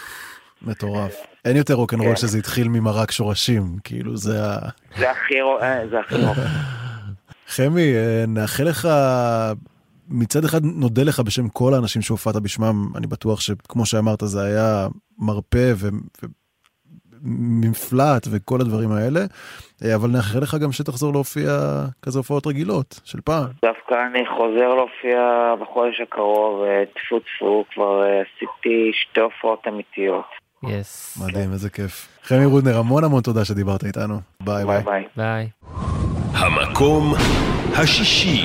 [0.62, 1.14] מטורף.
[1.44, 2.16] אין יותר רוקנרול כן.
[2.16, 4.58] שזה התחיל ממרק שורשים, כאילו זה ה...
[4.98, 6.36] זה הכי רו- אה, זה הכי רוק.
[7.56, 8.88] חמי, אה, נאחל לך,
[10.12, 14.86] מצד אחד נודה לך בשם כל האנשים שהופעת בשמם, אני בטוח שכמו שאמרת זה היה
[15.18, 15.88] מרפא ו-
[17.24, 19.20] ומפלט וכל הדברים האלה,
[19.84, 21.50] אה, אבל נאחל לך גם שתחזור להופיע
[22.02, 23.46] כזה הופעות רגילות של פעם.
[23.64, 25.20] דווקא אני חוזר להופיע
[25.60, 30.24] בחודש הקרוב, אה, טפו טפו, כבר אה, עשיתי שתי הופעות אמיתיות.
[30.68, 31.18] yes.
[31.22, 32.08] מדהים, איזה כיף.
[32.22, 34.14] חמי רודנר, המון המון תודה שדיברת איתנו.
[34.40, 34.82] ביי ביי.
[34.84, 35.04] ביי.
[35.16, 35.48] ביי.
[36.34, 37.14] המקום
[37.76, 38.42] השישי.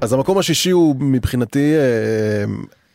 [0.00, 2.44] אז המקום השישי הוא מבחינתי, אה,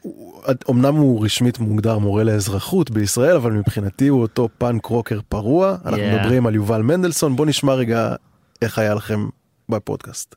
[0.01, 5.75] הוא- אמנם הוא רשמית מוגדר מורה לאזרחות בישראל, אבל מבחינתי הוא אותו punk rocker פרוע.
[5.85, 6.19] אנחנו Yeah.
[6.19, 8.15] מדברים על יובל מנדלסון, בוא נשמע רגע
[8.61, 9.27] איך היה לכם
[9.69, 10.35] בפודקאסט.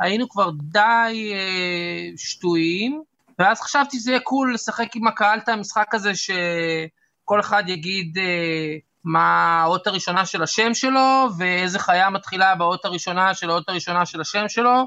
[0.00, 3.02] היינו כבר די אה, שתויים,
[3.38, 8.76] ואז חשבתי שזה יהיה cool לשחק עם הקהל את המשחק הזה שכל אחד יגיד אה,
[9.04, 14.20] מה האות הראשונה של השם שלו, ואיזה חיה מתחילה באות הראשונה של האות הראשונה של
[14.20, 14.84] השם שלו.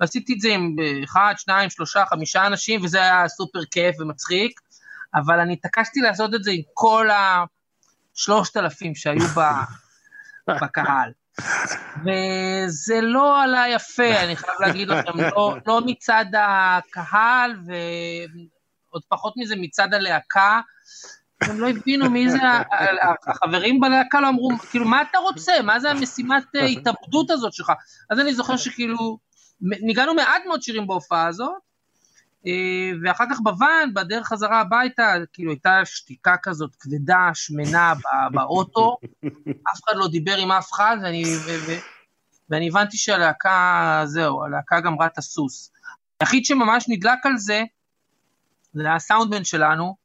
[0.00, 4.60] ועשיתי את זה עם אה, אחד, שניים, שלושה, חמישה אנשים, וזה היה סופר כיף ומצחיק,
[5.14, 7.08] אבל אני התעקשתי לעשות את זה עם כל
[8.14, 9.26] השלושת אלפים שהיו
[10.62, 11.12] בקהל.
[12.04, 19.54] וזה לא עלה יפה, אני חייב להגיד לכם, לא, לא מצד הקהל ועוד פחות מזה
[19.56, 20.60] מצד הלהקה.
[21.42, 22.38] הם לא הבינו מי זה,
[23.26, 25.52] החברים בלהקה לא אמרו, כאילו, מה אתה רוצה?
[25.62, 27.72] מה זה המשימת אה, התאבדות הזאת שלך?
[28.10, 29.18] אז אני זוכר שכאילו,
[29.60, 31.52] ניגענו מעט מאוד שירים בהופעה הזאת,
[32.46, 37.92] אה, ואחר כך בוואן, בדרך חזרה הביתה, כאילו הייתה שתיקה כזאת כבדה, שמנה
[38.34, 38.96] באוטו,
[39.72, 41.72] אף אחד לא דיבר עם אף אחד, ואני, ו, ו,
[42.50, 45.72] ואני הבנתי שהלהקה, זהו, הלהקה גמרה את הסוס.
[46.20, 47.62] היחיד שממש נדלק על זה,
[48.72, 49.96] זה היה הסאונדמן שלנו,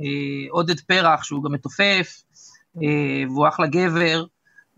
[0.00, 0.04] אה,
[0.50, 2.22] עודד פרח, שהוא גם מתופף,
[2.76, 4.24] אה, והוא אחלה גבר,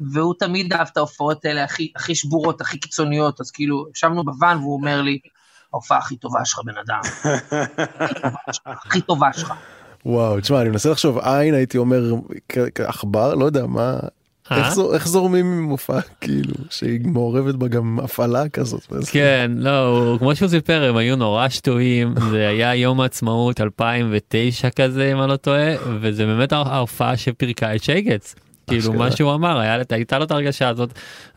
[0.01, 4.57] והוא תמיד אהב את ההופעות האלה הכי, הכי שבורות, הכי קיצוניות, אז כאילו, ישבנו בוואן
[4.59, 5.18] והוא אומר לי,
[5.72, 7.01] ההופעה הכי טובה שלך, בן אדם.
[8.66, 9.53] הכי טובה שלך.
[10.07, 12.03] וואו, תשמע, אני מנסה לחשוב עין, הייתי אומר,
[12.74, 13.99] כעכבר, לא יודע, מה...
[14.53, 14.59] אה?
[14.59, 18.80] איך זו- איך זורמים עם מופע כאילו שהיא מעורבת בה גם הפעלה כזאת.
[19.11, 25.12] כן, לא, כמו שהוא סיפר, הם היו נורא שטויים, זה היה יום העצמאות 2009 כזה,
[25.12, 28.34] אם אני לא טועה, וזה באמת הה- ההופעה שפירקה את שייגץ.
[28.67, 30.91] כאילו מה שהוא אמר, היה- הייתה לו את הרגשה הזאת,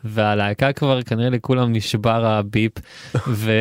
[0.04, 2.72] והלהקה כבר כנראה לכולם נשבר הביפ,
[3.28, 3.52] ו...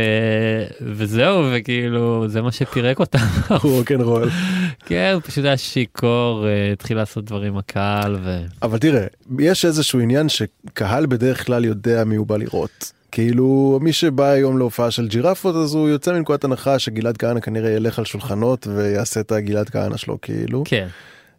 [0.97, 3.19] וזהו, וכאילו זה מה שפירק אותם.
[3.63, 4.29] רוקנרול.
[4.85, 8.39] כן, הוא פשוט היה שיכור, אה, התחיל לעשות דברים הקהל, ו...
[8.61, 9.05] אבל תראה,
[9.39, 12.91] יש איזשהו עניין שקהל בדרך כלל יודע מי הוא בא לראות.
[13.11, 17.69] כאילו מי שבא היום להופעה של ג'ירפות אז הוא יוצא מנקודת הנחה שגלעד כהנא כנראה
[17.71, 20.63] ילך על שולחנות ויעשה את הגלעד כהנא שלו כאילו.
[20.65, 20.87] כן.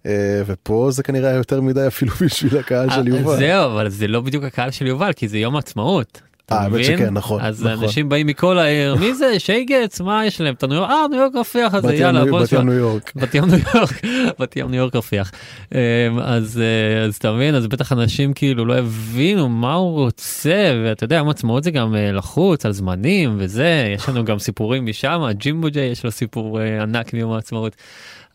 [0.06, 0.12] אה,
[0.46, 3.36] ופה זה כנראה יותר מדי אפילו בשביל הקהל של אה, יובל.
[3.36, 6.20] זהו, אבל זה לא בדיוק הקהל של יובל, כי זה יום עצמאות.
[6.46, 6.84] אתה אה, האמת?
[6.84, 7.84] שכן, נכון, אז נכון.
[7.84, 9.38] אנשים באים מכל העיר, מי זה?
[9.38, 10.00] שייגץ?
[10.00, 10.54] מה יש להם?
[10.54, 10.90] את הניו יורק?
[10.90, 12.58] אה, ניו יורק רפיח בת ים יאללה, ניו- בוא בת נשמע.
[12.60, 13.12] ים ניו יורק.
[13.16, 14.00] בת ים ניו יורק,
[14.38, 15.32] בת ים ניו יורק רפיח.
[15.74, 15.78] אמ,
[16.22, 21.04] אז אה, אז אתה מבין, אז בטח אנשים כאילו לא הבינו מה הוא רוצה, ואתה
[21.04, 25.68] יודע, יום עצמאות זה גם לחוץ על זמנים וזה, יש לנו גם סיפורים משם, ג'ימבו
[25.70, 27.76] ג'יי יש לו סיפור ענק מיום העצמאות.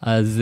[0.02, 0.42] אז...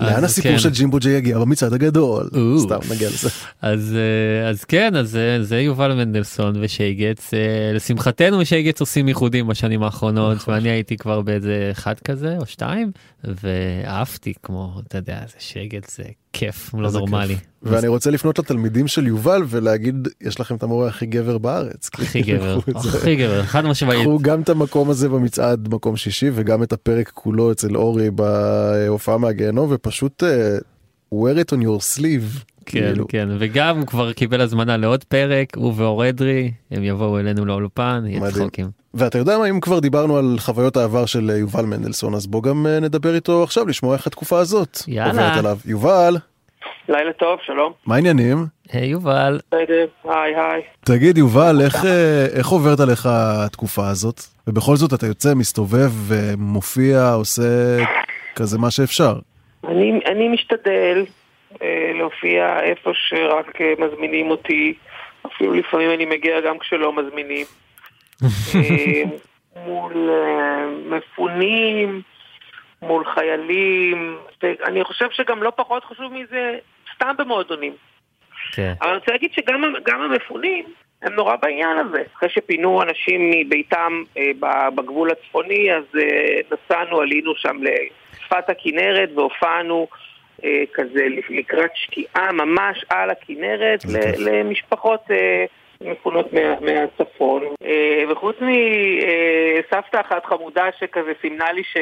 [0.00, 0.58] לאן הסיפור כן.
[0.58, 2.30] של ג'ימבו ג'יי יגיע במצעד הגדול?
[2.58, 3.28] סתם נגיע לזה.
[3.62, 9.46] אז אה, אז כן אז זה, זה יובל מנדלסון ושייגץ אה, לשמחתנו שייגץ עושים ייחודים
[9.46, 10.54] בשנים האחרונות נכון.
[10.54, 12.90] ואני הייתי כבר באיזה אחד כזה או שתיים
[13.24, 17.36] ואהבתי כמו אתה יודע זה שייגץ זה כיף לא איזה נורמלי.
[17.62, 21.90] ואני רוצה לפנות לתלמידים של יובל ולהגיד יש לכם את המורה הכי גבר בארץ.
[21.94, 22.58] הכי גבר.
[22.74, 24.02] הכי גבר, חד משמעית.
[24.02, 29.18] קחו גם את המקום הזה במצעד מקום שישי וגם את הפרק כולו אצל אורי בהופעה
[29.18, 30.58] מהגיהנום ופשוט אה,
[31.14, 32.44] wear it on your sleeve.
[32.68, 33.08] כן כאילו.
[33.08, 38.02] כן וגם הוא כבר קיבל הזמנה לעוד פרק הוא ואור אדרי הם יבואו אלינו לאולפן
[38.06, 38.30] יהיה.
[38.30, 38.66] צחוקים.
[38.94, 42.42] ואתה יודע מה אם כבר דיברנו על חוויות העבר של אה, יובל מנדלסון אז בוא
[42.42, 45.10] גם אה, נדבר איתו עכשיו לשמוע איך התקופה הזאת יאללה.
[45.10, 45.56] עוברת עליו.
[45.64, 46.16] יובל
[46.88, 47.72] לילה טוב, שלום.
[47.86, 48.46] מה העניינים?
[48.72, 49.38] היי יובל.
[49.46, 50.62] בסדר, היי היי.
[50.84, 57.12] תגיד יובל איך אה, איך עוברת עליך התקופה הזאת ובכל זאת אתה יוצא מסתובב ומופיע
[57.12, 57.42] עושה
[58.34, 59.18] כזה מה שאפשר.
[59.68, 61.04] אני, אני משתדל
[61.94, 64.74] להופיע איפה שרק אה, מזמינים אותי,
[65.26, 67.46] אפילו לפעמים אני מגיע גם כשלא מזמינים.
[68.54, 69.02] אה,
[69.56, 72.02] מול אה, מפונים,
[72.82, 76.58] מול חיילים, ואני חושב שגם לא פחות חשוב מזה,
[76.94, 77.72] סתם במועדונים.
[78.52, 78.72] כן.
[78.80, 80.64] אבל אני רוצה להגיד שגם גם המפונים
[81.02, 82.02] הם נורא בעניין הזה.
[82.16, 84.30] אחרי שפינו אנשים מביתם אה,
[84.74, 89.96] בגבול הצפוני, אז אה, נסענו, עלינו שם לשפת הכנרת והופענו אה,
[90.74, 93.84] כזה לקראת שקיעה ממש על הכנרת
[94.18, 95.44] למשפחות אה,
[95.80, 97.42] מפונות מה, מהצפון.
[97.64, 101.76] אה, וחוץ מסבתא אחת חמודה שכזה סימנה לי ש,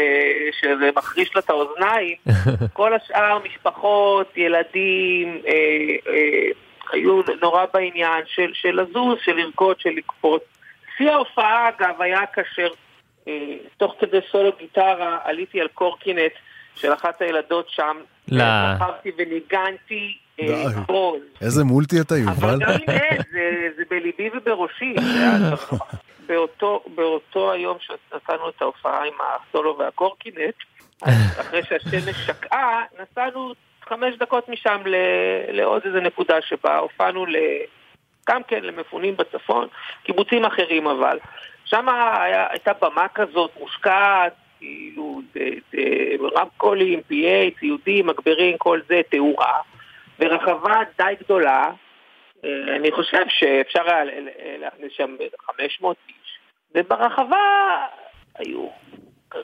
[0.61, 2.17] שזה מחריש לה את האוזניים,
[2.73, 6.49] כל השאר משפחות, ילדים, אה, אה,
[6.93, 10.43] היו נורא בעניין של, של לזוז, של לרקוד, של לקפוץ.
[10.97, 12.69] שיא ההופעה אגב היה כאשר
[13.29, 16.33] אה, תוך כדי סולו גיטרה עליתי על קורקינט
[16.77, 17.97] של אחת הילדות שם,
[18.29, 18.45] לא.
[18.45, 20.75] רכבתי וניגנתי אה, די.
[20.87, 21.21] קרול.
[21.41, 22.33] איזה מולטי אתה יובל.
[22.33, 24.95] אבל גם אם אין, זה, זה בליבי ובראשי.
[26.29, 30.55] באותו, באותו היום שנתנו את ההופעה עם הסולו והקורקינט,
[31.41, 33.53] אחרי שהשמש שקעה, נסענו
[33.89, 34.95] חמש דקות משם ל,
[35.49, 37.37] לעוד איזה נקודה שבה הופענו ל,
[38.29, 39.69] גם כן למפונים בצפון,
[40.03, 41.19] קיבוצים אחרים אבל.
[41.65, 41.87] שם
[42.51, 45.21] הייתה במה כזאת מושקעת, כאילו,
[46.37, 49.61] רמקולים, PA, ציודים, מגברים, כל זה, תאורה,
[50.21, 51.71] ורחבה די גדולה,
[52.45, 54.05] אה, אני חושב שאפשר היה
[54.59, 56.39] להכניס שם 500 איש,
[56.75, 57.37] וברחבה
[58.35, 58.69] היו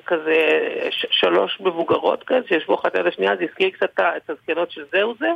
[0.07, 0.69] כזה
[1.11, 5.31] שלוש מבוגרות כאלה שישבו אחת ליד השנייה, זה הזכיר קצת את הזקנות של זהו זה,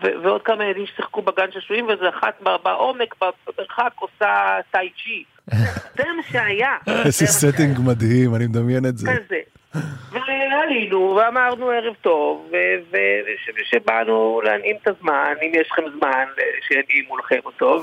[0.22, 5.24] ועוד כמה ילדים ששיחקו בגן שעשועים, ואיזה אחת בעומק, במרחק, עושה טאי צ'י.
[5.96, 6.76] זה מה שהיה.
[7.04, 9.10] איזה setting מדהים, אני מדמיין את זה.
[9.12, 9.40] כזה.
[10.12, 12.52] ועלינו ואמרנו ערב טוב,
[13.56, 16.24] ושבאנו להנעים את הזמן, אם יש לכם זמן,
[16.68, 17.82] שינעימו לכם אותו.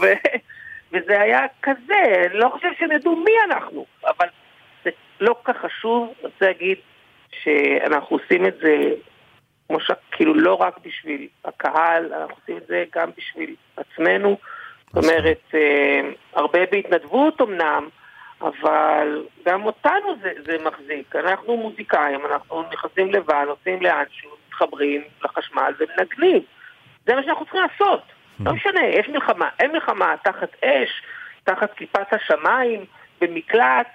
[0.94, 4.28] וזה היה כזה, אני לא חושב שהם ידעו מי אנחנו, אבל
[4.84, 4.90] זה
[5.20, 6.78] לא כך חשוב, אני רוצה להגיד
[7.44, 8.78] שאנחנו עושים את זה,
[9.68, 9.92] כמו ש...
[10.12, 14.38] כאילו לא רק בשביל הקהל, אנחנו עושים את זה גם בשביל עצמנו,
[14.94, 16.02] זאת אומרת, אה,
[16.34, 17.90] הרבה בהתנדבות אמנם,
[18.42, 21.16] אבל גם אותנו זה, זה מחזיק.
[21.16, 26.42] אנחנו מוזיקאים, אנחנו נכנסים לבן, נוסעים לאנשהו, מתחברים לחשמל ומנגנים.
[27.08, 28.02] זה מה שאנחנו צריכים לעשות.
[28.40, 31.02] לא משנה, יש מלחמה, אין מלחמה, תחת אש,
[31.44, 32.86] תחת כיפת השמיים,
[33.22, 33.88] במקלט,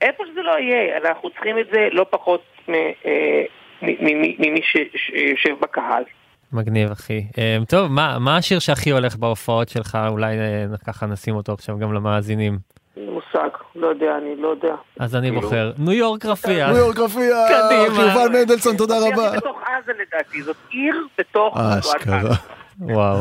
[0.00, 3.42] איפה שזה לא יהיה, אנחנו צריכים את זה לא פחות אה,
[3.82, 6.04] ממי שיושב בקהל.
[6.52, 7.26] מגניב אחי.
[7.38, 9.98] אה, טוב, מה, מה השיר שהכי הולך בהופעות שלך?
[10.08, 12.58] אולי אה, ככה נשים אותו עכשיו גם למאזינים.
[12.96, 14.74] מושג, לא יודע, אני לא יודע.
[15.00, 16.68] אז אני כאילו- בוחר ניו יורק רפיח.
[16.68, 18.02] ניו יורק רפיח, קדימה.
[18.02, 19.30] יובל מנדלסון, תודה רבה.
[19.30, 21.56] היא בתוך עזה לדעתי, זאת עיר בתוך...
[21.56, 22.34] אשכרה.
[22.80, 23.18] וואו.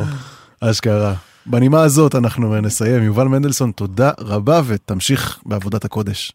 [0.61, 1.13] אשכרה.
[1.45, 3.03] בנימה הזאת אנחנו נסיים.
[3.03, 6.31] יובל מנדלסון, תודה רבה ותמשיך בעבודת הקודש.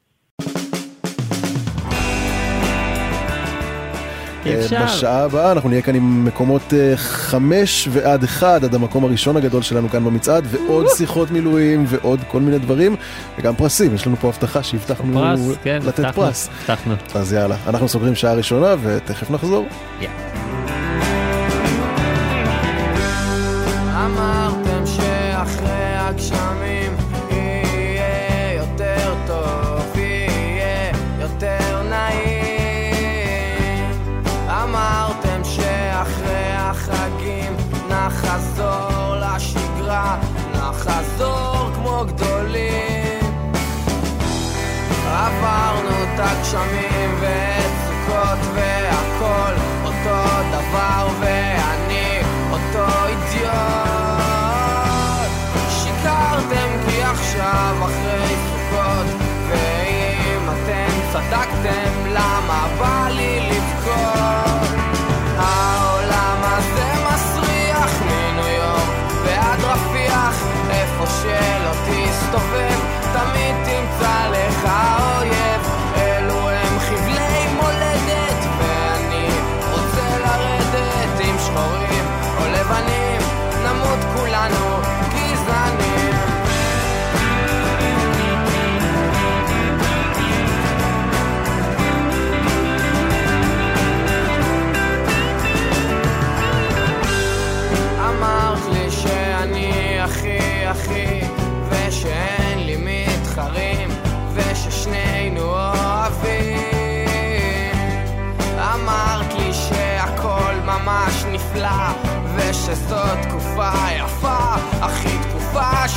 [4.46, 4.76] אפשר.
[4.76, 9.36] אה, בשעה הבאה אנחנו נהיה כאן עם מקומות אה, חמש ועד אחד, עד המקום הראשון
[9.36, 12.96] הגדול שלנו כאן במצעד, ועוד שיחות מילואים ועוד כל מיני דברים,
[13.38, 16.48] וגם פרסים, יש לנו פה הבטחה שהבטחנו פרס, כן, לתת הבטחנו, פרס.
[16.58, 16.94] הבטחנו.
[17.14, 19.66] אז יאללה, אנחנו סוגרים שעה ראשונה ותכף נחזור.
[24.04, 26.49] אמרתם שאחרי הגשמים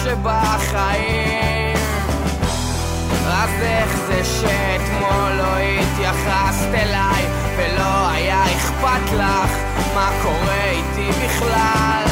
[0.03, 1.77] שבחיים.
[3.27, 7.25] אז איך זה שאתמול לא התייחסת אליי
[7.57, 9.51] ולא היה אכפת לך
[9.95, 12.05] מה קורה איתי בכלל?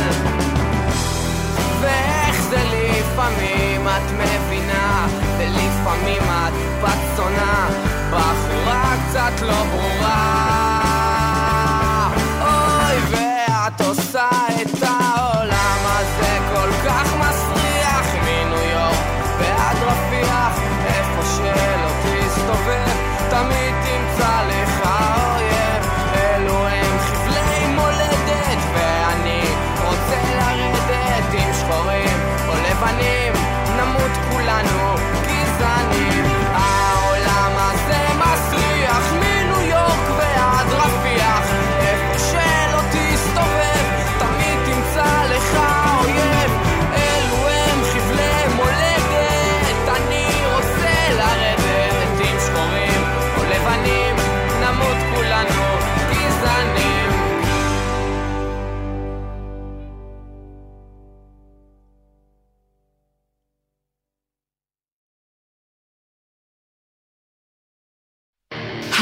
[1.81, 7.67] ואיך זה לפעמים את מבינה ולפעמים את בת זונה
[8.11, 10.80] בחורה קצת לא ברורה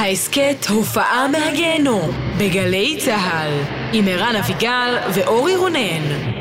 [0.09, 3.51] ההסכת הופעה מהגיהנום בגלי צה"ל
[3.93, 6.38] עם ערן אביגל ואורי רונן.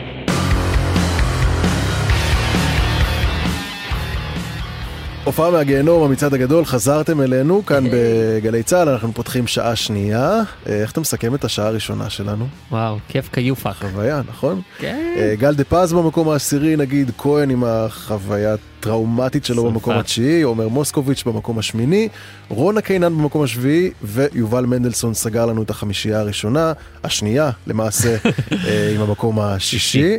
[5.29, 10.43] הופעה מהגיהנום, המצעד הגדול, חזרתם אלינו כאן בגלי צה"ל, אנחנו פותחים שעה שנייה.
[10.69, 12.47] אה, איך אתה מסכם את השעה הראשונה שלנו?
[12.71, 13.73] וואו, כיף כיופק.
[13.73, 14.61] חוויה, נכון?
[14.79, 15.15] כן.
[15.17, 19.71] אה, גל דה פז במקום העשירי, נגיד כהן עם החוויה הטראומטית שלו שרפה.
[19.71, 22.09] במקום התשיעי, עומר מוסקוביץ' במקום השמיני,
[22.49, 26.73] רונה קינן במקום השביעי, ויובל מנדלסון סגר לנו את החמישייה הראשונה,
[27.05, 28.17] השנייה למעשה,
[28.67, 30.19] אה, עם המקום השישי.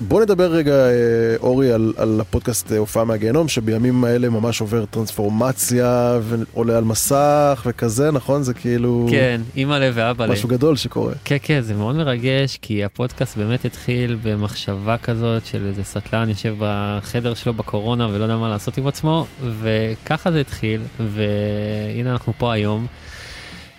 [0.00, 4.84] בוא נדבר רגע, אה, אורי, על, על הפודקאסט אה, הופעה מהגיהנום, שבימים האלה ממש עובר
[4.84, 8.42] טרנספורמציה ועולה על מסך וכזה, נכון?
[8.42, 9.06] זה כאילו...
[9.10, 10.32] כן, אימא לב ואבא לב.
[10.32, 11.12] משהו גדול שקורה.
[11.24, 16.54] כן, כן, זה מאוד מרגש, כי הפודקאסט באמת התחיל במחשבה כזאת של איזה סטלן יושב
[16.58, 19.26] בחדר שלו בקורונה ולא יודע מה לעשות עם עצמו,
[19.60, 22.86] וככה זה התחיל, והנה אנחנו פה היום.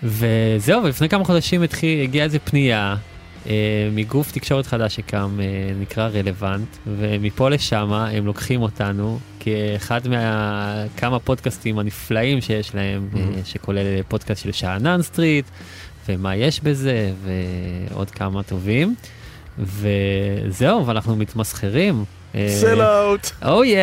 [0.04, 2.96] וזהו, ולפני כמה חודשים התחיל, הגיעה איזה פנייה
[3.92, 5.46] מגוף תקשורת חדש שקם, אה,
[5.80, 14.02] נקרא רלוונט, ומפה לשם הם לוקחים אותנו כאחד מכמה פודקאסטים הנפלאים שיש להם, אה, שכולל
[14.08, 15.46] פודקאסט של שאנן סטריט,
[16.10, 18.96] ומה יש בזה, ועוד כמה טובים.
[19.60, 22.06] וזהו, ואנחנו מתמסחרים.
[22.34, 23.46] Sell out.
[23.46, 23.80] או יא,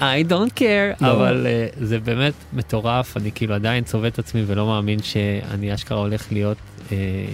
[0.00, 1.12] I don't care, לא.
[1.12, 5.98] אבל אה, זה באמת מטורף, אני כאילו עדיין צובט את עצמי ולא מאמין שאני אשכרה
[5.98, 6.67] הולך להיות אה,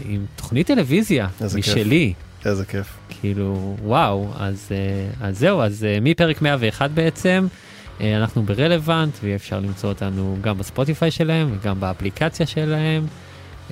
[0.04, 1.74] עם תוכנית טלוויזיה איזה כיף.
[1.74, 2.12] משלי.
[2.44, 2.86] איזה כיף.
[3.08, 7.46] כאילו, וואו, אז, אה, אז זהו, אז אה, מפרק 101 בעצם,
[8.00, 13.06] אה, אנחנו ברלוונט, ויהיה אפשר למצוא אותנו גם בספוטיפיי שלהם וגם באפליקציה שלהם.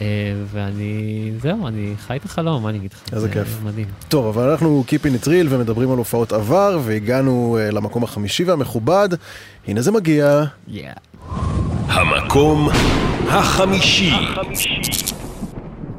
[0.01, 0.07] אה,
[0.53, 3.03] ואני, זהו, אני חי את החלום, מה אני אגיד לך?
[3.12, 3.59] איזה זה כיף.
[3.64, 3.87] מדהים.
[4.09, 9.09] טוב, אבל אנחנו Keeping it real ומדברים על הופעות עבר, והגענו אה, למקום החמישי והמכובד.
[9.68, 10.45] הנה זה מגיע.
[11.89, 12.68] המקום
[13.28, 14.12] החמישי.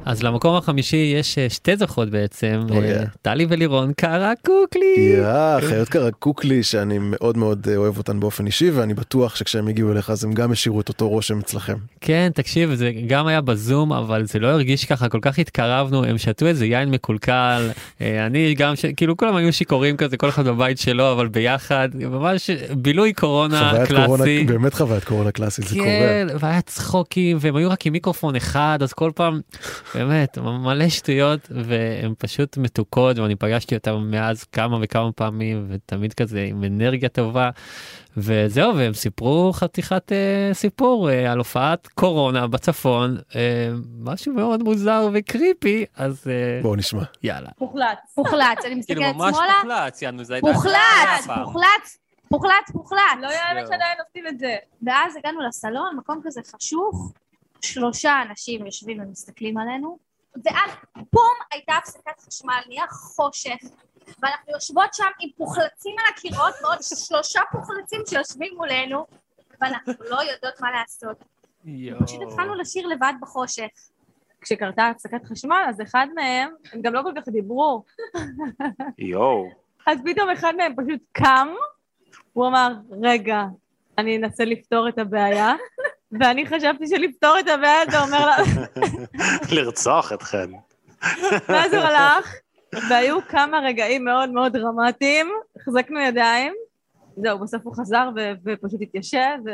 [0.06, 3.08] אז למקום החמישי יש אה, שתי זוכות בעצם, אה, yeah.
[3.22, 4.96] טלי ולירון קרקוקלי.
[4.98, 9.92] יא, חיות קרקוקלי שאני מאוד מאוד אה, אוהב אותן באופן אישי, ואני בטוח שכשהם הגיעו
[9.92, 11.76] אליך אז הם גם השאירו את אותו רושם אצלכם.
[12.02, 16.18] כן, תקשיב, זה גם היה בזום, אבל זה לא הרגיש ככה, כל כך התקרבנו, הם
[16.18, 17.70] שתו איזה יין מקולקל,
[18.02, 18.74] אני גם.
[18.98, 24.44] כאילו כולם היו שיכורים כזה, כל אחד בבית שלו, אבל ביחד, ממש בילוי קורונה קלאסי.
[24.44, 25.86] באמת חוויית קורונה קלאסית, זה קורה.
[25.86, 29.42] כן, והיה צחוקים, והם היו רק עם מיקרופון אחד, אז כל פעם,
[29.96, 36.46] באמת, מלא שטויות, והם פשוט מתוקות, ואני פגשתי אותם מאז כמה וכמה פעמים, ותמיד כזה
[36.50, 37.50] עם אנרגיה טובה,
[38.18, 43.70] וזהו, והם סיפרו חתיכת אה, סיפור אה, על הופעת קורונה בצפון, אה,
[44.00, 47.04] משהו מאוד מוזר וקריפי, אז אה, בואו נשמע.
[47.24, 47.50] יאללה.
[47.62, 48.00] מוחלט.
[48.18, 49.54] מוחלט, אני מסתכלת כאילו ממש שמאלה.
[49.64, 51.44] מוחלץ, יענו, זה הפעם.
[51.44, 51.64] מוחלט,
[52.32, 53.00] מוחלט, מוחלט.
[53.22, 53.68] לא יאמן.
[53.68, 54.56] שעדיין עושים את זה.
[54.84, 57.14] ואז הגענו לסלון, מקום כזה חשוך,
[57.64, 59.98] שלושה אנשים יושבים ומסתכלים עלינו,
[60.46, 63.58] ואז בום, הייתה הפסקת חשמל, נהיה חושך,
[64.22, 69.06] ואנחנו יושבות שם עם פוחלצים על הקירות, ועוד שלושה פוחלצים שיושבים מולנו,
[69.62, 71.18] ואנחנו לא יודעות מה לעשות.
[72.06, 73.68] פשוט התחלנו לשיר לבד בחושך.
[74.42, 77.84] כשקרתה הפסקת חשמל, אז אחד מהם, הם גם לא כל כך דיברו,
[78.98, 79.50] יואו.
[79.88, 81.48] אז פתאום אחד מהם פשוט קם,
[82.34, 83.44] הוא אמר, רגע,
[83.98, 85.54] אני אנסה לפתור את הבעיה,
[86.20, 88.36] ואני חשבתי שלפתור את הבעיה זה אומר לה...
[89.56, 90.50] לרצוח אתכן.
[91.50, 92.34] ואז הוא הלך,
[92.90, 96.54] והיו כמה רגעים מאוד מאוד דרמטיים, החזקנו ידיים,
[97.16, 99.50] זהו, בסוף הוא חזר ו- ופשוט התיישב, ו...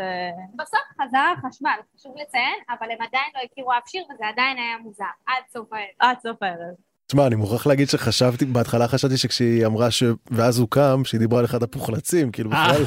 [0.55, 4.77] בסוף חזר החשמל, חשוב לציין, אבל הם עדיין לא הכירו אף שיר וזה עדיין היה
[4.77, 5.89] מוזר, עד סוף הערב.
[5.99, 6.88] עד סוף הערב.
[7.09, 10.03] תשמע, אני מוכרח להגיד שחשבתי, בהתחלה חשבתי שכשהיא אמרה ש...
[10.31, 12.81] ואז הוא קם, שהיא דיברה על אחד הפוחלצים, כאילו בכלל,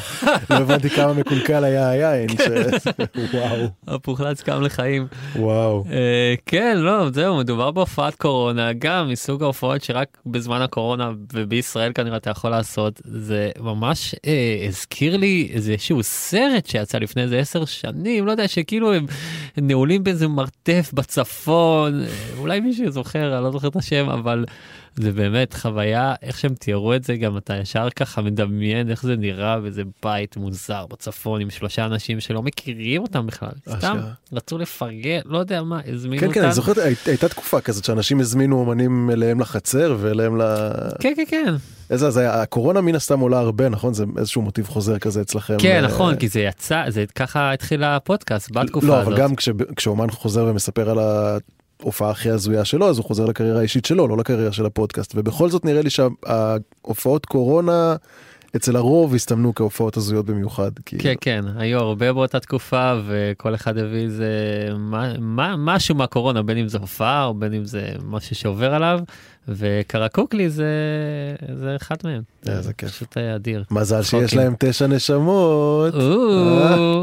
[0.51, 2.41] לא הבנתי כמה מקולקל היה היין, ש...
[3.35, 3.67] וואו.
[3.89, 5.07] הפוחלץ קם לחיים.
[5.37, 5.85] וואו.
[5.91, 12.17] אה, כן, לא, זהו, מדובר בהופעת קורונה, גם מסוג ההופעות שרק בזמן הקורונה ובישראל כנראה
[12.17, 18.27] אתה יכול לעשות, זה ממש אה, הזכיר לי איזשהו סרט שיצא לפני איזה עשר שנים,
[18.27, 19.07] לא יודע, שכאילו הם
[19.57, 22.07] נעולים באיזה מרתף בצפון, אה,
[22.39, 24.45] אולי מישהו זוכר, אני לא זוכר את השם, אבל
[24.97, 29.17] זה באמת חוויה, איך שהם תיארו את זה, גם אתה ישר ככה מדמיין איך זה
[29.17, 33.49] נראה באיזה בית מוזר בצפון עם שלושה אנשים שלא מכירים אותם בכלל,
[33.79, 33.99] סתם.
[34.33, 36.35] רצו לפרגן, לא יודע מה, הזמינו כן, אותם.
[36.41, 40.45] כן, אני זוכר, הי- הייתה תקופה כזאת שאנשים הזמינו אומנים אליהם לחצר ואליהם ל...
[41.01, 41.55] כן, כן, כן.
[41.91, 43.95] איזה, אז היה- הקורונה מן הסתם עולה הרבה, נכון?
[43.95, 45.57] זה איזשהו מוטיב חוזר כזה אצלכם.
[45.59, 49.07] כן, אה, נכון, כי זה יצא, זה ככה התחיל הפודקאסט בתקופה לא, הזאת.
[49.13, 50.99] אבל גם כש- כשאומן חוזר ומספר על
[51.83, 55.13] ההופעה הכי הזויה שלו, אז הוא חוזר לקריירה האישית שלו, לא לקריירה של הפודקאסט.
[55.17, 57.97] ובכל זאת נראה לי שההופעות קורונה
[58.57, 60.71] אצל הרוב הסתמנו כהופעות הזויות במיוחד.
[60.87, 60.99] כי...
[60.99, 64.29] כן, כן, היו הרבה באותה תקופה וכל אחד הביא איזה
[64.79, 69.01] מה, מה, משהו מהקורונה, בין אם זה הופעה או בין אם זה משהו שעובר עליו,
[69.49, 70.67] וקרקוקלי זה,
[71.55, 72.23] זה אחד מהם.
[72.47, 72.91] איזה כיף.
[72.91, 73.65] פשוט היה אדיר.
[73.71, 74.35] מזל שיש.
[74.35, 75.95] להם תשע נשמות.
[75.95, 77.03] אה.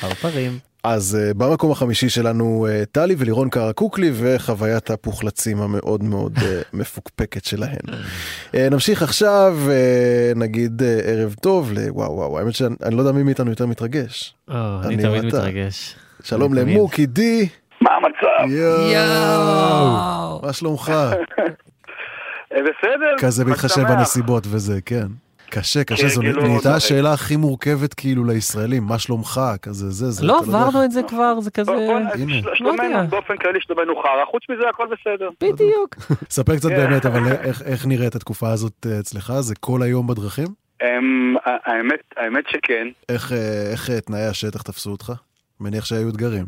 [0.00, 0.58] פרפרים.
[0.84, 6.42] אז uh, במקום החמישי שלנו uh, טלי ולירון קרקוקלי וחוויית הפוחלצים המאוד מאוד uh,
[6.78, 7.78] מפוקפקת שלהן.
[7.86, 13.12] uh, נמשיך עכשיו, uh, נגיד uh, ערב טוב לוואו וואו, האמת שאני אני לא יודע
[13.12, 14.34] מי מאיתנו יותר מתרגש.
[14.50, 15.24] אה, אני אני תמיד.
[15.24, 15.96] מתרגש.
[16.22, 16.54] שלום.
[16.54, 17.48] למוקי די.
[17.80, 18.52] מה המצב?
[18.52, 20.40] יואו.
[20.42, 20.92] מה שלומך?
[22.52, 23.16] בסדר.
[23.18, 23.88] כזה שמח.
[23.88, 25.06] בנסיבות וזה, כן.
[25.54, 30.10] קשה, קשה, זו כהרגלו נהייתה לא השאלה הכי מורכבת כאילו לישראלים, מה שלומך, כזה זה,
[30.10, 30.26] זה.
[30.26, 31.72] לא יודע עברנו את זה כבר, זה כזה...
[31.72, 32.34] הנה.
[32.42, 35.28] של- שלומנו, באופן כללי שלומנו חרא, חוץ מזה הכל בסדר.
[35.40, 35.94] בדיוק.
[36.36, 36.76] ספר קצת כן.
[36.76, 39.32] באמת, אבל איך, איך נראית התקופה הזאת אה, אצלך?
[39.40, 40.46] זה כל היום בדרכים?
[40.82, 42.88] אמ, האמת, האמת שכן.
[43.08, 45.12] איך, אה, איך אה, תנאי השטח תפסו אותך?
[45.60, 46.44] מניח שהיו אתגרים.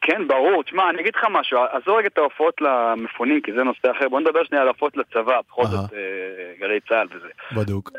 [0.00, 0.62] כן, ברור.
[0.62, 4.08] תשמע, אני אגיד לך משהו, עזוב רגע את ההופעות למפונים, כי זה נושא אחר.
[4.08, 5.66] בוא נדבר שנייה על ההופעות לצבא, בכל.
[5.66, 5.90] זאת
[6.60, 7.28] גלי צה"ל וזה.
[7.56, 7.90] בדוק.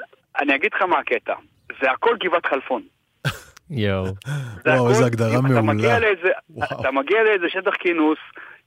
[0.42, 1.34] אני אגיד לך מה הקטע.
[1.82, 2.82] זה הכל גבעת חלפון.
[3.70, 4.06] יואו.
[4.06, 5.62] זה וואו, איזה הגדרה אתה מעולה.
[5.62, 6.30] מגיע לאיזה,
[6.80, 8.18] אתה מגיע לאיזה שטח כינוס,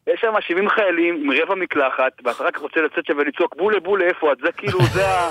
[0.07, 4.05] יש שם 70 חיילים עם רבע מקלחת, ואתה רק רוצה לצאת שם ולצעוק בולה בולה
[4.05, 5.31] איפה את, זה כאילו, זה ה...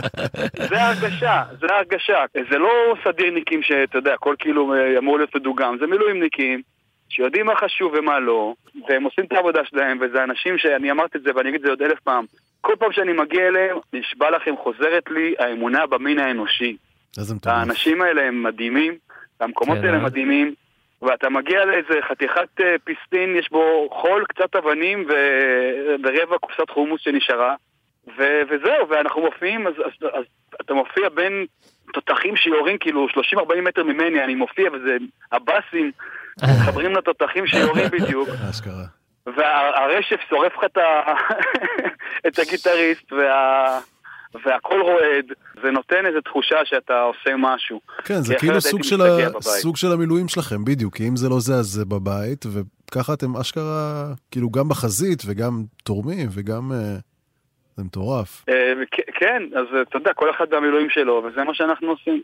[0.70, 2.24] זה ההרגשה, זה ההרגשה.
[2.50, 6.62] זה לא סדירניקים שאתה יודע, הכל כאילו אה, אמור להיות מדוגם, זה מילואימניקים.
[7.08, 8.54] שיודעים מה חשוב ומה לא,
[8.88, 11.70] והם עושים את העבודה שלהם, וזה אנשים שאני אמרתי את זה ואני אגיד את זה
[11.70, 12.24] עוד אלף פעם.
[12.60, 16.76] כל פעם שאני מגיע אליהם, נשבע לכם, חוזרת לי האמונה במין האנושי.
[17.18, 17.56] איזה מטורף.
[17.56, 18.94] האנשים האלה הם מדהימים,
[19.40, 20.02] והמקומות כן, האלה אה?
[20.02, 20.54] מדהימים,
[21.02, 27.00] ואתה מגיע לאיזה חתיכת אה, פיסטין, יש בו חול, קצת אבנים ו- ורבע קופסת חומוס
[27.00, 27.54] שנשארה,
[28.18, 30.24] ו- וזהו, ואנחנו מופיעים, אז, אז, אז
[30.60, 31.46] אתה מופיע בין
[31.92, 34.96] תותחים שיורים כאילו 30-40 מטר ממני, אני מופיע וזה
[35.32, 35.92] הבאסים
[36.42, 38.28] מתחברים לתותחים שיורים בדיוק.
[38.50, 38.84] אשכרה.
[39.26, 40.82] והרשף שורף לך את, ה...
[42.28, 43.78] את הגיטריסט וה...
[44.44, 45.32] והכל רועד,
[45.62, 47.80] זה נותן איזו תחושה שאתה עושה משהו.
[48.04, 49.40] כן, זה כאילו סוג של, ה...
[49.40, 53.36] סוג של המילואים שלכם, בדיוק, כי אם זה לא זה, אז זה בבית, וככה אתם
[53.36, 56.72] אשכרה, כאילו גם בחזית וגם תורמים וגם...
[56.72, 56.96] אה,
[57.76, 58.44] זה מטורף.
[58.48, 58.72] אה,
[59.20, 62.22] כן, אז אה, אתה יודע, כל אחד והמילואים שלו, וזה מה שאנחנו עושים.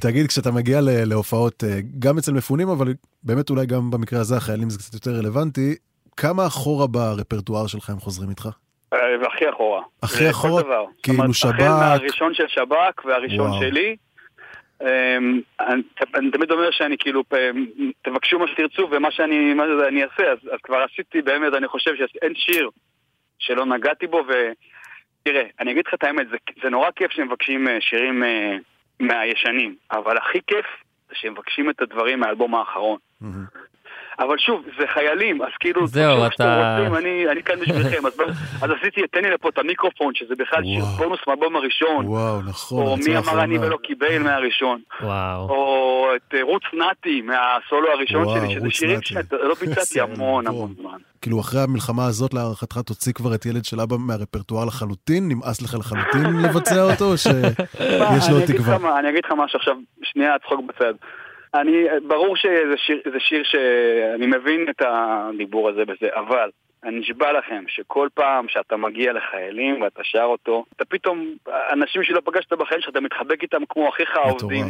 [0.00, 2.86] תגיד, כשאתה מגיע להופעות, אה, גם אצל מפונים, אבל
[3.22, 5.74] באמת אולי גם במקרה הזה החיילים זה קצת יותר רלוונטי,
[6.16, 8.48] כמה אחורה ברפרטואר שלך הם חוזרים איתך?
[8.92, 9.82] אה, והכי אחורה.
[10.02, 10.62] הכי אחורה?
[11.02, 11.54] כאילו שב"כ?
[11.54, 13.60] החל מהראשון של שב"כ והראשון וואו.
[13.60, 13.96] שלי.
[14.82, 15.82] אמ, אני,
[16.14, 17.34] אני תמיד אומר שאני כאילו, פ-
[18.02, 21.90] תבקשו מה שתרצו ומה שאני מה אני אעשה, אז, אז כבר עשיתי באמת, אני חושב
[21.96, 22.70] שאין שיר
[23.38, 27.80] שלא נגעתי בו, ותראה, אני אגיד לך את האמת, זה, זה נורא כיף שמבקשים אה,
[27.80, 28.22] שירים
[29.00, 30.66] מהישנים, אבל הכי כיף
[31.08, 32.98] זה שמבקשים את הדברים מהאלבום האחרון.
[34.18, 38.12] אבל שוב, זה חיילים, אז כאילו, זהו, אתה- רוצים, אני, אני כאן בשבילכם, אז,
[38.62, 40.84] אז עשיתי, תן לי לפה את המיקרופון, שזה בכלל שיר.
[40.84, 42.86] בונוס מהאלבום הראשון, וואו, נכון.
[42.86, 43.58] או מי אמר אני.
[43.58, 45.48] ולא קיבל מהראשון, וואו.
[45.48, 48.98] או את אה, רוץ נתי מהסולו הראשון וואו, שלי, שזה שירים.
[49.02, 50.46] שלא ביצעתי המון.
[50.46, 50.98] המון זמן.
[51.22, 55.28] כאילו אחרי המלחמה הזאת להערכתך תוציא כבר את ילד של אבא מהרפרטואר לחלוטין?
[55.28, 57.04] נמאס לך לחלוטין לבצע אותו?
[57.04, 58.98] או שיש לו תקווה?
[58.98, 60.94] אני אגיד לך משהו עכשיו, שנייה צחוק בצד.
[61.54, 66.50] אני, ברור שזה שיר, זה שיר שאני מבין את הדיבור הזה בזה, אבל
[66.84, 71.26] אני נשבע לכם שכל פעם שאתה מגיע לחיילים ואתה שר אותו, אתה פתאום,
[71.72, 74.64] אנשים שלא פגשת בחיים שלך, אתה מתחבק איתם כמו אחיך העובדים.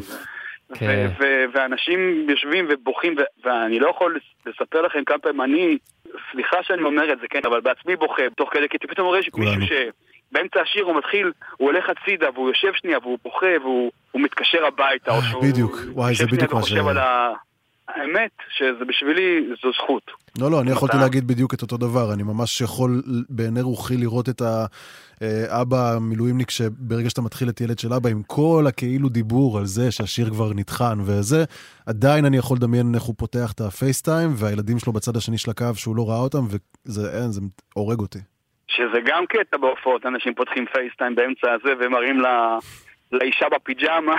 [0.78, 1.06] כן.
[1.52, 3.14] ואנשים יושבים ובוכים,
[3.44, 5.78] ואני לא יכול לס- לספר לכם כמה פעמים אני,
[6.32, 9.56] סליחה שאני אומר את זה, כן, אבל בעצמי בוכה תוך כדי, כי פתאום רואה כולנו.
[9.58, 9.76] מישהו
[10.34, 14.58] שבאמצע השיר הוא מתחיל, הוא הולך הצידה והוא יושב שנייה והוא בוכה והוא הוא מתקשר
[14.68, 16.72] הביתה, או שהוא בדיוק, וואי, זה בדיוק מה ש...
[16.72, 17.32] על ה...
[17.88, 20.02] האמת שזה בשבילי זו זכות.
[20.38, 22.12] לא, לא, אני יכולתי אתה- להגיד בדיוק את אותו דבר.
[22.12, 24.42] אני ממש יכול בעיני רוחי לראות את
[25.20, 29.90] האבא המילואימניק שברגע שאתה מתחיל את ילד של אבא עם כל הכאילו דיבור על זה
[29.90, 31.44] שהשיר כבר נטחן וזה,
[31.86, 35.74] עדיין אני יכול לדמיין איך הוא פותח את הפייסטיים והילדים שלו בצד השני של הקו
[35.74, 36.44] שהוא לא ראה אותם
[36.86, 37.40] וזה אין, זה
[37.74, 38.18] הורג אותי.
[38.76, 42.58] שזה גם קטע בהופעות, אנשים פותחים פייסטיים באמצע הזה ומראים לה...
[43.12, 44.16] לאישה בפיג'מה.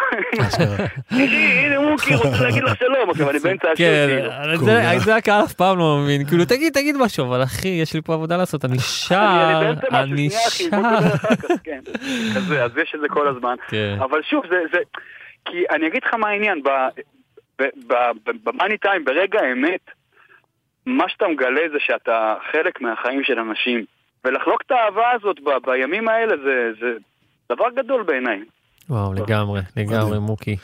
[1.09, 4.99] תראי, הנה מוקי, רוצה להגיד לך שלום, עכשיו אני באמצע השיר, כן, כאילו.
[4.99, 8.13] זה- הקהל אף פעם לא מבין, כאילו תגיד תגיד משהו, אבל אחי יש לי פה
[8.13, 9.71] עבודה לעשות, אני שר,
[10.03, 10.77] אני שר.
[11.63, 11.79] כן.
[12.63, 13.55] אז יש את זה כל הזמן.
[13.67, 13.95] כן.
[13.99, 14.77] אבל שוב, זה, זה,
[15.45, 16.61] כי אני אגיד לך מה העניין,
[18.43, 19.81] במאני טיים, ברגע האמת,
[20.85, 23.85] מה שאתה מגלה זה שאתה חלק מהחיים של אנשים,
[24.26, 26.88] ולחלוק את האהבה הזאת ב, בימים האלה זה, זה
[27.51, 28.39] דבר גדול בעיניי.
[28.89, 30.55] וואו, לגמרי, לגמרי, מוקי.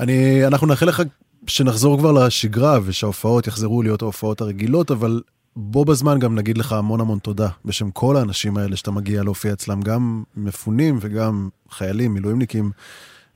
[0.00, 1.02] אני, אנחנו נאחל לך
[1.46, 5.20] שנחזור כבר לשגרה ושההופעות יחזרו להיות ההופעות הרגילות, אבל
[5.56, 9.52] בו בזמן גם נגיד לך המון המון תודה בשם כל האנשים האלה שאתה מגיע להופיע
[9.52, 12.70] אצלם, גם מפונים וגם חיילים, מילואימניקים.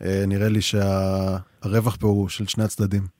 [0.05, 3.16] אה, נראה לי שהרווח פה הוא של שני הצדדים.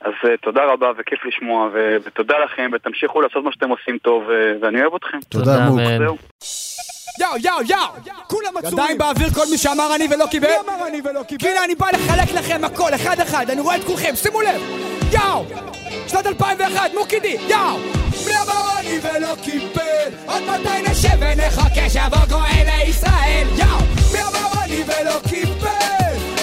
[0.00, 4.24] אז אה, תודה רבה וכיף לשמוע, ו- ותודה לכם, ותמשיכו לעשות מה שאתם עושים טוב,
[4.28, 5.18] ו- ואני אוהב אתכם.
[5.28, 5.80] תודה, מוק.
[5.98, 6.16] זהו.
[7.20, 8.12] יאו, יאו, יאו!
[8.26, 8.78] כולם עצורים!
[8.78, 10.48] ידיים באוויר כל מי שאמר אני ולא קיבל?
[10.48, 11.48] מי אמר אני ולא קיבל?
[11.48, 14.62] הנה אני בא לחלק לכם הכל, אחד אחד, אני רואה את כולכם, שימו לב!
[15.12, 15.44] יאו!
[16.08, 17.78] שנת 2001, מוקידי, יאו!
[18.26, 20.10] מי אמר אני ולא קיבל?
[20.26, 23.46] עוד מתי נשב ונחכה שיבוא גואל לישראל?
[23.58, 23.78] יאו!
[24.12, 25.70] מי אמר אני ולא קיבל?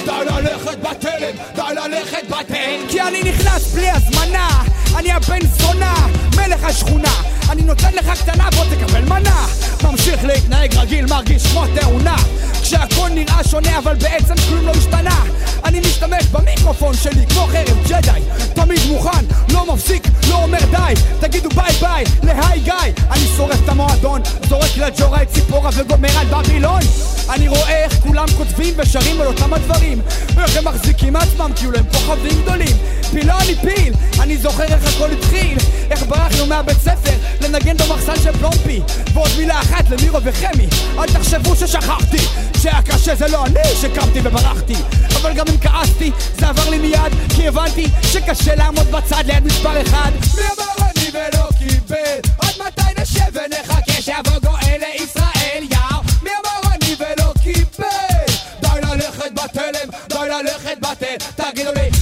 [0.05, 0.46] די
[0.83, 4.63] ללכת בתלם, די ללכת בתלם כי אני נכנס בלי הזמנה
[4.97, 7.13] אני הבן זונה, מלך השכונה.
[7.49, 9.47] אני נותן לך קטנה בוא תקבל מנה.
[9.83, 12.15] ממשיך להתנהג רגיל מרגיש כמו תאונה.
[12.61, 15.23] כשהכל נראה שונה אבל בעצם כלום לא השתנה.
[15.65, 18.21] אני משתמש במיקרופון שלי כמו חרב ג'די.
[18.53, 20.93] תמיד מוכן, לא מפסיק, לא אומר די.
[21.19, 22.73] תגידו ביי ביי להיי גיא.
[23.11, 26.81] אני שורף את המועדון זורק לג'ורה את ציפורה וגומר על בבילון.
[27.29, 30.01] אני רואה איך כולם כותבים ושרים על אותם הדברים.
[30.37, 32.77] איך הם מחזיקים מעצמם כאילו הם כוכבים גדולים
[33.11, 35.57] פיל אני פיל, אני זוכר איך הכל התחיל
[35.91, 38.81] איך ברחנו מהבית ספר לנגן במחסן של פלומפי.
[39.13, 40.67] ועוד מילה אחת למירו וחמי
[40.99, 42.17] אל תחשבו ששכחתי
[42.61, 44.75] שהיה קשה זה לא אני שקמתי וברחתי.
[45.21, 49.81] אבל גם אם כעסתי זה עבר לי מיד כי הבנתי שקשה לעמוד בצד ליד מספר
[49.81, 50.11] אחד.
[50.35, 52.31] מי אמר אני ולא קיבל?
[52.39, 55.63] עד מתי נשב ונחכה שיבוא גואל לישראל?
[55.71, 58.33] יאו מי אמר אני ולא קיבל?
[58.61, 61.96] די ללכת בתלם די ללכת בתל תגידו לי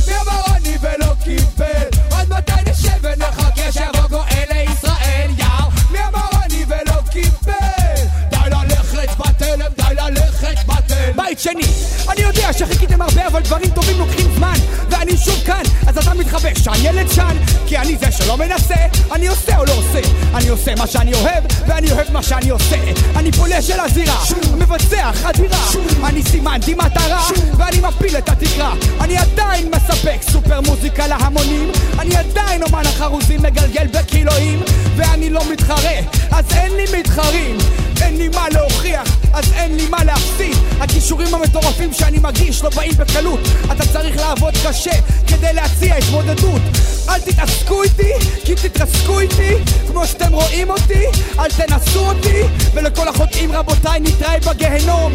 [11.56, 12.05] בתל בית שני אני
[12.54, 14.56] שחיכיתם הרבה אבל דברים טובים לוקחים זמן.
[14.90, 18.76] ואני שוב כאן אז אתה מתחבא שאני ילד שן כי אני זה שלא מנסה
[19.12, 20.00] אני עושה או לא עושה?
[20.36, 22.76] אני עושה מה שאני אוהב ואני אוהב מה שאני עושה.
[23.16, 24.24] אני פולש של הזירה
[24.58, 25.68] מבצע חדירה.
[26.04, 27.28] אני סימנתי מטרה
[27.58, 28.74] ואני מפיל את התקרה.
[29.02, 31.72] אני עדיין מספק סופר מוזיקה להמונים.
[32.00, 34.62] אני עדיין אומן החרוזים מגלגל בקילואים.
[34.96, 36.00] ואני לא מתחרה
[36.32, 37.58] אז אין לי מתחרים.
[38.02, 40.58] אין לי מה להוכיח, אז אין לי מה להפסיד.
[40.80, 43.40] הכישורים המטורפים שאני מגיש לא באים בקלות.
[43.72, 44.92] אתה צריך לעבוד קשה
[45.28, 46.62] כדי להציע התמודדות.
[47.10, 48.12] אל תתעסקו איתי,
[48.46, 49.54] כי תתרסקו איתי
[49.88, 51.06] כמו שאתם רואים אותי,
[51.40, 52.42] אל תנסו אותי.
[52.74, 55.14] ולכל החוטאים רבותיי נתראה בגיהנום.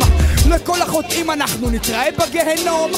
[0.49, 2.91] לכל החוטאים אנחנו נתראה בגיהנום.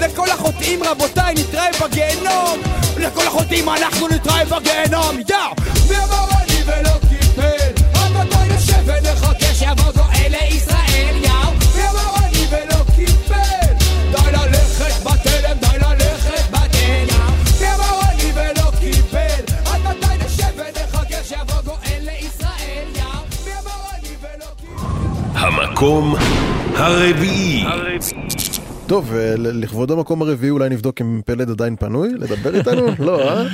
[0.00, 2.60] לכל החוטאים רבותיי נתראה בגיהנום.
[2.96, 5.16] לכל החוטאים אנחנו נתראה בגיהנום.
[5.28, 5.38] יאו!
[5.90, 7.82] מי אמר אני ולא קיבל?
[7.94, 10.79] עד מתי נשב ונחכה שיבוא גואל לישראל יאו!
[25.50, 26.14] המקום
[26.74, 27.64] הרביעי.
[28.86, 32.86] טוב, אה, לכבוד המקום הרביעי אולי נבדוק אם פלד עדיין פנוי לדבר איתנו?
[33.06, 33.46] לא, אה?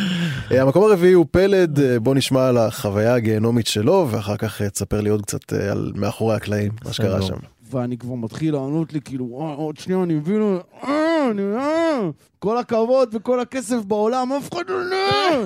[0.53, 0.63] אה?
[0.63, 5.11] המקום הרביעי הוא פלד, אה, בוא נשמע על החוויה הגיהנומית שלו, ואחר כך תספר לי
[5.11, 7.37] עוד קצת על מאחורי הקלעים, מה שקרה שם.
[7.71, 10.59] ואני כבר מתחיל לענות לי, כאילו, "אה, עוד שנייה אני מבין,
[11.31, 11.43] אני,
[12.39, 14.91] כל הכבוד וכל הכסף בעולם, אף אחד לא...
[14.91, 15.45] לא."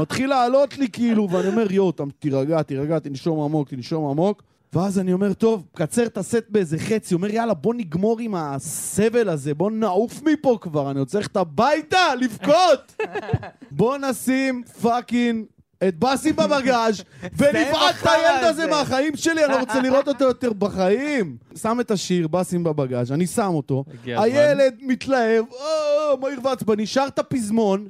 [0.00, 4.42] מתחיל לעלות לי, כאילו, ואני אומר, יואו, תירגע, תירגע, תנשום עמוק, תנשום עמוק.
[4.76, 7.14] ואז אני אומר, טוב, קצר את הסט באיזה חצי.
[7.14, 12.14] אומר, יאללה, בוא נגמור עם הסבל הזה, בוא נעוף מפה כבר, אני רוצה ללכת הביתה,
[12.20, 12.96] לבכות!
[13.70, 15.44] בוא נשים פאקינג
[15.88, 17.00] את באסי בבגאז'
[17.38, 21.36] ונבעט את הילד הזה מהחיים שלי, אני לא רוצה לראות אותו יותר בחיים.
[21.56, 23.84] שם את השיר, באסים בבגאז', אני שם אותו.
[24.04, 27.88] הילד מתלהב, "אה, מהיר ועצבני, שר את הפזמון,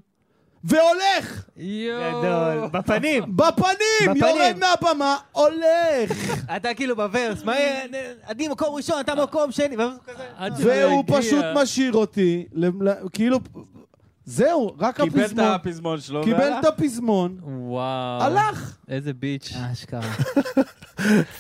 [0.67, 1.45] והולך!
[1.57, 2.69] גדול.
[2.73, 3.23] בפנים.
[3.37, 4.17] בפנים!
[4.17, 6.13] יורד מהבמה, הולך!
[6.57, 7.85] אתה כאילו בוורס, מה יהיה?
[8.29, 9.77] אני מקום ראשון, אתה מקום שני.
[9.77, 9.91] ואז
[10.39, 12.47] הוא כזה- והוא פשוט משאיר אותי,
[13.13, 13.39] כאילו,
[14.29, 15.45] זהו, רק קיבל הפזמון.
[15.45, 16.57] את הפזמון שלו קיבל והלך.
[16.61, 17.37] את הפזמון.
[17.43, 18.23] וואו.
[18.23, 18.77] הלך.
[18.89, 19.53] איזה ביץ'.
[19.73, 20.01] אשכרה.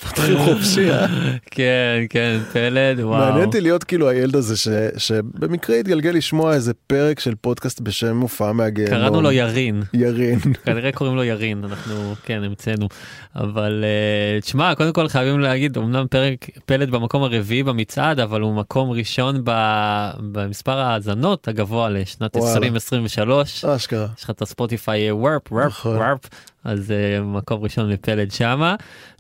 [0.09, 1.07] פותחים חופשי, אה?
[1.51, 3.18] כן, כן, פלד, וואו.
[3.18, 8.20] מעניין אותי להיות כאילו הילד הזה ש- שבמקרה התגלגל לשמוע איזה פרק של פודקאסט בשם
[8.20, 8.95] הופעה מהגיהנום.
[8.99, 9.82] קראנו לו ירין.
[9.93, 10.39] ירין.
[10.64, 12.89] כנראה קוראים לו ירין, אנחנו כן המצאנו.
[13.37, 18.55] אבל אה, תשמע, קודם כל חייבים להגיד, אמנם פרק פלד במקום הרביעי במצעד, אבל הוא
[18.55, 22.55] מקום ראשון ב- במספר ההאזנות הגבוה לשנת וואלה.
[22.77, 23.64] 2023.
[23.64, 24.07] אשכרה.
[24.18, 26.18] יש לך את הספוטיפיי וורפ, וורפ, וורפ,
[26.64, 28.74] אז אה, מקום ראשון מפלד שמה,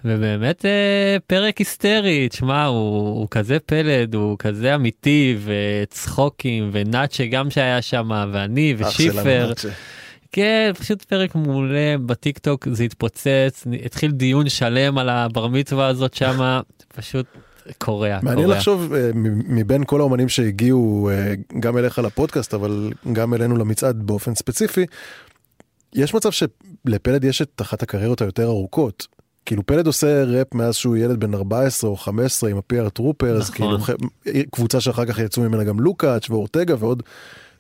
[0.04, 7.50] ובאמת אה, פרק היסטרי, תשמע, הוא, הוא כזה פלד, הוא כזה אמיתי, וצחוקים, ונאצ'ה גם
[7.50, 9.52] שהיה שם, ואני, ושיפר.
[10.32, 11.96] כן, פשוט פרק מעולה.
[12.06, 16.60] בטיק טוק, זה התפוצץ, התחיל דיון שלם על הבר מצווה הזאת שמה,
[16.96, 17.26] פשוט
[17.78, 18.48] קורע, מעניין.
[18.50, 19.10] לחשוב אה,
[19.48, 24.86] מבין כל האומנים שהגיעו אה, גם אליך לפודקאסט אבל גם אלינו למצעד באופן ספציפי.
[25.94, 29.06] יש מצב שלפלד יש את אחת הקריירות היותר ארוכות.
[29.46, 33.36] כאילו פלד עושה ראפ מאז שהוא ילד בן 14 או 15 עם ה PR Trooper
[33.36, 33.54] אז נכון.
[33.54, 37.02] כאילו ח- קבוצה שאחר כך יצאו ממנה גם לוקאץ' ואורטגה ועוד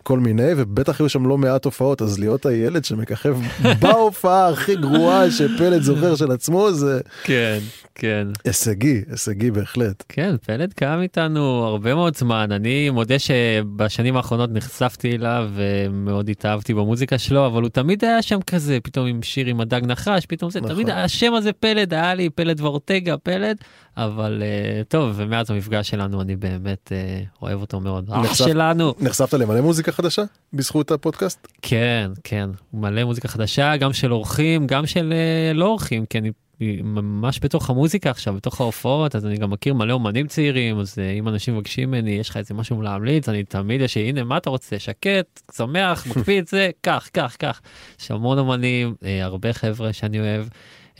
[0.02, 3.38] כל מיני ובטח היו שם לא מעט הופעות אז להיות הילד שמככב
[3.82, 7.58] בהופעה הכי גרועה שפלד זוכר של עצמו זה כן,
[7.98, 8.28] כן.
[8.44, 10.04] הישגי הישגי בהחלט.
[10.08, 12.52] כן, פלד קם איתנו הרבה מאוד זמן.
[12.52, 18.38] אני מודה שבשנים האחרונות נחשפתי אליו ומאוד התאהבתי במוזיקה שלו, אבל הוא תמיד היה שם
[18.46, 20.74] כזה, פתאום עם שיר עם הדג נחש, פתאום זה, נכון.
[20.74, 23.56] תמיד השם הזה פלד, היה לי פלד ואורטגה, פלד,
[23.96, 28.10] אבל אה, טוב, ומאז המפגש שלנו אני באמת אה, אוהב אותו מאוד.
[28.10, 28.94] אח נחשף- שלנו.
[29.00, 30.22] נחשפת למלא מוזיקה חדשה
[30.52, 31.48] בזכות הפודקאסט?
[31.62, 36.30] כן, כן, מלא מוזיקה חדשה, גם של אורחים, גם של אה, לא אורחים, כי אני
[36.60, 41.10] ממש בתוך המוזיקה עכשיו, בתוך ההופעות, אז אני גם מכיר מלא אומנים צעירים, אז אה,
[41.10, 44.50] אם אנשים מבקשים ממני, יש לך איזה משהו להמליץ, אני תמיד יש, הנה, מה אתה
[44.50, 47.60] רוצה, שקט, שמח, מקפיא את זה, קח, קח, קח.
[48.00, 50.46] יש המון אומנים, אה, הרבה חבר'ה שאני אוהב.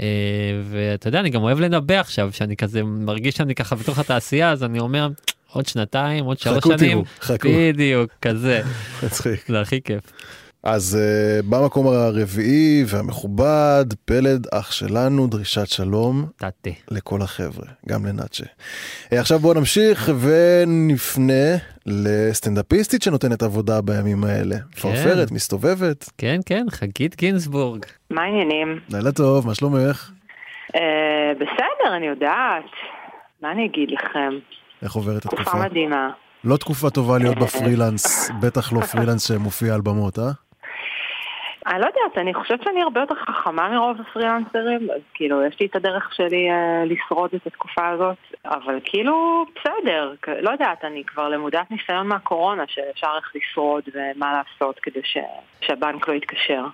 [0.01, 0.07] אה,
[0.71, 4.65] ואתה יודע, אני גם אוהב לנבא עכשיו, שאני כזה מרגיש שאני ככה בתוך התעשייה, אז
[4.65, 5.09] אני אומר,
[5.53, 7.49] עוד שנתיים, עוד שלוש חכו שנים, תראו, חכו.
[7.49, 8.63] בדיוק, כזה.
[9.03, 9.45] מצחיק.
[9.49, 10.13] זה הכי כיף.
[10.69, 16.25] אז uh, במקום הרביעי והמכובד, פלד אח שלנו, דרישת שלום.
[16.37, 16.71] תתה.
[16.91, 18.45] לכל החבר'ה, גם לנאצ'ה.
[18.45, 21.57] Uh, עכשיו בואו נמשיך ונפנה
[21.87, 24.57] לסטנדאפיסטית שנותנת עבודה בימים האלה.
[24.81, 26.11] פרפרת, מסתובבת.
[26.19, 27.85] כן, כן, חגית גינזבורג.
[28.11, 28.81] מה העניינים?
[28.89, 30.11] לילה טוב, מה שלומך?
[30.75, 32.71] אה, בסדר, אני יודעת.
[33.43, 34.35] מה אני אגיד לכם?
[34.83, 35.65] איך עוברת תקופה התקופה?
[35.65, 36.11] מדהימה.
[36.45, 40.46] לא תקופה טובה להיות בפרילנס, בטח לא פרילנס שמופיע על במות, אה?
[41.67, 45.67] אני לא יודעת, אני חושבת שאני הרבה יותר חכמה מרוב הפרילנסרים, אז כאילו, יש לי
[45.67, 51.29] את הדרך שלי אה, לשרוד את התקופה הזאת, אבל כאילו, בסדר, לא יודעת, אני כבר
[51.29, 55.19] למודת ניסיון מהקורונה, שאפשר איך לשרוד ומה לעשות כדי ש...
[55.61, 56.65] שהבנק לא יתקשר.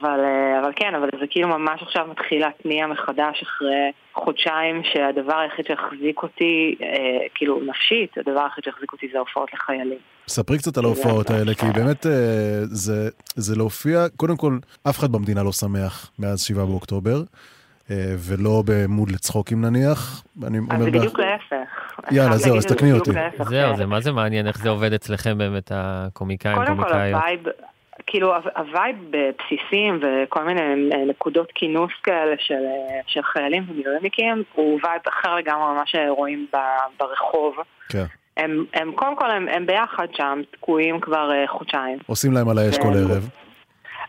[0.00, 5.38] אבל, אה, אבל כן, אבל זה כאילו ממש עכשיו מתחיל להתניע מחדש אחרי חודשיים שהדבר
[5.38, 10.15] היחיד שהחזיק אותי, אה, כאילו נפשית, הדבר היחיד שהחזיק אותי זה הופעות לחיילים.
[10.28, 12.12] ספרי קצת על ההופעות האלה, כי באמת אה,
[12.64, 14.58] זה, זה להופיע, קודם כל,
[14.88, 17.22] אף אחד במדינה לא שמח מאז 7 באוקטובר,
[17.90, 20.22] אה, ולא ב mood לצחוקים נניח.
[20.46, 21.68] אני אז אומר זה באח- בדיוק להפך.
[22.10, 23.10] יאללה, זהו, אז תקני אותי.
[23.48, 27.14] זהו, זה מה זה מעניין איך זה עובד אצלכם באמת, הקומיקאים, קודם כל קומיקאיות.
[27.22, 27.40] ה vibe,
[28.06, 30.60] כאילו הו- ה vibe בבסיסים וכל מיני
[31.08, 32.54] נקודות כינוס כאלה של,
[33.06, 36.46] של חיילים ומילואימניקים הוא vibe אחר לגמרי ממה שרואים
[37.00, 37.54] ברחוב.
[37.88, 38.04] כן.
[38.36, 41.98] הם, הם קודם כל הם, הם ביחד שם תקועים כבר אה, חודשיים.
[42.06, 42.88] עושים להם על האש כל.
[42.88, 43.28] ערב.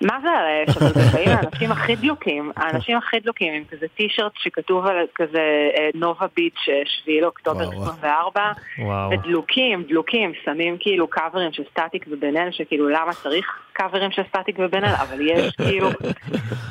[0.01, 0.78] מה זה על האש?
[0.78, 5.69] אבל זה באים האנשים הכי דלוקים, האנשים הכי דלוקים עם כזה טישרט שכתוב על כזה
[5.78, 7.89] אה, נובה beach אה, 7 לאוקטובר וואו, וואו.
[7.89, 9.11] 24 וואו.
[9.11, 14.55] ודלוקים, דלוקים, שמים כאילו קאברים של סטטיק ובן אל, שכאילו למה צריך קאברים של סטטיק
[14.59, 15.89] ובן אל, אבל יש כאילו,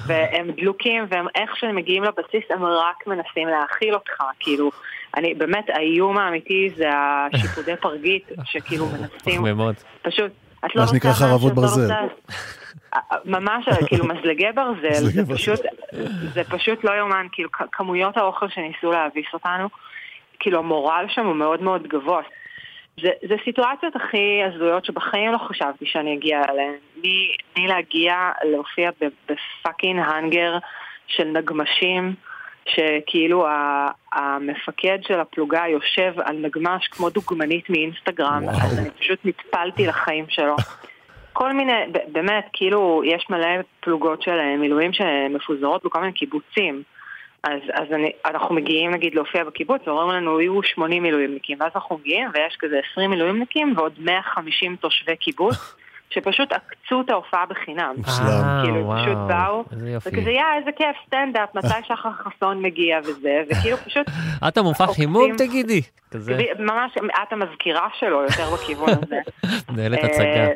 [0.06, 4.70] והם דלוקים, והם איך שהם מגיעים לבסיס, הם רק מנסים להאכיל אותך, כאילו,
[5.16, 9.44] אני, באמת, האיום האמיתי זה השיפודי פרגית, שכאילו מנסים.
[10.02, 10.32] פשוט,
[10.66, 11.92] את לא מה שנקרא רוצה חרבות לא ברזל.
[11.92, 12.16] רוצה-
[13.24, 15.60] ממש, כאילו מזלגי ברזל, זה פשוט,
[16.34, 19.68] זה פשוט לא יאומן, כאילו כמויות האוכל שניסו להביס אותנו,
[20.40, 22.22] כאילו המורל שם הוא מאוד מאוד גבוה.
[23.02, 26.72] זה, זה סיטואציות הכי הזויות שבחיים לא חשבתי שאני אגיע אליהן.
[27.04, 28.14] מ- מלהגיע
[28.44, 30.58] להופיע בפאקינג האנגר
[31.06, 32.14] של נגמשים,
[32.66, 33.46] שכאילו
[34.12, 40.56] המפקד של הפלוגה יושב על נגמש כמו דוגמנית מאינסטגרם, אז אני פשוט נטפלתי לחיים שלו.
[41.32, 41.72] כל מיני,
[42.08, 43.48] באמת, כאילו, יש מלא
[43.80, 46.82] פלוגות של אה, מילואים שמפוזרות בכל מיני קיבוצים.
[47.44, 51.96] אז, אז אני, אנחנו מגיעים נגיד להופיע בקיבוץ ואומרים לנו יהיו 80 מילואימניקים ואז אנחנו
[51.96, 55.74] מגיעים ויש כזה 20 מילואימניקים ועוד 150 תושבי קיבוץ
[56.10, 57.94] שפשוט עקצו את ההופעה בחינם.
[58.08, 59.64] אה, כאילו וואו, פשוט באו.
[60.06, 64.06] וכזה יא איזה כיף סטנדאפ מתי שחר חסון מגיע וזה וכאילו פשוט
[64.48, 65.82] את המופע חימום תגידי?
[66.10, 66.38] כזה.
[66.58, 66.92] ממש
[67.22, 69.20] את המזכירה שלו יותר בכיוון הזה.
[69.72, 70.48] מנהלת אה, הצגה.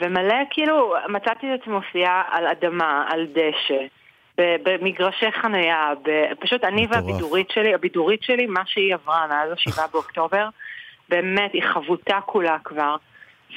[0.00, 3.84] ומלא, כאילו, מצאתי את עצמי מופיעה על אדמה, על דשא,
[4.38, 5.92] במגרשי חנייה,
[6.40, 6.86] פשוט אני.
[6.90, 10.48] והבידורית שלי, הבידורית שלי, מה שהיא עברה מאז השבעה באוקטובר,
[11.08, 12.96] באמת, היא חבוטה כולה כבר.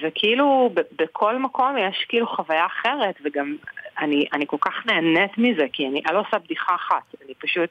[0.01, 3.55] וכאילו בכל מקום יש כאילו חוויה אחרת, וגם
[3.99, 7.69] אני, אני כל כך נהנית מזה, כי אני, אני לא עושה בדיחה אחת, אני פשוט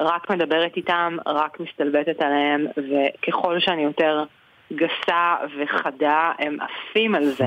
[0.00, 4.24] רק מדברת איתם, רק מסתלבטת עליהם, וככל שאני יותר
[4.72, 7.46] גסה וחדה, הם עפים על זה.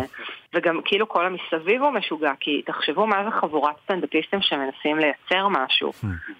[0.53, 5.91] וגם כאילו כל המסביב הוא משוגע, כי תחשבו מה זה חבורת סטנדאפיסטים שמנסים לייצר משהו.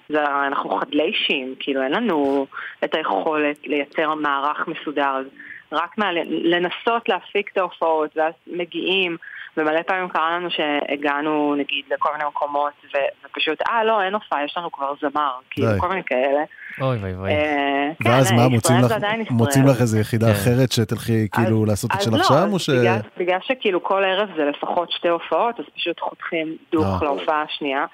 [0.10, 2.48] זה, אנחנו חדלי אישים, כאילו אין לנו
[2.84, 5.10] את היכולת לייצר מערך מסודר.
[5.10, 5.26] אז
[5.72, 9.18] רק מה, לנסות להפיק את ההופעות, ואז מגיעים,
[9.58, 14.46] ומלא פעמים קרה לנו שהגענו נגיד לכל מיני מקומות, ו- ופשוט, אה לא, אין הופעה,
[14.46, 15.68] יש לנו כבר זמר, כאילו.
[15.80, 16.44] כל מיני כאלה.
[16.82, 17.32] אוי ואי ואי.
[17.32, 20.32] אה, כן, ואז מה, ישראל מוצאים לך- איזה יחידה כן.
[20.32, 22.70] אחרת שתלכי כאילו לעשות את שלך לא, שם, או ש...
[22.70, 26.98] בגלל, בגלל שכאילו כל ערב זה לפחות שתי הופעות, אז פשוט חותכים דוך אה.
[27.02, 27.86] להופעה השנייה.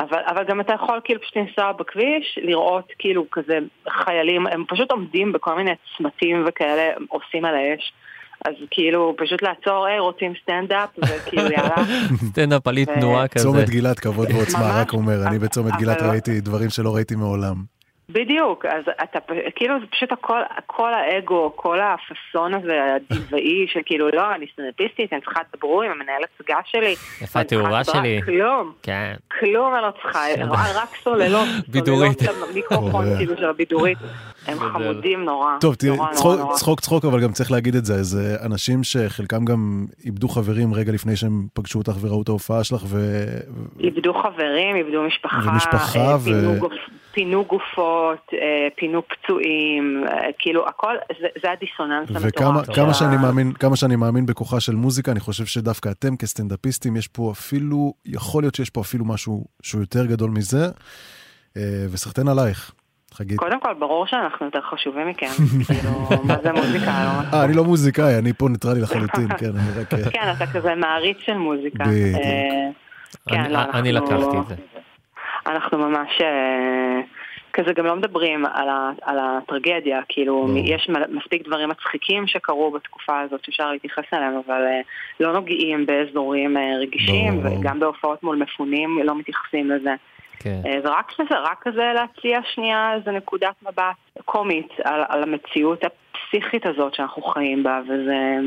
[0.00, 3.58] אבל, אבל גם אתה יכול כאילו פשוט לנסוע בכביש, לראות כאילו כזה
[4.04, 7.92] חיילים, הם פשוט עומדים בכל מיני צמתים וכאלה, עושים על האש.
[8.44, 11.76] אז כאילו פשוט לעצור, היי, רוצים סטנדאפ, וכאילו יאללה.
[12.30, 13.44] סטנדאפ עלי תנועה כזה.
[13.44, 17.54] צומת גילת כבוד ועוצמה, רק אומר, אני בצומת גילת לא- ראיתי דברים שלא ראיתי מעולם.
[18.12, 19.18] בדיוק, אז אתה,
[19.54, 25.12] כאילו זה פשוט הכל, כל האגו, כל הפאסון הזה הטבעי של כאילו לא, אני סטנדאפיסטית,
[25.12, 26.94] אני צריכה לדברו עם המנהל הצגה שלי.
[27.20, 28.20] איפה אני צריכה התאורה שלי?
[28.24, 29.14] כלום, כן.
[29.40, 30.20] כלום אני לא צריכה,
[30.74, 32.18] רק סוללות, בידורית.
[32.72, 33.04] אורח.
[33.16, 33.98] כאילו של הבידורית,
[34.46, 34.58] הם.
[34.58, 36.56] חמודים נורא, טוב, תראי, נורא נורא צחוק, נורא.
[36.56, 40.92] צחוק צחוק, אבל גם צריך להגיד את זה, זה אנשים שחלקם גם איבדו חברים רגע
[40.92, 42.98] לפני שהם פגשו אותך וראו את ההופעה שלך, ו...
[43.80, 46.58] איבדו חברים, איבדו משפחה, ומשפחה, אה, ו-
[47.12, 52.76] פינו, גופ, פינו גופות, אה, פינו פצועים, אה, כאילו הכל, זה, זה הדיסוננס וכמה המטורף.
[52.76, 56.96] כמה של שאני מאמין, כמה שאני מאמין בכוחה של מוזיקה, אני חושב שדווקא אתם כסטנדאפיסטים,
[56.96, 60.64] יש פה אפילו, יכול להיות שיש פה אפילו משהו שהוא יותר גדול מזה,
[61.56, 61.62] אה,
[61.92, 62.72] וסחטיין עלייך,
[63.14, 63.38] חגית.
[63.38, 65.26] קודם כל, ברור שאנחנו יותר חשובים מכם,
[65.66, 65.90] כאילו,
[66.24, 67.20] מה זה מוזיקה?
[67.32, 69.88] לא אה, אני לא מוזיקאי, אני פה ניטרלי לחלוטין, כן, אני רק...
[70.12, 71.84] כן, אתה כזה מעריץ של מוזיקה.
[71.84, 72.22] בדיוק.
[73.28, 73.40] כן,
[73.74, 74.71] אני- לא, לקחתי את זה.
[75.46, 77.00] אנחנו ממש אה,
[77.52, 80.60] כזה גם לא מדברים על, ה, על הטרגדיה, כאילו לא.
[80.64, 84.80] יש מספיק דברים מצחיקים שקרו בתקופה הזאת שאפשר להתייחס אליהם, אבל אה,
[85.20, 87.58] לא נוגעים באזורים אה, רגישים, ברור.
[87.60, 89.94] וגם בהופעות מול מפונים לא מתייחסים לזה.
[90.38, 90.60] כן.
[90.66, 95.84] אה, זה רק כזה, רק כזה להציע שנייה איזה נקודת מבט קומית על, על המציאות
[95.84, 98.38] הפסיכית הזאת שאנחנו חיים בה, וזה...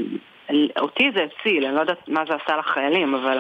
[0.80, 3.40] אותי זה הציל, אני לא יודעת מה זה עשה לחיילים, אבל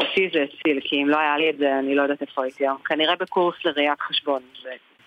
[0.00, 2.64] אותי זה הציל, כי אם לא היה לי את זה, אני לא יודעת איפה הייתי
[2.64, 2.76] היום.
[2.84, 4.40] כנראה בקורס לראיית חשבון.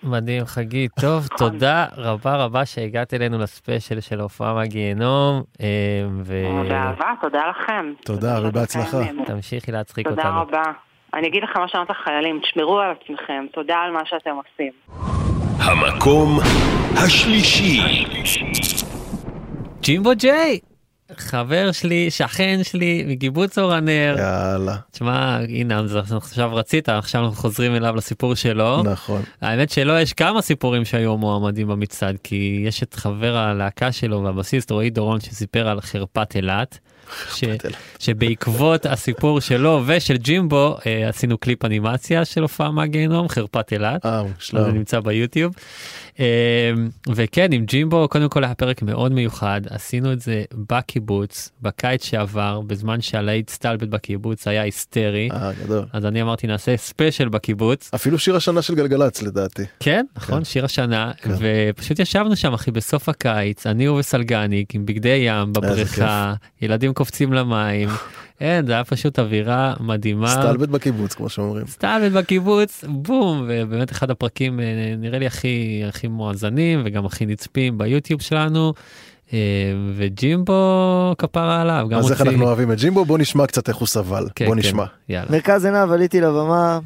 [0.02, 0.90] מדהים, חגית.
[1.00, 5.42] טוב, תודה רבה רבה שהגעת אלינו לספיישל של ההופעה מהגיהנום.
[5.60, 5.66] אה,
[6.24, 7.92] ו- באהבה, תודה לכם.
[8.04, 8.98] תודה, ובהצלחה.
[9.26, 10.40] תמשיכי להצחיק תודה אותנו.
[10.40, 10.62] רבה.
[11.14, 14.72] אני אגיד לכם מה שאמרת לחיילים, תשמרו על עצמכם, תודה על מה שאתם עושים.
[15.58, 16.38] המקום
[16.96, 17.80] השלישי.
[19.80, 20.58] ג'ימבו ג'יי,
[21.16, 24.16] חבר שלי, שכן שלי, מקיבוץ אור הנר.
[24.18, 24.76] יאללה.
[24.90, 25.82] תשמע, הנה,
[26.16, 28.82] עכשיו רצית, עכשיו אנחנו חוזרים אליו לסיפור שלו.
[28.82, 29.22] נכון.
[29.40, 34.70] האמת שלו יש כמה סיפורים שהיו מועמדים במצעד, כי יש את חבר הלהקה שלו והבסיסט
[34.70, 36.78] רועי דורון שסיפר על חרפת אילת.
[37.34, 37.44] ש...
[37.98, 44.06] שבעקבות הסיפור שלו ושל ג'ימבו אה, עשינו קליפ אנימציה של הופעה מהגיהנום חרפת אילת.
[44.06, 44.22] אה.
[44.52, 45.54] זה נמצא ביוטיוב.
[46.20, 46.72] אה,
[47.14, 52.60] וכן עם ג'ימבו קודם כל היה פרק מאוד מיוחד עשינו את זה בקיבוץ בקיץ שעבר
[52.60, 55.28] בזמן שהלהיט סתלבט בקיבוץ היה היסטרי.
[55.32, 55.84] אה, גדול.
[55.92, 57.90] אז אני אמרתי נעשה ספיישל בקיבוץ.
[57.94, 59.62] אפילו שיר השנה של גלגלצ לדעתי.
[59.80, 65.52] כן, נכון, שיר השנה, ופשוט ישבנו שם אחי בסוף הקיץ, אני וסלגניק עם בגדי ים
[65.52, 67.88] בבריכה, ילדים קופצים למים,
[68.40, 70.28] אין, זה היה פשוט אווירה מדהימה.
[70.28, 71.66] סטלבט בקיבוץ, כמו שאומרים.
[71.66, 74.64] סטלבט בקיבוץ, בום, ובאמת אחד הפרקים אה,
[74.98, 78.72] נראה לי הכי הכי מואזנים וגם הכי נצפים ביוטיוב שלנו.
[79.32, 79.38] אה,
[79.96, 83.04] וג'ימבו כפרה עליו, גם אז איך אנחנו אוהבים את ג'ימבו?
[83.04, 84.28] בוא נשמע קצת איך הוא סבל.
[84.34, 84.84] כן, בוא כן, נשמע.
[85.08, 85.30] יאללה.
[85.30, 86.78] מרכז עיניו עליתי לבמה,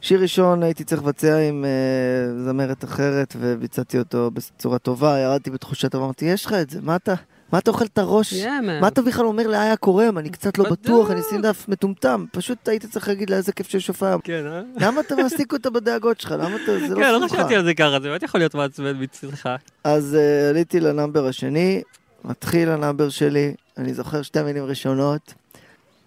[0.00, 5.94] שיר ראשון הייתי צריך לבצע עם uh, זמרת אחרת וביצעתי אותו בצורה טובה, ירדתי בתחושת,
[5.94, 7.14] אמרתי, יש לך את זה, מה אתה,
[7.52, 8.32] מה אתה אוכל את הראש?
[8.32, 8.46] Yeah.
[8.80, 10.18] מה אתה בכלל אומר לאיה כורם?
[10.18, 13.88] אני קצת לא בטוח, אני סינדף מטומטם, פשוט היית צריך להגיד לה איזה כיף שיש
[13.88, 14.16] הופעה.
[14.24, 14.62] כן, אה?
[14.76, 16.30] למה אתה מעסיק אותה בדאגות שלך?
[16.32, 17.36] למה אתה, זה כן, לא לא שמחה.
[17.36, 19.48] חשבתי על זה ככה, זה באמת יכול להיות מעצבן מצדך.
[19.84, 21.82] אז uh, עליתי ל number השני,
[22.24, 25.34] מתחיל ה number שלי, אני זוכר שתי מילים ראשונות,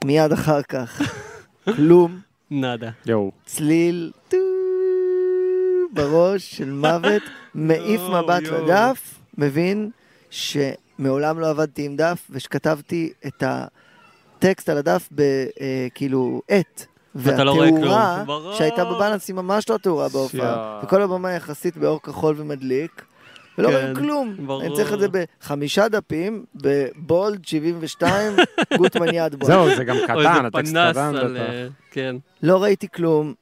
[0.05, 1.01] מיד אחר כך,
[1.75, 2.19] כלום,
[2.51, 2.89] נאדה.
[3.05, 3.31] יואו.
[3.45, 4.37] צליל טו
[5.93, 7.21] בראש של מוות,
[7.55, 9.89] מעיף מבט לדף, מבין
[10.97, 16.85] שמעולם לא עבדתי עם דף, ושכתבתי את הטקסט על הדף בכאילו עט.
[17.15, 17.51] ואתה לא.
[17.51, 18.23] והתאורה.
[18.57, 20.79] שהייתה בבלנס היא ממש לא תאורה בהופעה.
[20.83, 23.03] וכל הבמה יחסית באור כחול ומדליק.
[23.57, 24.35] ולא כן, רואים כלום.
[24.45, 24.61] ברור.
[24.61, 28.33] אני צריך את זה בחמישה דפים, בבולד 72,
[28.77, 29.51] גוטמן יד בולד.
[29.51, 31.37] זהו, זה גם קטן, הטקסט קטן, על.
[31.37, 32.15] אה, כן.
[32.43, 33.33] לא ראיתי כלום,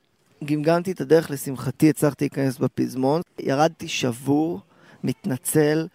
[0.43, 4.59] גמגמתי את הדרך, לשמחתי הצלחתי להיכנס בפזמון, ירדתי שבור,
[5.03, 5.87] מתנצל.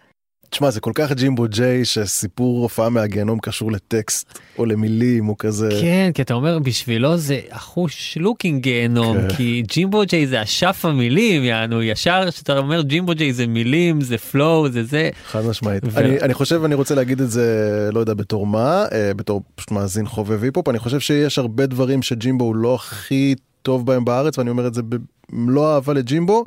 [0.51, 5.69] תשמע, זה כל כך ג'ימבו ג'יי שסיפור הופעה מהגיהנום קשור לטקסט או למילים או כזה.
[5.81, 9.35] כן, כי אתה אומר בשבילו זה אחושלוקינג גיהנום, כן.
[9.35, 14.17] כי ג'ימבו ג'יי זה אשף המילים, יענו, ישר שאתה אומר ג'ימבו ג'יי זה מילים, זה
[14.17, 15.09] flow, זה זה.
[15.25, 15.83] חד משמעית.
[15.85, 19.41] ו- אני, אני חושב, אני רוצה להגיד את זה, לא יודע בתור מה, אה, בתור
[19.55, 24.05] פשוט מאזין חובב היפ-הופ, אני חושב שיש הרבה דברים שג'ימבו הוא לא הכי טוב בהם
[24.05, 24.81] בארץ, ואני אומר את זה
[25.31, 26.45] במלוא אהבה לג'ימבו,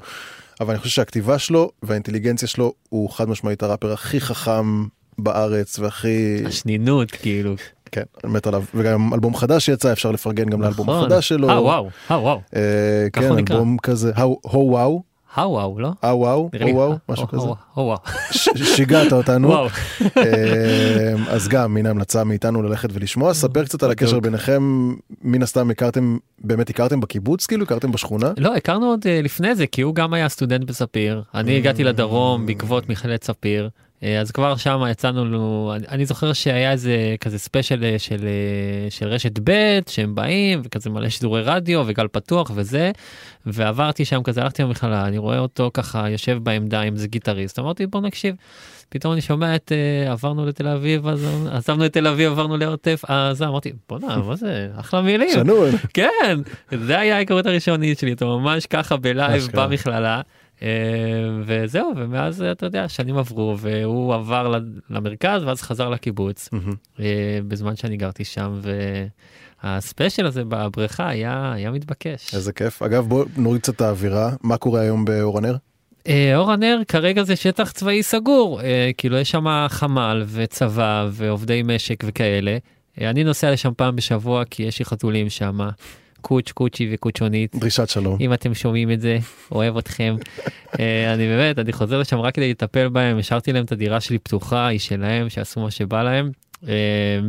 [0.60, 4.84] אבל אני חושב שהכתיבה שלו והאינטליגנציה שלו הוא חד משמעית הראפר הכי חכם
[5.18, 6.42] בארץ והכי...
[6.46, 7.54] השנינות כאילו.
[7.92, 11.00] כן, אני מת עליו, וגם אלבום חדש שיצא, אפשר לפרגן גם לאלבום נכון.
[11.00, 11.50] החדש שלו.
[11.50, 12.40] אה, וואו, אה, וואו.
[12.56, 13.32] אה, כן.
[13.32, 14.40] אלבום כזה, הו
[14.70, 15.13] וואו.
[15.38, 15.90] אה וואו, לא?
[16.04, 17.26] אה וואו, נראה לי, הו וואו, אה, משהו
[17.74, 17.94] הו,
[18.54, 18.64] כזה.
[18.76, 19.54] שיגעת אותנו.
[20.16, 23.34] אה, אז גם, הנה המלצה מאיתנו ללכת ולשמוע.
[23.34, 24.92] ספר קצת על הקשר ביניכם,
[25.22, 27.64] מן הסתם הכרתם, באמת הכרתם בקיבוץ, כאילו?
[27.64, 28.32] הכרתם בשכונה?
[28.36, 31.22] לא, הכרנו עוד אה, לפני זה, כי הוא גם היה סטודנט בספיר.
[31.34, 31.86] אני הגעתי Mm.
[31.86, 33.68] לדרום בעקבות מכללת ספיר.
[34.02, 38.90] אה, אז כבר שם יצאנו לנו, אני- זוכר שהיה איזה כזה ספיישל אה, של, אה,
[38.90, 42.90] של רשת ב' שהם באים וכזה מלא שידורי רדיו וגל פתוח וזה
[43.46, 47.86] ועברתי שם כזה הלכתי למכללה אני רואה אותו ככה יושב בעמדה עם זה גיטריסט אמרתי
[47.86, 48.34] בוא נקשיב.
[48.88, 49.72] פתאום אני שומע את
[50.10, 54.68] עברנו לתל אביב אז עזבנו את תל אביב עברנו לעוטף עזה אמרתי בואנה מה זה
[54.76, 55.70] אחלה מילים שנון.
[55.94, 56.36] כן
[56.72, 59.48] זה היה ההיכרות הראשונית שלי אתה ממש ככה בלייב.
[59.54, 60.20] במכללה.
[60.62, 60.68] אה,
[61.44, 64.54] וזהו ומאז אתה יודע שנים עברו והוא עבר
[64.90, 66.48] למרכז ואז חזר לקיבוץ
[67.00, 68.60] אה, בזמן שאני גרתי שם
[69.62, 72.34] והספיישל הזה בבריכה היה היה מתבקש.
[72.34, 72.82] איזה כיף.
[72.82, 74.30] אגב, בוא נוריד קצת את האווירה.
[74.42, 75.56] מה קורה היום באור הנר?
[76.06, 78.60] אה, אור הנר כרגע זה שטח צבאי סגור
[78.96, 82.58] כאילו יש שם חמ"ל וצבא ועובדי משק וכאלה.
[83.00, 85.58] אני נוסע לשם פעם בשבוע כי יש לי חתולים שם.
[86.24, 87.56] קוץ', קוצ'י וקוצ'ונית.
[87.56, 88.16] דרישת שלום.
[88.20, 89.18] אם אתם שומעים את זה
[89.52, 90.16] אוהב אתכם.
[90.80, 94.18] אה, אני באמת אני חוזר לשם רק כדי לטפל בהם השארתי להם את הדירה שלי
[94.18, 96.30] פתוחה היא שלהם שיעשו מה שבא להם.
[96.68, 97.20] אה,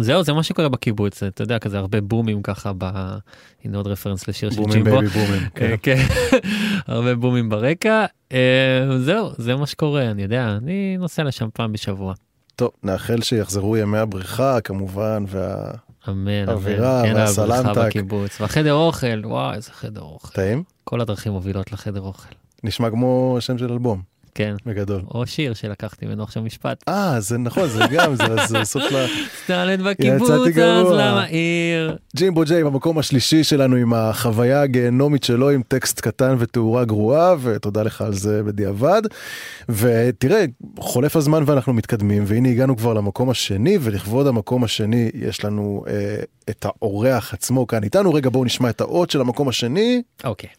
[0.00, 2.84] זהו זה מה שקורה בקיבוץ אתה יודע כזה הרבה בומים ככה ב...
[3.64, 4.98] הנה עוד reference לשיר של בומים, ג'ימבו.
[4.98, 5.70] baby, בומים, כן.
[5.70, 6.02] אה, כן.
[6.86, 12.14] הרבה בומים ברקע אה, זהו זה מה שקורה אני יודע אני נוסע לשם פעם בשבוע.
[12.56, 15.70] טוב, נאחל שיחזרו ימי הבריכה כמובן, וה...
[16.08, 17.08] אמן, האווירה אמן.
[17.08, 17.80] כן, והסלנטק.
[17.86, 20.34] בקיבוץ והחדר אוכל וואי איזה חדר אוכל.
[20.34, 20.62] טעים?
[20.84, 22.34] כל הדרכים מובילות לחדר אוכל.
[22.64, 24.13] נשמע כמו שם של אלבום.
[24.34, 24.54] כן.
[24.66, 25.02] בגדול.
[25.14, 26.84] או שיר שלקחתי ממנו עכשיו משפט.
[26.88, 29.06] אה, זה נכון, זה גם, זה זה סוף ל...
[29.44, 30.58] סטלנט בקיבוץ, אז.
[30.90, 31.96] למה עיר?
[32.16, 37.82] ג'ימבו ג'יי במקום השלישי שלנו עם החוויה הגיהנומית שלו עם טקסט קטן ותאורה גרועה ותודה
[37.82, 39.02] לך על זה בדיעבד.
[39.68, 40.44] ותראה
[40.78, 46.16] חולף הזמן ואנחנו מתקדמים והנה הגענו כבר למקום השני ולכבוד המקום השני יש לנו אה,
[46.50, 50.02] את האורח עצמו כאן איתנו רגע בואו נשמע את האות של המקום השני.
[50.24, 50.50] אוקיי.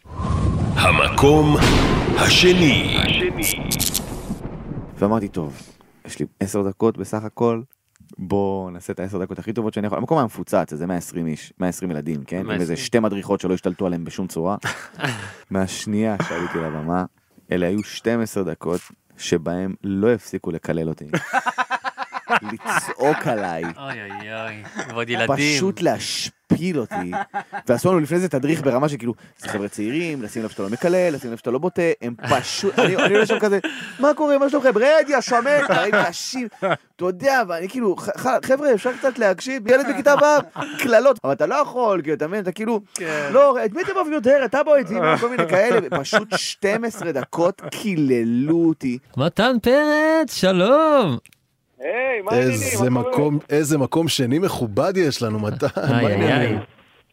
[0.76, 1.58] המקום
[2.18, 2.98] השני.
[4.98, 5.62] ואמרתי, טוב,
[6.06, 7.62] יש לי עשר דקות בסך הכל,
[8.18, 9.98] בוא נעשה את העשר דקות הכי טובות שאני יכול.
[9.98, 12.38] המקום היה מפוצץ, אז זה 120 איש, 120 ילדים, כן?
[12.38, 12.62] עם 120.
[12.62, 14.58] איזה שתי מדריכות שלא השתלטו עליהם בשום צורה.
[15.52, 17.06] מהשנייה שעליתי לבמה,
[17.52, 18.82] אלה היו 12 דקות
[19.18, 21.06] שבהם לא הפסיקו לקלל אותי.
[22.52, 23.64] לצעוק עליי.
[23.64, 24.64] אוי אוי אוי.
[24.90, 25.36] ועוד ילדים.
[25.36, 26.35] פשוט להשפיל
[26.78, 27.12] אותי.
[27.68, 31.14] ועשו לנו לפני זה תדריך ברמה שכאילו, זה חבר'ה צעירים, לשים לב שאתה לא מקלל,
[31.14, 33.60] לשים לב שאתה לא בוטה, הם פשוט, אני אני עולה שם כזה,
[34.00, 37.96] מה קורה, מה שלומכם, רד יא שמן, דברים קשים, אתה יודע, ואני כאילו,
[38.46, 42.40] חבר'ה, אפשר קצת להקשיב, ילד בכיתה ו', קללות, אבל אתה לא יכול, כאילו, אתה מבין,
[42.40, 42.82] אתה כאילו,
[43.32, 47.62] לא, את מי אתם אוהבים יותר, אתה בוא איתי, כל מיני כאלה, פשוט 12 דקות
[47.72, 48.98] קיללו אותי.
[49.18, 51.18] מתן פרץ, שלום.
[51.80, 52.32] היי, מה
[52.90, 55.68] מקום, איזה מקום שני מכובד יש לנו, מתן.
[55.90, 56.60] מה העניינים?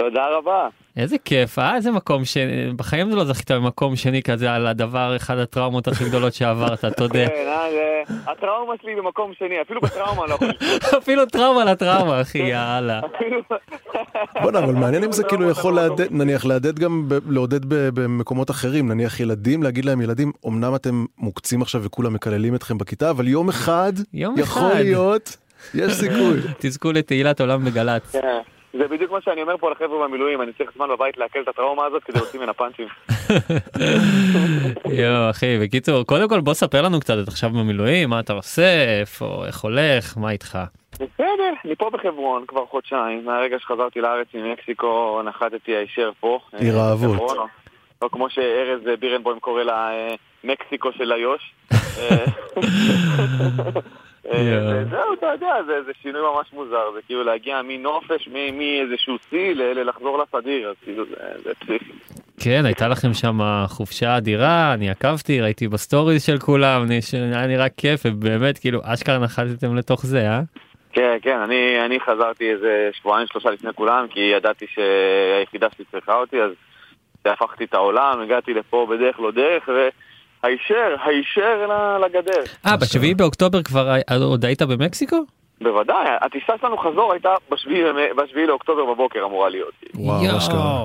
[0.05, 0.69] תודה רבה.
[0.97, 1.77] איזה כיף, אה?
[1.77, 2.37] איזה מקום ש...
[2.77, 7.29] בחיים לא זכית במקום שני כזה על הדבר, אחד הטראומות הכי גדולות שעברת, תודה.
[7.29, 10.49] כן, אה, הטראומה שלי במקום שני, אפילו בטראומה לא יכול.
[11.03, 13.01] אפילו טראומה לטראומה, אחי, יאללה.
[14.43, 19.21] בוא'נה, אבל מעניין אם זה כאילו יכול לעודד, נניח לעודד גם, לעודד במקומות אחרים, נניח
[19.21, 23.93] ילדים, להגיד להם ילדים, אמנם אתם מוקצים עכשיו וכולם מקללים אתכם בכיתה, אבל יום אחד,
[24.15, 24.75] יום יכול.
[24.75, 25.37] להיות,
[25.75, 26.41] יש סיכוי.
[26.61, 28.15] תזכו לתהילת עולם בגל"צ.
[28.73, 31.85] זה בדיוק מה שאני אומר פה לחבר'ה במילואים, אני צריך זמן בבית לעכל את הטראומה
[31.85, 32.89] הזאת כדי להוציא ממנה פאנצ'ים.
[35.01, 39.01] יואו, אחי, בקיצור, קודם כל בוא ספר לנו קצת, אתה עכשיו במילואים, מה אתה עושה,
[39.01, 40.59] איפה, איך הולך, מה איתך?
[40.95, 46.39] בסדר, אני פה בחברון כבר חודשיים, מהרגע שחזרתי לארץ ממקסיקו נחתתי הישר פה.
[46.59, 46.95] עיר אה.
[46.95, 47.49] בחברון.
[48.03, 51.55] או כמו שארז בירנבוים קורא לה, אה, מקסיקו של איו"ש.
[54.27, 59.17] אה, אה, וזהו, אתה יודע, זה, זה שינוי ממש מוזר, זה כאילו להגיע מנופש, מאיזשהו
[59.31, 61.93] שיא, ל- ל- לחזור לסדיר, אז כאילו זה, זה פסיכי.
[62.41, 66.87] כן, הייתה לכם שם חופשה אדירה, אני עקבתי, ראיתי ב stories של כולם,
[67.33, 70.41] היה נראה כיף, ובאמת, כאילו, אשכרה נחתתם לתוך זה, אה?
[70.93, 76.15] כן, כן, אני, אני חזרתי איזה שבועיים שלושה לפני כולם, כי ידעתי שהיחידה שלי צריכה
[76.15, 76.51] אותי, אז
[77.27, 79.97] הפכתי את העולם, הגעתי לפה בדרך לא דרך, והישר,
[80.43, 82.43] הישר ל- לגדר.
[82.67, 85.17] אה, בשביעי באוקטובר כבר הי- עוד היית במקסיקו?
[85.61, 87.83] בוודאי, הטיסה שלנו חזור הייתה בשביעי
[88.17, 89.73] בשביעי לאוקטובר בבוקר אמורה להיות.
[89.95, 90.83] וואו, אשכרה.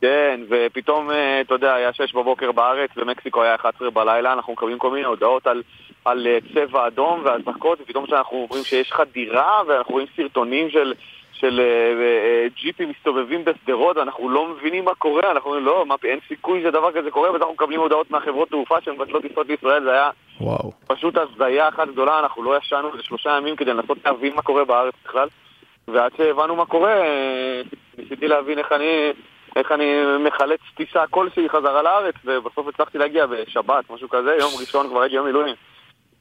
[0.00, 4.78] כן, ופתאום, אה, אתה יודע, היה 6 בבוקר בארץ, במקסיקו היה 11 בלילה, אנחנו מקבלים
[4.78, 5.62] כל מיני הודעות על,
[6.04, 10.92] על אה, צבע אדום ואזעקות, ופתאום כשאנחנו אומרים שיש חדירה, ואנחנו רואים סרטונים של,
[11.34, 15.94] של אה, אה, ג'יפים מסתובבים בשדרות, ואנחנו לא מבינים מה קורה, אנחנו אומרים, לא, מה,
[16.04, 19.90] אין סיכוי שדבר כזה קורה, ואז אנחנו מקבלים הודעות מהחברות תעופה שמבטלות טיסות לישראל, זה
[19.92, 20.72] היה וואו.
[20.86, 24.64] פשוט הזיה אחת גדולה, אנחנו לא ישנו איזה שלושה ימים כדי לנסות להבין מה קורה
[24.64, 25.28] בארץ בכלל.
[25.88, 27.62] ועד שהבנו מה קורה, אה,
[27.98, 29.12] ניסיתי להבין איך אני,
[29.56, 29.84] איך אני
[30.26, 35.16] מחלץ טיסה כלשהי חזרה לארץ, ובסוף הצלחתי להגיע בשבת, משהו כזה, יום ראשון כבר הייתי
[35.16, 35.54] יום מילואים.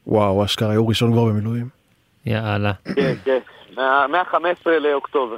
[0.08, 1.83] וואו, אשכרה, יום ראשון כבר במילואים.
[2.26, 2.72] יאללה.
[2.96, 3.40] כן, כן,
[3.76, 4.38] מה- מה-15
[4.70, 5.38] לאוקטובר.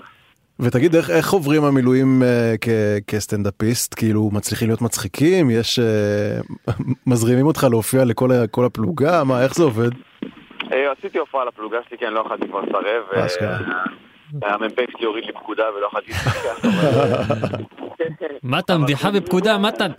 [0.60, 2.70] ותגיד, איך, איך עוברים המילואים אה, כ-
[3.07, 3.94] כסטנדאפיסט?
[3.94, 5.49] כאילו, מצליחים להיות מצחיקים?
[5.49, 5.80] יש...
[5.80, 6.40] אה,
[7.07, 9.24] מזרימים אותך להופיע לכל ה- כל הפלוגה?
[9.24, 9.90] מה, איך זה עובד?
[10.74, 13.03] אה, עשיתי הופעה לפלוגה שלי, כן, לא יכולתי כבר לסרב.
[13.16, 13.57] אה, אשכרה.
[14.41, 16.12] המ"פ שלי הוריד לי פקודה ולא יכולתי
[18.44, 19.91] מתן, בדיחה בפקודה, מתן.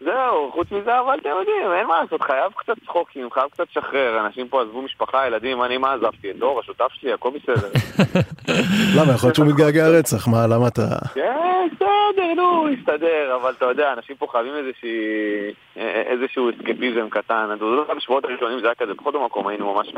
[0.00, 4.26] זהו, חוץ מזה, אבל אתם יודעים, אין מה לעשות, חייב קצת צחוקים, חייב קצת לשחרר,
[4.26, 6.30] אנשים פה עזבו משפחה, ילדים, אני מה עזבתי?
[6.30, 7.68] את דור, השותף שלי, הכל בסדר.
[8.96, 10.82] למה, יכול להיות שהוא מתגעגע רצח, מה, למה אתה...
[11.14, 14.52] כן, בסדר, נו, יסתדר, אבל אתה יודע, אנשים פה חייבים
[15.76, 17.48] איזשהו אסקפיזם קטן.
[17.56, 19.92] אתה יודע, בשבועות הראשונים זה היה כזה, בכל מקום היינו ממש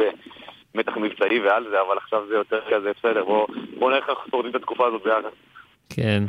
[0.74, 3.46] במתח מבצעי ועל זה, אבל עכשיו זה יותר כזה, בסדר, בוא
[3.78, 5.30] בוא נראה איך אנחנו שורדים את התקופה הזאת ביחד.
[5.96, 6.22] כן,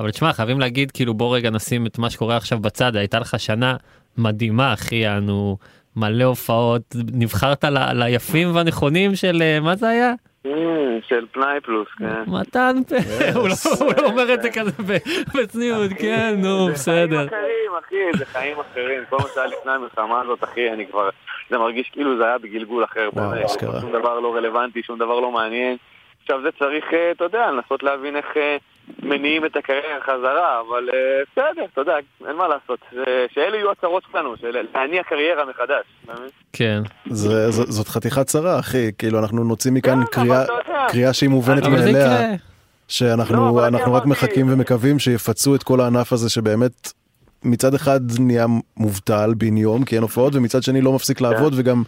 [0.00, 3.34] אבל תשמע, חייבים להגיד, כאילו, בוא רגע נשים את מה שקורה עכשיו בצד, הייתה לך
[3.40, 3.76] שנה
[4.18, 5.56] מדהימה, אחי, אנו
[5.96, 6.82] מלא הופעות,
[7.12, 10.12] נבחרת ל- ליפים והנכונים של, אה, מה זה היה?
[10.46, 10.52] אה,
[11.08, 12.22] של פנאי פלוס, כן.
[12.26, 12.96] מתן פה,
[13.34, 14.96] הוא לא- הוא לא אומר את זה כזה ב-
[15.38, 17.26] בצניעות, כן, נו, בסדר.
[17.26, 19.02] אחרים, אחי, זה חיים אחרים.
[19.10, 21.08] כל מה שהיה לפני המלחמה הזאת, אחי, אני כבר...
[21.50, 23.08] זה מרגיש כאילו זה היה בגלגול אחר.
[23.14, 23.48] באמת.
[23.80, 25.76] שום דבר לא רלוונטי, שום דבר לא מעניין.
[26.22, 28.56] עכשיו זה צריך, אה, אתה יודע, לנסות להבין איך אה,
[29.02, 30.98] מניעים את הקריירה חזרה, אבל אה,
[31.32, 31.94] בסדר, אתה יודע,
[32.28, 32.78] אין מה לעשות.
[33.34, 35.84] שאלה יהיו הצרות שלנו, של להניע קריירה מחדש.
[36.52, 36.82] כן.
[37.10, 40.86] זה, ז- זאת חתיכת צרה, אחי, כאילו, אנחנו נוציא מכאן קריאה, יודע.
[40.88, 42.18] קריאה שהיא מובנת מאליה.
[42.88, 46.92] שאנחנו לא, רק אמרתי- מחכים ומקווים שיפצו את כל הענף הזה שבאמת
[47.44, 51.82] מצד אחד נהיה מובטל בן יום כי אין הופעות ומצד שני לא מפסיק לעבוד וגם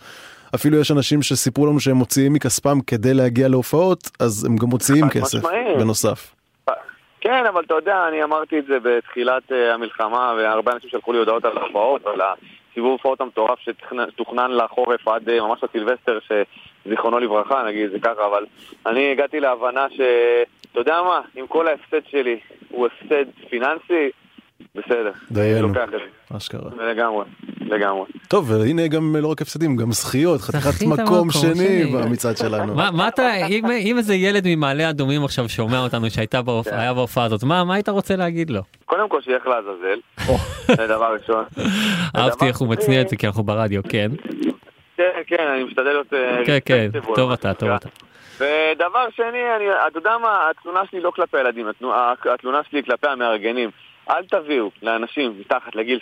[0.54, 5.08] אפילו יש אנשים שסיפרו לנו שהם מוציאים מכספם כדי להגיע להופעות אז הם גם מוציאים
[5.08, 5.78] כסף משמעית.
[5.78, 6.34] בנוסף.
[7.20, 11.18] כן, אבל אתה יודע, אני אמרתי את זה בתחילת אה, המלחמה, והרבה אנשים שלחו לי
[11.18, 17.62] הודעות על ההופעות, על הסיבוב הופעות המטורף שתוכנן לחורף עד אה, ממש לסילבסטר, שזיכרונו לברכה,
[17.62, 18.46] נגיד זה ככה, אבל
[18.86, 20.00] אני הגעתי להבנה ש...
[20.72, 24.10] אתה יודע מה, אם כל ההפסד שלי הוא הפסד פיננסי,
[24.74, 25.12] בסדר.
[25.30, 25.68] דיינו.
[25.68, 26.36] לוקח את זה.
[26.36, 26.70] אשכרה.
[26.90, 27.24] לגמרי,
[27.60, 28.04] לגמרי.
[28.28, 31.84] טוב והנה גם לא רק הפסדים גם זכיות חתיכת מקום שני.
[31.84, 32.74] במצעד שלנו.
[32.74, 33.34] מה אתה,
[33.80, 37.88] אם איזה ילד ממעלה אדומים עכשיו שומע אותנו שהייתה בהופעה היה בהופעה הזאת, מה היית
[37.88, 38.60] רוצה להגיד לו?
[38.86, 40.00] קודם כל שילך לעזאזל,
[40.66, 41.44] זה דבר ראשון.
[42.16, 44.10] אהבתי איך הוא מצניע את זה כי אנחנו ברדיו, כן?
[44.96, 46.12] כן, כן, אני משתדל להיות...
[46.12, 47.76] אה, כן, כן, טוב אתה, טוב שנקרא.
[47.76, 47.88] אתה.
[48.40, 51.66] ודבר שני, אני, אתה יודע מה, התלונה שלי לא כלפי הילדים,
[52.34, 53.70] התלונה, שלי כלפי המארגנים.
[54.12, 55.98] אל תביאו לאנשים מתחת לגיל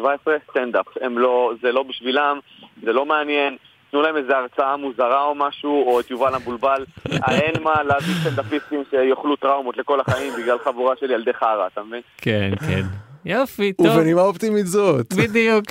[0.00, 0.04] 16-17
[0.50, 2.38] סטנדאפ, הם לא, זה לא בשבילם,
[2.82, 3.56] זה לא מעניין.
[3.90, 6.84] תנו להם איזה הרצאה מוזרה או משהו, או את יובל המבולבל.
[7.30, 12.00] אין מה להביא סטנדאפיסטים שיאכלו טראומות לכל החיים בגלל חבורה של ילדי חרא, אתה מבין?
[12.16, 12.82] כן, כן.
[13.24, 13.86] יופי, טוב.
[13.86, 15.12] ובנימה אופטימית זאת.
[15.22, 15.64] בדיוק.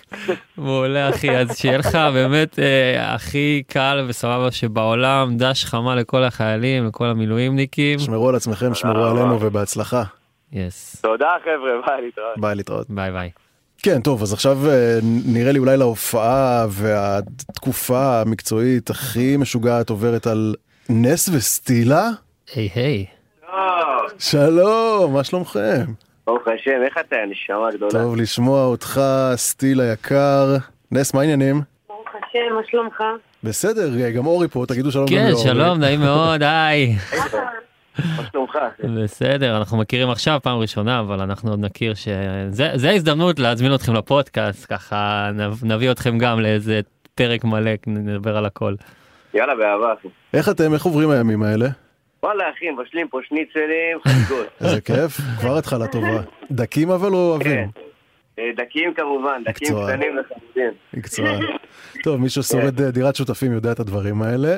[0.57, 6.88] מעולה אחי, אז שיהיה לך באמת אה, הכי קל וסבבה שבעולם, דש חמה לכל החיילים,
[6.88, 7.99] לכל המילואימניקים.
[7.99, 10.03] שמרו על עצמכם שמרו עלינו ובהצלחה.
[10.53, 11.01] Yes.
[11.01, 12.38] תודה חבר'ה, ביי להתראות.
[12.38, 12.89] ביי להתראות.
[12.89, 13.30] ביי ביי.
[13.84, 20.55] כן, טוב, אז עכשיו אה, נראה לי אולי להופעה והתקופה המקצועית הכי משוגעת עוברת על
[20.89, 22.09] נס וסטילה?
[22.55, 23.05] היי היי.
[24.19, 25.85] שלום, מה שלומכם?
[26.27, 27.91] ברוך השם, איך אתה, נשמה גדולה?
[27.91, 29.01] טוב לשמוע אותך,
[29.35, 30.55] סטיל היקר.
[30.91, 31.61] נס, מה העניינים?
[31.88, 33.03] ברוך השם, מה שלומך?
[33.43, 35.31] בסדר, גם אורי פה, תגידו שלום גם כן.
[35.43, 36.95] שלום, נעים מאוד, היי.
[37.99, 38.57] מה שלומך?
[39.03, 43.94] בסדר, אנחנו מכירים עכשיו פעם ראשונה, אבל אנחנו עוד נכיר שזה זה ההזדמנות להזמין אתכם
[43.94, 46.80] לפודקאסט, ככה נב- נביא אתכם גם לאיזה
[47.15, 48.76] פרק מלא, נדבר על הכל.
[49.34, 49.94] יאללה, באהבה.
[50.34, 51.68] איך אתם, איך עוברים הימים האלה?
[52.24, 54.48] וואלה, אחי, מבשלים פה שניצלים, חגיגות.
[54.61, 56.22] איזה כיף, כבר התחלה טובה.
[56.52, 57.70] דקים אבל או אוהבים?
[58.40, 59.68] אה, דקים כמובן, דקים.
[59.88, 60.70] קטנים לחלוטין.
[60.94, 61.30] מקצוע.
[62.03, 64.57] טוב, מי ששורד אה, דירת שותפים יודע את הדברים האלה.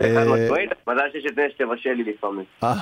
[0.00, 0.24] אה,
[0.88, 2.44] מזל שיש את נס שתבשל לי לפעמים.
[2.64, 2.74] אה,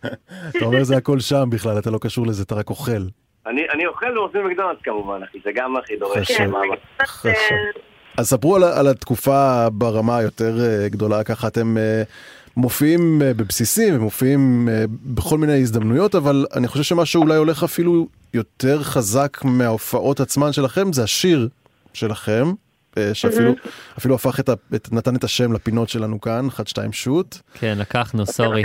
[0.56, 3.02] אתה אומר זה הכל שם בכלל, אתה לא קשור לזה, אתה רק אוכל.
[3.46, 6.30] אני אוכל ועושים מקדונלדס כמובן, אחי, זה גם הכי דורש.
[6.30, 6.54] חשוב.
[7.02, 7.82] חשוב.
[8.18, 11.76] אז ספרו על, על התקופה ברמה היותר אה, גדולה, ככה אתם
[12.56, 18.82] מופיעים בבסיסים ומופיעים אה, בכל מיני הזדמנויות, אבל אני חושב שמה שאולי הולך אפילו יותר
[18.82, 21.48] חזק מההופעות עצמן שלכם, זה השיר
[21.92, 22.44] שלכם,
[23.12, 23.56] שאפילו מהמם.
[23.98, 27.36] אפילו הפך את, ה, את, נתן את השם לפינות שלנו כאן, 1, 2, שוט.
[27.54, 28.62] כן, לקחנו, סורי.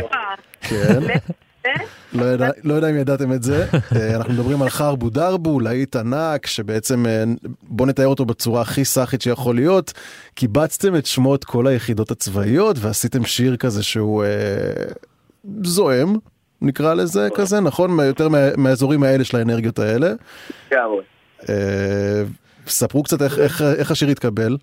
[0.61, 0.99] כן.
[2.13, 5.95] לא יודע, לא יודע אם ידעתם את זה, אה, אנחנו מדברים על חרבו דרבו, להיט
[5.95, 7.23] ענק, שבעצם, אה,
[7.63, 9.93] בוא נתאר אותו בצורה הכי סאחית שיכול להיות,
[10.33, 14.29] קיבצתם את שמות כל היחידות הצבאיות ועשיתם שיר כזה שהוא אה,
[15.63, 16.15] זועם,
[16.61, 17.99] נקרא לזה כזה, נכון?
[17.99, 20.13] יותר מה- מהאזורים האלה של האנרגיות האלה.
[21.49, 22.23] אה,
[22.67, 24.57] ספרו קצת איך, איך, איך השיר התקבל.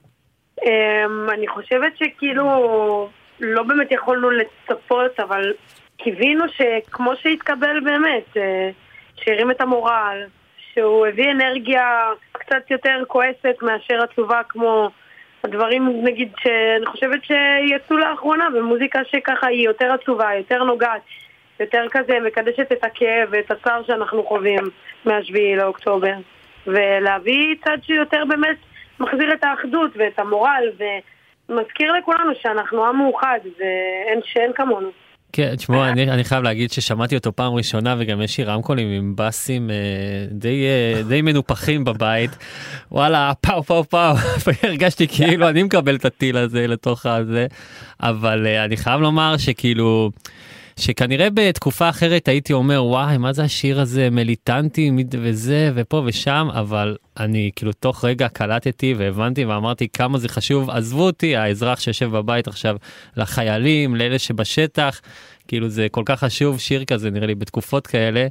[0.65, 3.09] אמ, אני חושבת שכאילו
[3.41, 5.53] לא באמת יכולנו לצפות, אבל
[5.97, 8.71] קיווינו שכמו שהתקבל באמת, אה,
[9.17, 10.23] שהרים את המורל,
[10.73, 14.91] שהוא הביא אנרגיה קצת יותר כועסת מאשר עצובה כמו
[15.45, 21.03] הדברים נגיד שאני חושבת שיצאו לאחרונה במוזיקה שככה היא יותר עצובה, יותר נוגעת,
[21.61, 24.65] יותר כזה מקדשת את הכאב ואת הצער שאנחנו חווים
[25.05, 26.15] מהשביעי לאוקטובר.
[26.67, 28.57] ולהביא צד שיותר באמת
[29.01, 30.65] מחזיר את האחדות ואת המורל
[31.49, 34.91] ומזכיר לכולנו שאנחנו עם מאוחד ואין שאין כמונו.
[35.33, 39.13] כן, תשמעו, אני, אני חייב להגיד ששמעתי אותו פעם ראשונה וגם יש לי רמקולים עם
[39.17, 39.77] בסים אה,
[40.31, 42.31] די, אה, די מנופחים בבית.
[42.93, 44.15] וואלה, פאו פאו פאו,
[44.63, 47.47] הרגשתי כאילו אני מקבל את הטיל הזה לתוך הזה,
[48.01, 50.11] אבל אה, אני חייב לומר שכאילו...
[50.79, 54.11] שכנראה בתקופה אחרת הייתי אומר וואי מה זה השיר הזה?
[54.11, 60.71] מיליטנטי וזה ופה ושם אבל אני כאילו תוך רגע קלטתי והבנתי ואמרתי כמה זה חשוב.
[60.71, 62.77] עזבו אותי האזרח שיושב בבית עכשיו
[63.17, 65.01] לחיילים לאלה שבשטח
[65.49, 68.27] כאילו זה כל כך חשוב שיר כזה נראה לי בתקופות כאלה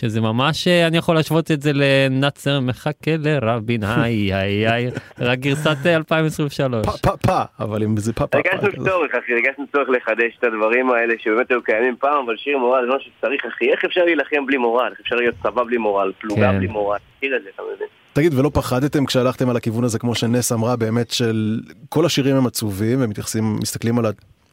[0.00, 5.38] שזה ממש אה, אני יכול להשוות את זה לנאצר מחכה לרבין היי היי היי רק
[5.38, 6.86] גרסת אה, 2023.
[7.02, 8.38] פה פה אבל אם זה פה פה.
[8.38, 12.58] הרגשנו צורך, אחי, הרגשנו צורך לחדש את הדברים האלה שבאמת היו קיימים פעם, אבל שיר
[12.58, 13.70] מורל זה משהו שצריך, אחי.
[13.72, 14.88] איך אפשר להילחם בלי מורל?
[14.90, 16.12] איך אפשר להיות צבא בלי מורל?
[16.20, 16.58] פלוגה כן.
[16.58, 16.98] בלי מורל?
[17.16, 17.88] תכיר את זה, אתה מבין?
[18.12, 22.46] תגיד, ולא פחדתם כשהלכתם על הכיוון הזה, כמו שנס אמרה, באמת של כל השירים הם
[22.46, 24.06] עצובים, ומתייחסים, מסתכלים על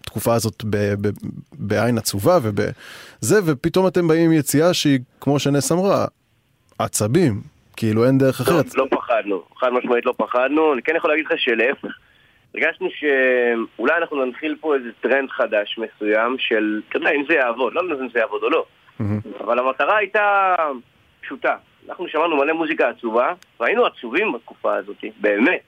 [0.05, 1.11] התקופה הזאת ב- ב-
[1.53, 6.05] בעין עצובה ובזה, ופתאום אתם באים עם יציאה שהיא, כמו שנס אמרה,
[6.79, 7.41] עצבים,
[7.77, 8.75] כאילו אין דרך אחרת.
[8.75, 10.73] לא פחדנו, חד משמעית לא פחדנו.
[10.73, 11.97] אני כן יכול להגיד לך שלהפך.
[12.55, 17.73] הרגשנו שאולי אנחנו ננחיל פה איזה טרנד חדש מסוים של, אתה יודע, אם זה יעבוד,
[17.73, 18.65] לא יודעת אם זה יעבוד או לא,
[19.43, 20.55] אבל המטרה הייתה
[21.21, 21.55] פשוטה.
[21.89, 25.61] אנחנו שמענו מלא מוזיקה עצובה, והיינו עצובים בתקופה הזאת, באמת.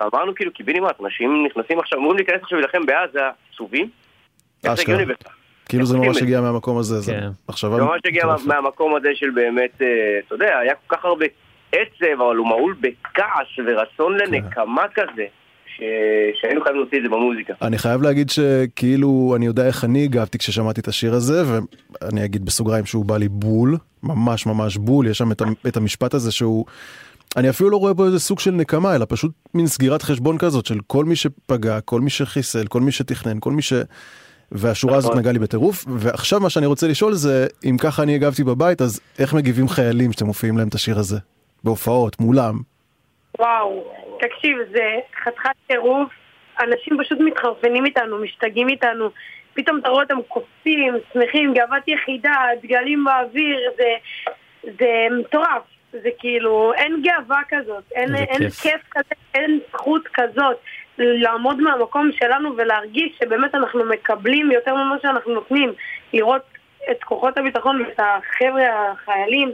[0.00, 3.18] ואמרנו כאילו, קיבינימט, אנשים נכנסים עכשיו, אמורים להיכנס עכשיו להילחם בעזה,
[3.52, 3.88] עצובים?
[4.66, 5.04] אשכרה.
[5.68, 8.24] כאילו זה ממש הגיע מהמקום הזה, זה מחשבה זה ממש הגיע.
[8.46, 9.86] מהמקום הזה של באמת, אה,
[10.26, 11.26] אתה יודע, היה כל כך הרבה
[11.72, 14.24] עצב, אבל הוא מהול בכעס ורצון כן.
[14.32, 15.24] לנקמה כזה,
[15.66, 15.80] ש-
[16.40, 17.54] שהיינו חייבים להוציא את זה במוזיקה.
[17.62, 21.42] אני חייב להגיד שכאילו אני יודע איך אני הגבתי כששמעתי את השיר הזה
[22.02, 25.32] ואני אגיד בסוגריים שהוא בא לי בול ממש ממש בול יש שם
[25.68, 26.64] את המשפט הזה שהוא
[27.36, 30.66] אני אפילו לא רואה בו איזה סוג של נקמה אלא פשוט מין סגירת חשבון כזאת
[30.66, 33.72] של כל מי שפגע כל מי שחיסל כל מי שתכנן כל מי ש...
[34.52, 35.20] והשורה הזאת נכון.
[35.20, 35.84] נגעה לי בטירוף.
[35.88, 40.12] ועכשיו מה שאני רוצה לשאול זה אם ככה אני הגבתי בבית אז איך מגיבים חיילים
[40.12, 41.16] שאתם מופיעים להם את השיר הזה?
[41.64, 42.54] בהופעות מולם.
[43.38, 43.84] וואו,
[44.20, 44.84] תקשיב, זה
[45.24, 46.08] חתיכת טירוף,
[46.60, 49.08] אנשים פשוט מתחרפנים איתנו, משתגעים איתנו,
[49.54, 53.92] פתאום אתה רואה אותם קופצים, שמחים, גאוות יחידה, דגלים באוויר, זה,
[54.64, 58.60] זה מטורף, זה כאילו, אין גאווה כזאת, אין, אין כיף.
[58.60, 60.56] כיף כזה, אין זכות כזאת.
[60.98, 65.72] לעמוד מהמקום שלנו ולהרגיש שבאמת אנחנו מקבלים יותר ממה שאנחנו נותנים,
[66.12, 66.42] לראות
[66.90, 69.52] את כוחות הביטחון ואת החבר'ה החיילים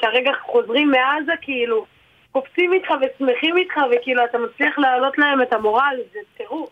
[0.00, 1.86] שהרגע חוזרים מעזה כאילו
[2.32, 6.70] קופצים איתך ושמחים איתך וכאילו אתה מצליח להעלות להם את המורל, זה טירוף.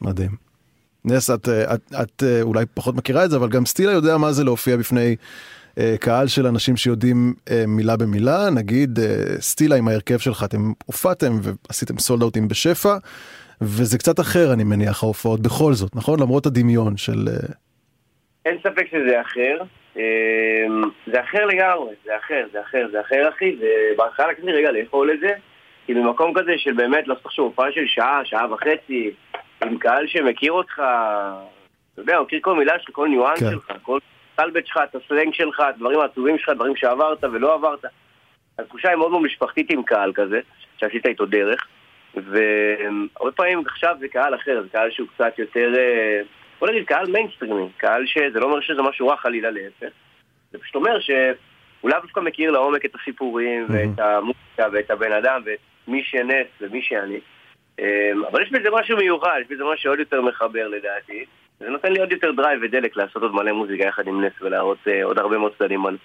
[0.00, 0.30] מדהים.
[1.04, 4.16] נס, את, אה, את, את אה, אולי פחות מכירה את זה, אבל גם סטילה יודע
[4.16, 5.16] מה זה להופיע בפני
[6.00, 8.50] קהל של אנשים שיודעים אה, מילה במילה.
[8.56, 12.96] נגיד, אה, סטילה עם ההרכב שלך, אתם הופעתם ועשיתם סולד אאוטים בשפע,
[13.60, 16.20] וזה קצת אחר, אני מניח, ההופעות בכל זאת, נכון?
[16.20, 17.28] למרות הדמיון של...
[17.28, 17.54] אה,
[18.44, 19.58] אין ספק שזה אחר.
[19.96, 25.10] אמ, זה אחר לגמרי, זה אחר, זה אחר, זה אחר אחי, ובהתחלה לקחתי רגע לאכול
[25.10, 25.30] את זה,
[25.86, 29.10] כי במקום כזה של באמת לעשות עכשיו הופעה של שעה, שעה וחצי,
[29.62, 30.72] עם קהל שמכיר אותך,
[31.92, 33.50] אתה יודע, הוא מכיר כל מילה שלך, כל ניואנס כן.
[33.50, 33.98] שלך, כל
[34.36, 37.84] סלבט שלך, את הסלנג שלך, הדברים העצובים שלך, דברים שעברת ולא עברת.
[38.58, 40.40] התחושה היא מאוד מאוד משפחתית עם קהל כזה,
[40.76, 41.66] שעשית איתו דרך,
[42.14, 46.20] והרבה פעמים עכשיו זה קהל אחר, זה קהל שהוא קצת יותר, אה,
[46.60, 49.94] בוא נגיד קהל מיינסטרימי, קהל שזה לא אומר שזה משהו רע חלילה להפך,
[50.52, 55.42] זה פשוט אומר שהוא לאו דווקא מכיר לעומק את הסיפורים ואת המוזיקה ואת הבן אדם
[55.86, 57.20] ומי שנס ומי שאני.
[57.78, 61.24] אמ, אבל יש בזה משהו מיוחד, יש בזה משהו שעוד יותר מחבר לדעתי.
[61.60, 64.78] זה נותן לי עוד יותר drive ודלק לעשות עוד מלא מוזיקה יחד עם נס ולהראות
[64.88, 65.96] אה, עוד הרבה מאוד צדדים בנו.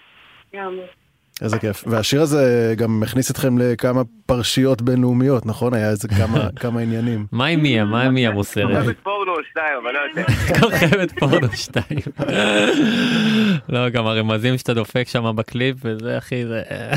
[1.41, 1.83] איזה כיף.
[1.87, 5.73] והשיר הזה גם הכניס אתכם לכמה פרשיות בינלאומיות, נכון?
[5.73, 7.25] היה איזה כמה, כמה עניינים.
[7.31, 7.85] מה עם מיה?
[7.85, 8.77] מה עם מיה מוסרת?
[8.77, 10.33] כוכבת פורנו שתיים, אבל לא יותר.
[10.59, 11.99] כוכבת פורנו שתיים.
[13.69, 16.95] לא, גם הרמזים שאתה דופק שם בקליפ וזה אחי זה אה,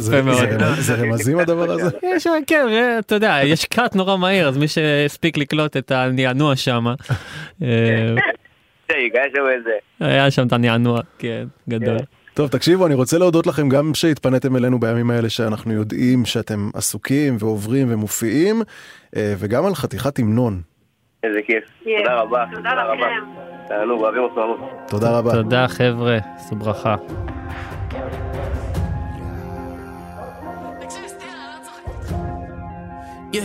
[0.00, 0.36] זה- יפה מאוד.
[0.38, 1.90] זה רמז- זה רמזים הדבר הזה?
[2.02, 5.90] יש שם, כן, אה, אתה יודע, יש קאט נורא מהיר, אז מי שהספיק לקלוט את
[5.90, 6.84] הנענוע שם,
[7.62, 8.14] אה.
[10.00, 11.96] היה שם את הנענוע, כן, גדול.
[12.34, 17.36] טוב, תקשיבו, אני רוצה להודות לכם גם שהתפניתם אלינו בימים האלה שאנחנו יודעים שאתם עסוקים
[17.38, 18.62] ועוברים ומופיעים,
[19.16, 20.60] אה, וגם על חתיכת המנון.
[21.22, 21.64] איזה כיף.
[21.84, 22.44] תודה רבה.
[22.54, 23.06] תודה רבה.
[23.68, 24.68] תענוג, אוהבים אותנו המון.
[24.88, 25.32] תודה רבה.
[25.32, 26.96] תודה חבר'ה, עשו ברכה.
[33.32, 33.42] יא,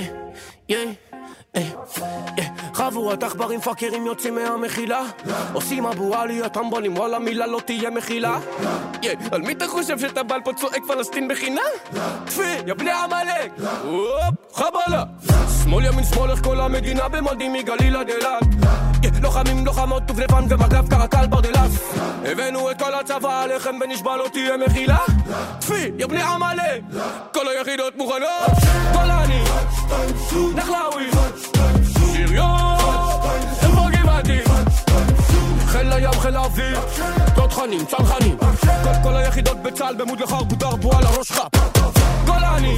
[1.56, 1.62] אה,
[2.38, 2.47] יא.
[2.88, 5.02] חבורת עכברים פאקרים יוצאים מהמחילה.
[5.54, 8.38] עושים אבו עלי הטמבלים וואלה מילה לא תהיה מחילה.
[9.32, 11.62] על מי אתה חושב שאתה בעל פה צועק פלסטין בחינם?
[12.26, 13.52] טפי, יא בני עמלק!
[13.84, 15.04] הופ, חבלה!
[15.64, 18.44] שמאל ימין שמאל איך כל המדינה במודים מגליל עד אילת?
[19.22, 21.94] לוחמים לוחמות דובדבן ומג"ב קרקל ברדלס
[22.26, 24.98] הבאנו את כל הצבא עליכם ונשבע לא תהיה מחילה?
[25.60, 26.82] טפי, יא בני עמלק!
[27.34, 28.52] כל היחידות מוכנות?
[28.94, 29.44] גולני
[30.56, 31.10] נחלאווי!
[31.94, 32.77] שריון
[34.28, 34.50] גבעתי
[35.68, 36.80] חיל הים, חיל האוויר.
[37.36, 38.38] תותחנים, צנחנים
[39.04, 41.42] כל היחידות בצה"ל במוד לחרבו דרבו על הראש שלך
[42.26, 42.78] גולני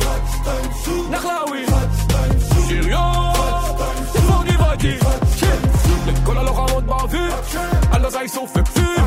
[1.10, 1.66] נחלאווי.
[2.68, 3.34] שריון.
[4.16, 4.98] איפה גבעתי
[6.08, 7.34] לכל הלוחמות באוויר.
[7.92, 8.98] על עזה איסוף וכפיר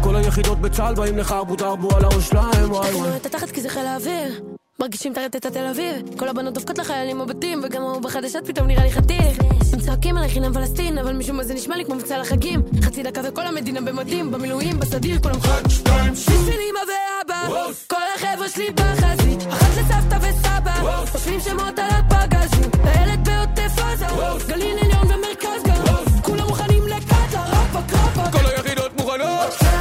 [0.00, 3.16] כל- היחידות בצה"ל באים לחרבו דרבו על הראש שלהם וואי וואי.
[3.16, 4.40] את התחת כי זה חיל האוויר
[4.80, 6.18] מרגישים את התל אביב.
[6.18, 9.38] כל הבנות דופקות לחיילים בבתים וגם ההוא בחדשות פתאום נראה לי חתיך.
[9.72, 12.62] הם צועקים עליי חינם פלסטין אבל משום מה זה נשמע לי כמו מבצע לחגים.
[12.82, 17.48] חצי דקה וכל המדינה במדים במילואים בסדיר כולם חג שתיים בשביל אמא ואבא
[17.86, 19.42] כל החבר'ה שלי בחזית.
[19.48, 24.06] אחת לסבתא וסבא חושבים שמות על הפגזים לילד בעוטף עזה
[24.48, 29.71] גליל עליון ומרכז גם כולם מוכנים לקאטה רפק רפק כל היחידות מוכנות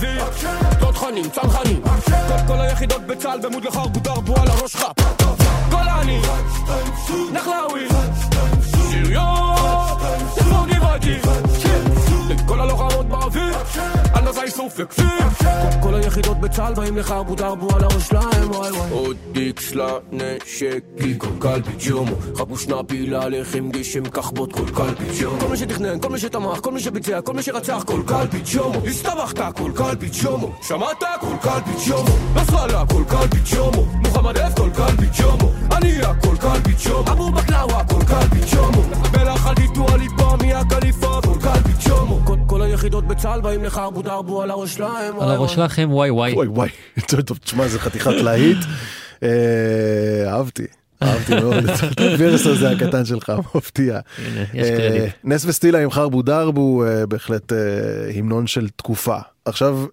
[0.00, 0.24] האוויר
[0.80, 1.82] תותחנים, צנחנים.
[2.46, 4.84] כל- היחידות בצה"ל במוד לחרבו דרבו על הראש שלך
[5.70, 6.20] גולני
[7.32, 7.88] נחלאווי.
[8.90, 9.56] שריון
[10.36, 11.18] איפה גבעתי
[12.46, 13.58] כל הלוחמות באוויר
[14.18, 15.04] על עזה איסוף וכפיר
[15.82, 18.90] כל- היחידות בצה"ל באים לחרבו דרבו על הראש שלהם וואי וואי.
[18.90, 20.84] עוד איקס לנשק
[21.18, 26.08] כל קלפי ג'ומו חבו שנאפי להלחם גשם כחבוט כל קלפי ג'ומו כל מי שתכנן, כל
[26.08, 30.52] מי שתמך, כל מי שביצע, כל מי שרצח כל קלפי ג'ומו הסתבכת כל קלפי ג'ומו
[30.62, 36.36] שמעת כל קלפי ג'ומו נסראללה כל קלפי ג'ומו מוחמד אף כל קלפי ג'ומו הנייה כל
[36.40, 38.82] קלפי ג'ומו אבו בקלאווה כל קלפי ג'ומו
[39.12, 44.50] מלח על דיטו הליבה מהקליפה כל קלפי ג'ומו כל- היחידות בצה"ל באים לחרבו דרבו על
[44.50, 46.32] הראש שלהם על הראש שלכם וואי וואי.
[46.32, 46.68] וואי וואי,
[47.08, 48.58] טוב, טוב, תשמע, זה חתיכת להיט.
[49.22, 50.66] אה, אהבתי.
[51.02, 54.00] אהבתי מאוד את הווירס הזה הקטן שלך, מפתיע.
[54.54, 55.12] יש אה, קרדיט.
[55.24, 57.52] נס וסטילה עם חרבו דרבו, אה, בהחלט
[58.14, 59.18] המנון של תקופה.
[59.44, 59.84] עכשיו,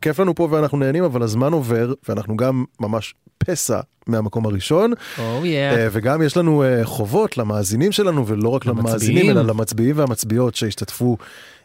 [0.00, 4.92] כיף לנו פה ואנחנו נהנים, אבל הזמן עובר, ואנחנו גם ממש פסע מהמקום הראשון.
[5.18, 11.16] Oh אה, וגם יש לנו חובות למאזינים שלנו, ולא רק למאזינים, אלא למצביעים והמצביעות שהשתתפו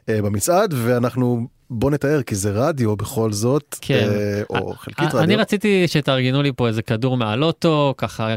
[0.08, 4.10] במצעד, ואנחנו, בוא נתאר, כי זה רדיו בכל זאת, כן.
[4.12, 5.40] אה, או חלקית אני רדיו.
[5.40, 8.36] רציתי שתארגנו לי פה איזה כדור מהלוטו, ככה,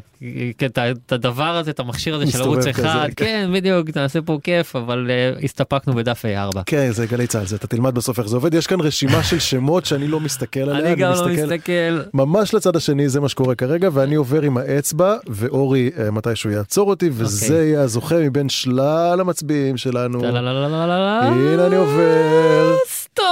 [0.59, 3.25] כן, את את הדבר הזה, את המכשיר הזה של ערוץ כזה, אחד, כן.
[3.25, 6.59] כן, בדיוק, נעשה פה כיף, אבל אה, הסתפקנו בדף A4.
[6.67, 8.55] כן, זה גלי צה"ל, זה אתה תלמד בסוף איך זה עובד.
[8.55, 10.93] יש כאן רשימה של שמות שאני לא מסתכל עליה.
[10.93, 12.01] אני גם לא מסתכל.
[12.15, 16.91] ממש לצד השני, זה מה שקורה כרגע, ואני עובר עם האצבע, ואורי אה, מתישהו יעצור
[16.91, 17.67] אותי, וזה אוקיי.
[17.67, 20.25] יהיה הזוכה מבין שלל המצביעים שלנו.
[20.25, 22.77] הנה אני עובר.
[22.89, 23.26] סטופ.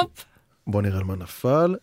[0.66, 1.74] בוא נראה על מה נפל.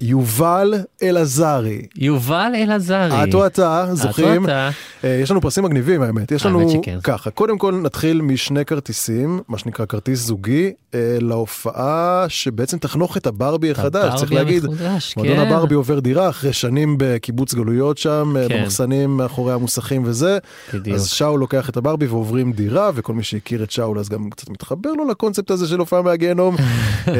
[0.00, 1.82] יובל אלעזרי.
[1.96, 3.24] יובל אלעזרי.
[3.24, 4.32] את או אתה זוכים.
[4.32, 4.70] את או אתה.
[5.04, 6.32] אה, יש לנו פרסים מגניבים האמת.
[6.32, 6.98] יש לנו שכן.
[7.02, 13.26] ככה, קודם כל נתחיל משני כרטיסים, מה שנקרא כרטיס זוגי, אה, להופעה שבעצם תחנוך את
[13.26, 14.14] הברבי החדש.
[14.18, 15.46] צריך להגיד, המחודש, מועדון כן.
[15.46, 18.60] הברבי עובר דירה אחרי שנים בקיבוץ גלויות שם, אה, כן.
[18.60, 20.38] במחסנים מאחורי המוסכים וזה.
[20.74, 20.96] בדיוק.
[20.96, 24.50] אז שאול לוקח את הברבי ועוברים דירה, וכל מי שהכיר את שאול אז גם קצת
[24.50, 26.56] מתחבר לו לקונספט הזה של הופעה מהגיהנום.
[27.06, 27.14] הוא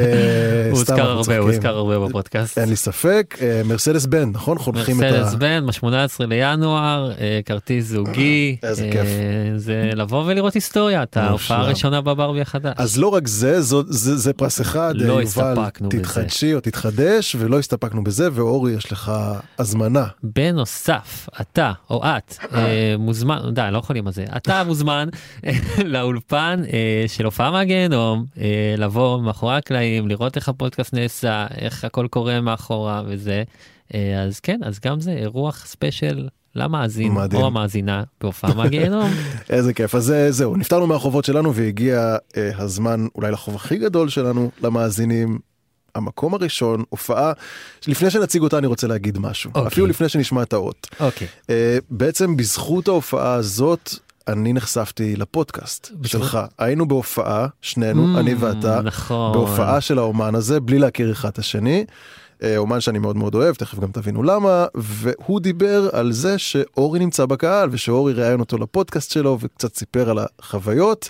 [0.71, 1.51] הוזכר הרבה, הוא.
[1.51, 2.59] הוזכר הרבה בפודקאסט.
[2.65, 4.59] אין לי ספק, אה, מרסדס בן, נכון?
[4.59, 5.11] חונכים את ה...
[5.11, 8.57] מרסדס בן, ב-18 לינואר, אה, כרטיס זוגי.
[8.63, 9.09] איזה אה, כיף.
[9.57, 11.61] זה לבוא ולראות היסטוריה, את ההופעה.
[11.61, 12.75] הראשונה בברבי החדש.
[12.77, 15.99] אז לא רק זה, זה, פרס אחד, לא הסתפקנו בזה.
[15.99, 19.13] תתחדשי או תתחדש, ולא הסתפקנו בזה, ואורי, יש לך
[19.59, 20.07] הזמנה.
[20.23, 22.37] בנוסף, אתה או את
[22.99, 25.09] מוזמן, די, לא יכולים על זה, אתה מוזמן
[25.85, 26.63] לאולפן
[27.07, 28.25] של הופעה מהגיהנום,
[28.79, 33.43] לבוא מאחורי הקלעים, לראות איך הפודקאסט נעשה, איך הכל קורה מאחורה וזה.
[33.95, 37.43] אה, אז כן, אז גם זה אירוח ספיישל למאזין מדהים.
[37.43, 39.11] או המאזינה בהופעה מהגיהנום.
[39.51, 39.95] איזה כיף.
[39.95, 45.39] אז אה, זהו, נפטרנו מהחובות שלנו, והגיע אה, הזמן אולי לחוב הכי גדול שלנו, למאזינים.
[45.95, 47.33] המקום הראשון, הופעה,
[47.87, 49.67] לפני שנציג אותה אני רוצה להגיד משהו, אוקיי.
[49.67, 50.87] אפילו לפני שנשמע את האות.
[51.01, 51.27] אוקיי.
[51.51, 53.95] אה, בעצם בזכות ההופעה הזאת,
[54.29, 56.39] אני נחשפתי לפודקאסט שלך.
[56.59, 59.33] היינו בהופעה, שנינו, Mm, אני ואתה, נכון.
[59.33, 61.85] בהופעה של האומן הזה, בלי להכיר אחד את השני.
[62.45, 66.99] אה, אומן שאני מאוד מאוד אוהב, תכף גם תבינו למה, והוא דיבר על זה שאורי
[66.99, 71.09] נמצא בקהל, ושאורי ראיין אותו לפודקאסט שלו, וקצת סיפר על החוויות.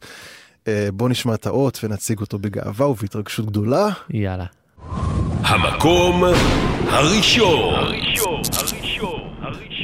[0.68, 3.88] אה, בוא נשמע את האות ונציג אותו בגאווה ובהתרגשות גדולה.
[4.10, 4.46] יאללה.
[5.40, 6.24] המקום
[6.88, 7.94] הראשון.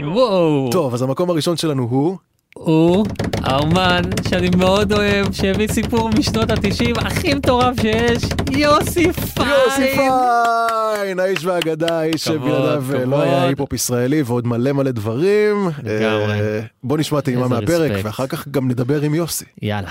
[0.05, 0.69] וואו.
[0.73, 2.17] טוב, אז המקום הראשון שלנו הוא...
[2.55, 3.07] הוא
[3.43, 9.49] האומן שאני מאוד אוהב, שהביא סיפור משנות התשעים הכי מטורף שיש, יוסי פיין.
[9.67, 13.45] יוסי פיין, האיש והאגדה, האיש שבלעדיו לא היה.
[13.45, 15.69] היפ-הופ ישראלי ועוד מלא מלא דברים.
[15.83, 16.41] לגמרי.
[16.41, 18.05] אה, בוא נשמע טעימה מהפרק, respect.
[18.07, 19.45] ואחר כך גם נדבר עם יוסי.
[19.63, 19.91] יאללה.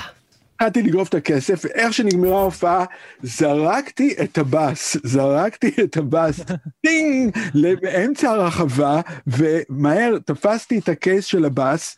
[0.56, 2.86] התחלתי לגרוף את הכסף, ואיך שנגמרה ההופעה,
[3.24, 6.40] זרקתי את הבאס, זרקתי את הבאס,
[6.86, 7.38] טינג,
[7.82, 11.98] באמצע הרחבה, ומהר תפסתי את הקייס של הבאס.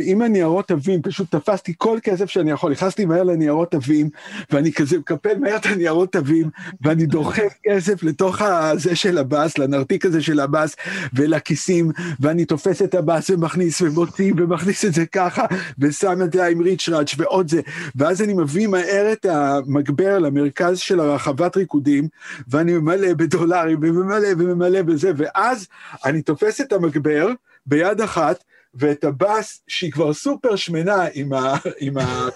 [0.00, 4.08] עם הניירות תווים, פשוט תפסתי כל כסף שאני יכול, נכנסתי מהר לניירות תווים,
[4.50, 6.50] ואני כזה מקפל מהר את הניירות תווים,
[6.80, 10.76] ואני דוחף כסף לתוך הזה של הבאס, לנרתיק הזה של הבאס,
[11.12, 11.90] ולכיסים,
[12.20, 15.44] ואני תופס את הבאס ומכניס ומוציא, ומכניס את זה ככה,
[15.78, 17.60] ושם את זה עם ריצ'ראץ' ועוד זה,
[17.96, 22.08] ואז אני מביא מהר את המגבר למרכז של הרחבת ריקודים,
[22.48, 25.66] ואני ממלא בדולרים, וממלא וממלא בזה, ואז
[26.04, 27.28] אני תופס את המגבר
[27.66, 28.44] ביד אחת,
[28.74, 31.54] ואת הבאס שהיא כבר סופר שמנה עם ה...
[31.80, 32.28] עם ה...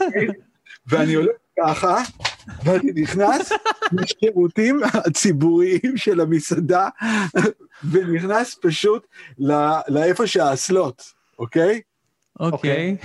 [0.86, 2.02] ואני הולך ככה,
[2.64, 3.52] ואני נכנס
[3.92, 6.88] לשירותים הציבוריים של המסעדה,
[7.90, 9.06] ונכנס פשוט
[9.38, 11.80] לא- לאיפה שהאסלות, אוקיי?
[12.40, 12.96] אוקיי.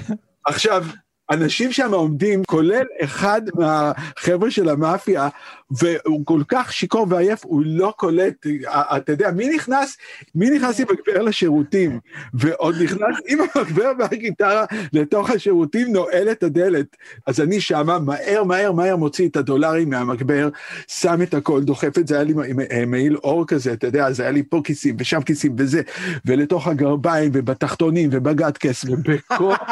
[0.46, 0.86] עכשיו,
[1.34, 5.30] אנשים שם עומדים, כולל אחד מהחבר'ה של המאפיה,
[5.72, 9.98] והוא כל כך שיכור ועייף, הוא לא קולט, אה, אתה יודע, מי נכנס,
[10.36, 12.00] מי נכנס עם מגבר לשירותים,
[12.34, 16.86] ועוד נכנס עם המגבר והגיטרה לתוך השירותים, נועל את הדלת.
[17.28, 20.50] אז אני שמה, מהר, מהר, מהר מוציא את הדולרים מהמגבר,
[20.88, 24.20] שם את הכל, דוחף את זה, היה לי מ- מעיל אור כזה, אתה יודע, אז
[24.20, 25.82] היה לי פה כיסים ושם כיסים וזה,
[26.26, 29.54] ולתוך הגרביים ובתחתונים ובגטקס ובכל...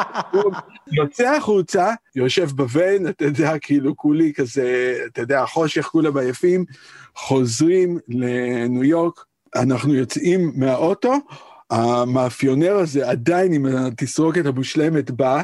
[0.91, 1.50] יוצא החוצה,
[2.15, 6.65] יושב בוון, אתה יודע, כאילו כולי כזה, אתה יודע, חושך, כולם עייפים,
[7.15, 9.25] חוזרים לניו יורק,
[9.55, 11.13] אנחנו יוצאים מהאוטו,
[11.69, 15.43] המאפיונר הזה עדיין עם התסרוקת המושלמת בא,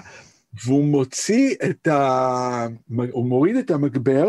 [0.65, 2.67] והוא מוציא את ה...
[3.11, 4.27] הוא מוריד את המגבר,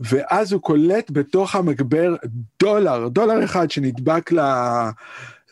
[0.00, 2.16] ואז הוא קולט בתוך המגבר
[2.60, 4.40] דולר, דולר אחד שנדבק ל...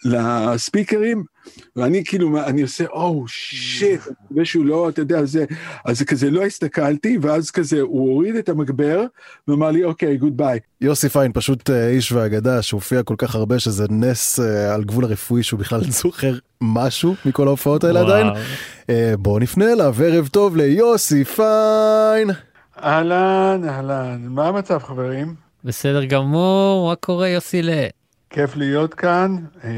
[0.05, 1.25] לספיקרים,
[1.77, 5.45] ואני כאילו, אני עושה, oh shit, אני מקווה שהוא לא, אתה יודע, זה,
[5.85, 9.05] אז כזה לא הסתכלתי, ואז כזה, הוא הוריד את המגבר,
[9.49, 10.59] ואמר לי, אוקיי, goodbye.
[10.81, 15.05] יוסי פיין פשוט אה, איש ואגדה שהופיע כל כך הרבה שזה נס אה, על גבול
[15.05, 18.13] הרפואי שהוא בכלל זוכר משהו מכל ההופעות האלה וואו.
[18.13, 18.27] עדיין.
[18.91, 22.31] אה, בואו נפנה אליו, ערב טוב ליוסי פיין.
[22.83, 25.35] אהלן, אהלן, מה המצב חברים?
[25.65, 27.71] בסדר גמור, מה קורה יוסי ל...
[28.31, 29.71] כיף להיות כאן, אה,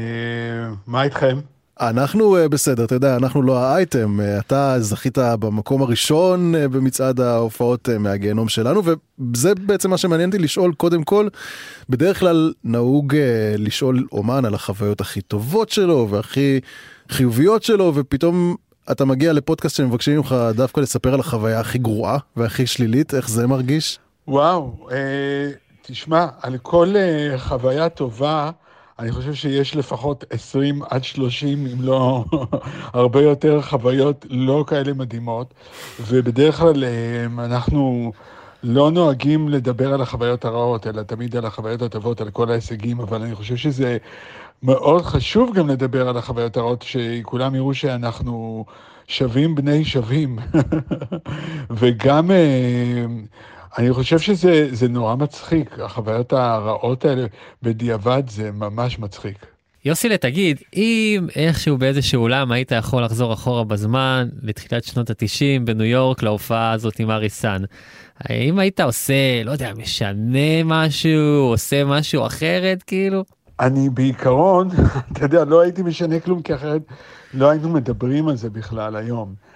[0.87, 1.39] מה איתכם?
[1.79, 7.89] אנחנו אה, בסדר, אתה יודע, אנחנו לא האייטם, אה, אתה זכית במקום הראשון במצעד ההופעות
[7.99, 11.27] מהגיהנום שלנו, וזה בעצם מה שמעניין אותי לשאול קודם כל,
[11.89, 13.15] בדרך כלל נהוג
[13.57, 16.59] לשאול אומן על החוויות הכי טובות שלו והכי
[17.09, 18.55] חיוביות שלו, ופתאום
[18.91, 23.47] אתה מגיע לפודקאסט שמבקשים ממך דווקא לספר על החוויה הכי גרועה והכי שלילית, איך זה
[23.47, 23.99] מרגיש?
[24.27, 25.51] וואו, אה,
[25.81, 28.51] תשמע, על כל אה, חוויה טובה,
[28.99, 32.25] אני חושב שיש לפחות 20 עד 30, אם לא
[32.93, 35.53] הרבה יותר, חוויות לא כאלה מדהימות,
[36.01, 38.11] ובדרך כלל אה, אנחנו
[38.63, 43.21] לא נוהגים לדבר על החוויות הרעות, אלא תמיד על החוויות הטובות, על כל ההישגים, אבל
[43.21, 43.97] אני חושב שזה
[44.63, 48.65] מאוד חשוב גם לדבר על החוויות הרעות, שכולם יראו שאנחנו
[49.07, 50.39] שווים בני שווים.
[51.79, 52.31] וגם...
[52.31, 53.05] אה,
[53.77, 57.25] אני חושב שזה זה נורא מצחיק, החוויות הרעות האלה
[57.63, 59.45] בדיעבד זה ממש מצחיק.
[59.85, 65.85] יוסי, תגיד, אם איכשהו באיזשהו אולם היית יכול לחזור אחורה בזמן, לתחילת שנות ה-90 בניו
[65.85, 67.61] יורק, להופעה הזאת עם אריסן,
[68.19, 73.23] האם היית עושה, לא יודע, משנה משהו, עושה משהו אחרת, כאילו?
[73.59, 74.69] אני בעיקרון,
[75.11, 76.81] אתה יודע, לא הייתי משנה כלום, כי אחרת
[77.33, 79.50] לא היינו מדברים על זה בכלל היום.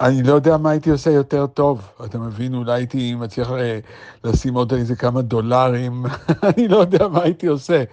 [0.00, 2.54] אני לא יודע מה הייתי עושה יותר טוב, אתה מבין?
[2.54, 3.78] אולי הייתי מצליח אה,
[4.24, 6.06] לשים עוד איזה כמה דולרים,
[6.56, 7.84] אני לא יודע מה הייתי עושה.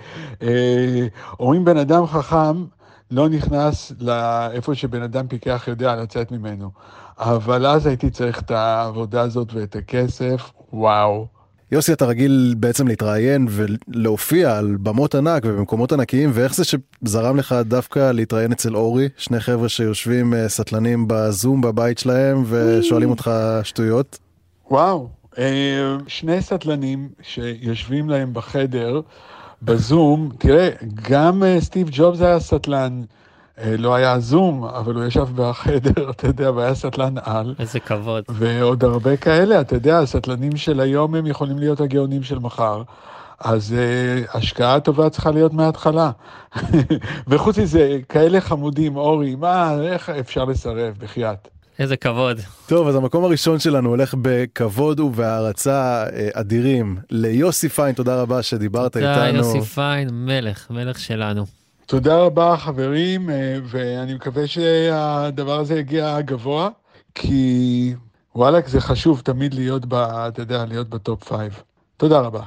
[0.41, 1.07] אה,
[1.39, 2.65] אומרים בן אדם חכם
[3.11, 6.71] לא נכנס לאיפה שבן אדם פיקח יודע לצאת ממנו.
[7.19, 11.34] אבל אז הייתי צריך את העבודה הזאת ואת הכסף, וואו.
[11.71, 17.55] יוסי, אתה רגיל בעצם להתראיין ולהופיע על במות ענק ובמקומות ענקיים, ואיך זה שזרם לך
[17.65, 23.31] דווקא להתראיין אצל אורי, שני חבר'ה שיושבים אה, סטלנים בזום בבית שלהם ושואלים אותך
[23.63, 24.19] שטויות?
[24.71, 29.01] וואו, אה, שני סטלנים שיושבים להם בחדר
[29.61, 30.69] בזום, תראה,
[31.09, 33.01] גם אה, סטיב ג'ובס היה סטלן.
[33.61, 37.55] אה, לא היה זום, אבל הוא ישב בחדר, אתה יודע, והיה סטלן על.
[37.59, 38.23] איזה כבוד.
[38.29, 42.83] ועוד הרבה כאלה, אתה יודע, הסטלנים של היום הם יכולים להיות הגאונים של מחר.
[43.39, 46.11] אז uh, השקעה טובה צריכה להיות מההתחלה.
[47.27, 51.47] וחוץ מזה, כאלה חמודים, אורי, מה, איך אפשר לסרב, בחייאת.
[51.79, 52.39] איזה כבוד.
[52.67, 58.97] טוב, אז המקום הראשון שלנו הולך בכבוד ובהערצה אה, אדירים ליוסי פיין, תודה רבה שדיברת
[58.97, 59.13] איתנו.
[59.13, 61.45] תודה, יוסי פיין, מלך, מלך שלנו.
[61.85, 66.69] תודה רבה חברים, אה, ואני מקווה שהדבר הזה יגיע גבוה,
[67.15, 67.93] כי
[68.35, 71.61] וואלה זה חשוב תמיד להיות, ב, אתה יודע, להיות ב top five.
[71.97, 72.41] תודה רבה.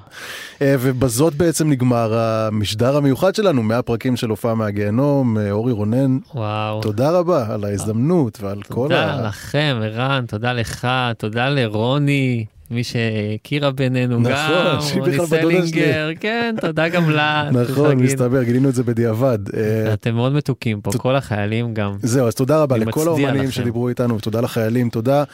[0.63, 6.19] אה, ובזאת בעצם נגמר המשדר המיוחד שלנו, 100 פרקים של הופעה מהגיהנום, אה, אורי רונן.
[6.35, 6.83] וואו.
[6.83, 9.13] תודה רבה על ההזדמנות ועל כל ה...
[9.13, 10.89] תודה לכם, ערן, תודה לך,
[11.19, 12.45] תודה לרוני.
[12.71, 17.51] מי שהכירה בינינו נכון, גם, רוני סלינגר, כן, תודה גם לה.
[17.53, 17.97] נכון.
[17.97, 19.39] מסתבר, גילינו את זה בדיעבד.
[19.57, 21.97] אה, אתם מאוד מתוקים פה, כל החיילים גם.
[22.03, 23.51] זהו, אז תודה רבה לכל האומנים.
[23.51, 25.25] שדיברו איתנו, ותודה לחיילים, תודה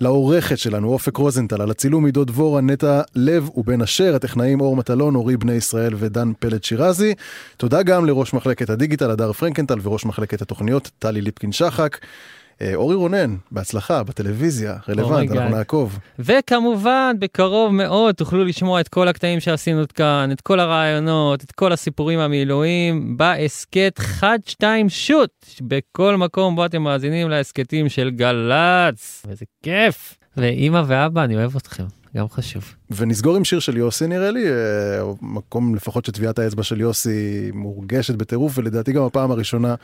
[0.00, 5.14] לעורכת שלנו, אופק רוזנטל, על הצילום עידו דבורה, נטע לב ובן אשר, הטכנאים אור מטלון,
[5.14, 7.14] אורי בני ישראל ודן פלד שירזי.
[7.56, 11.98] תודה גם לראש מחלקת הדיגיטל, הדר פרנקנטל, וראש מחלקת התוכניות, טלי ליפקין שחק.
[12.02, 12.08] אה,
[12.74, 15.56] אורי רונן, בהצלחה, בטלוויזיה, רלוונט, Oh אנחנו.
[15.56, 15.98] נעקוב.
[16.18, 21.72] וכמובן, בקרוב מאוד תוכלו לשמוע את כל הקטעים שעשינו כאן, את כל הרעיונות, את כל
[21.72, 24.00] הסיפורים המילואים, בהסכת
[24.60, 29.22] 1-2 שוט, בכל מקום בו אתם מאזינים להסכתים של גל"צ.
[29.28, 30.18] איזה כיף.
[30.36, 31.84] ואימא ואבא, אני אוהב אתכם,
[32.16, 32.74] גם חשוב.
[32.90, 38.14] ונסגור עם שיר של יוסי נראה לי, אה, מקום לפחות שטביעת האצבע של יוסי מורגשת
[38.14, 39.74] בטירוף, ולדעתי גם הפעם הראשונה אה,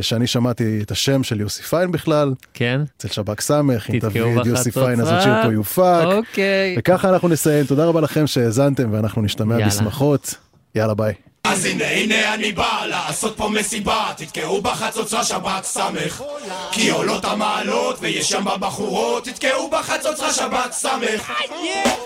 [0.00, 2.34] שאני שמעתי את השם של יוסי פיין בכלל.
[2.54, 2.80] כן.
[2.96, 5.08] אצל שב"ק סמך, אם תביא את יוסי פיין אז.
[5.10, 6.02] השיר פה יופק.
[6.04, 6.76] אוקיי.
[6.78, 9.66] וככה אנחנו נסיים, תודה רבה לכם שהאזנתם ואנחנו נשתמע.
[9.66, 10.34] בשמחות.
[10.74, 11.14] יאללה ביי.
[11.56, 14.12] אז הנה הנה אני בא לעשות פה מסיבה.
[14.16, 16.22] תתקעו בחצוצרה שב"ק סמך.
[16.72, 19.24] כי עולות המעלות ויש שם בחורות.
[19.24, 21.32] תתקעו בחצוצרה שב"ק סמך.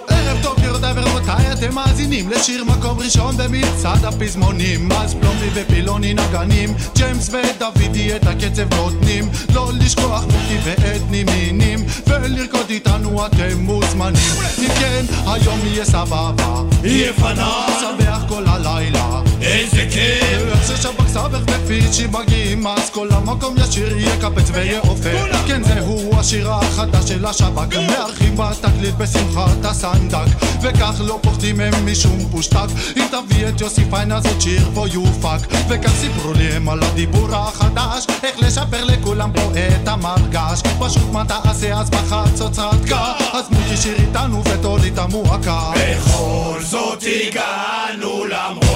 [0.08, 4.92] ערב טוב גבירותיי ורבותיי, אתם מאזינים לשיר מקום ראשון במצעד הפזמונים.
[4.92, 9.30] אז פלומי ופילוני נגנים, ג'יימס ודוידי את הקצב נותנים.
[9.54, 14.32] לא לשכוח מוקי ואת נימי נים ולרקוד איתנו אתם מוזמנים.
[14.58, 16.62] אם כן, היום יהיה סבבה.
[16.84, 17.50] יהיה פנן.
[17.76, 20.42] נשמח כל הלילה איזה כיף.
[20.52, 27.08] איך ששב"כ סבך ופיצ'י מגיעים אז כל המקום ישיר יקפץ ויעופר כן זהו השיר החדש
[27.08, 27.76] של השב"כ.
[27.76, 30.26] מארחים בתקליט בשמחת הסנדק.
[30.62, 32.66] וכך לא פוחדים מהם משום פושטק.
[32.96, 35.46] אם תביא את יוסי פיין אז עוד שיר פה יופק.
[35.68, 38.06] וכך סיפרו לי הם על הדיבור החדש.
[38.22, 39.40] איך לשפר לכולם פה
[39.82, 40.62] את המרגש.
[40.78, 47.04] פשוט מה תעשה אז בחצוצרת קה אז מוקי שיר איתנו ותוריד את המועקה בכל זאת
[47.26, 48.69] הגענו למרות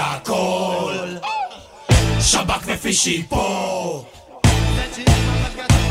[0.00, 1.06] הכל.
[2.20, 4.04] שב"כ ופישי פה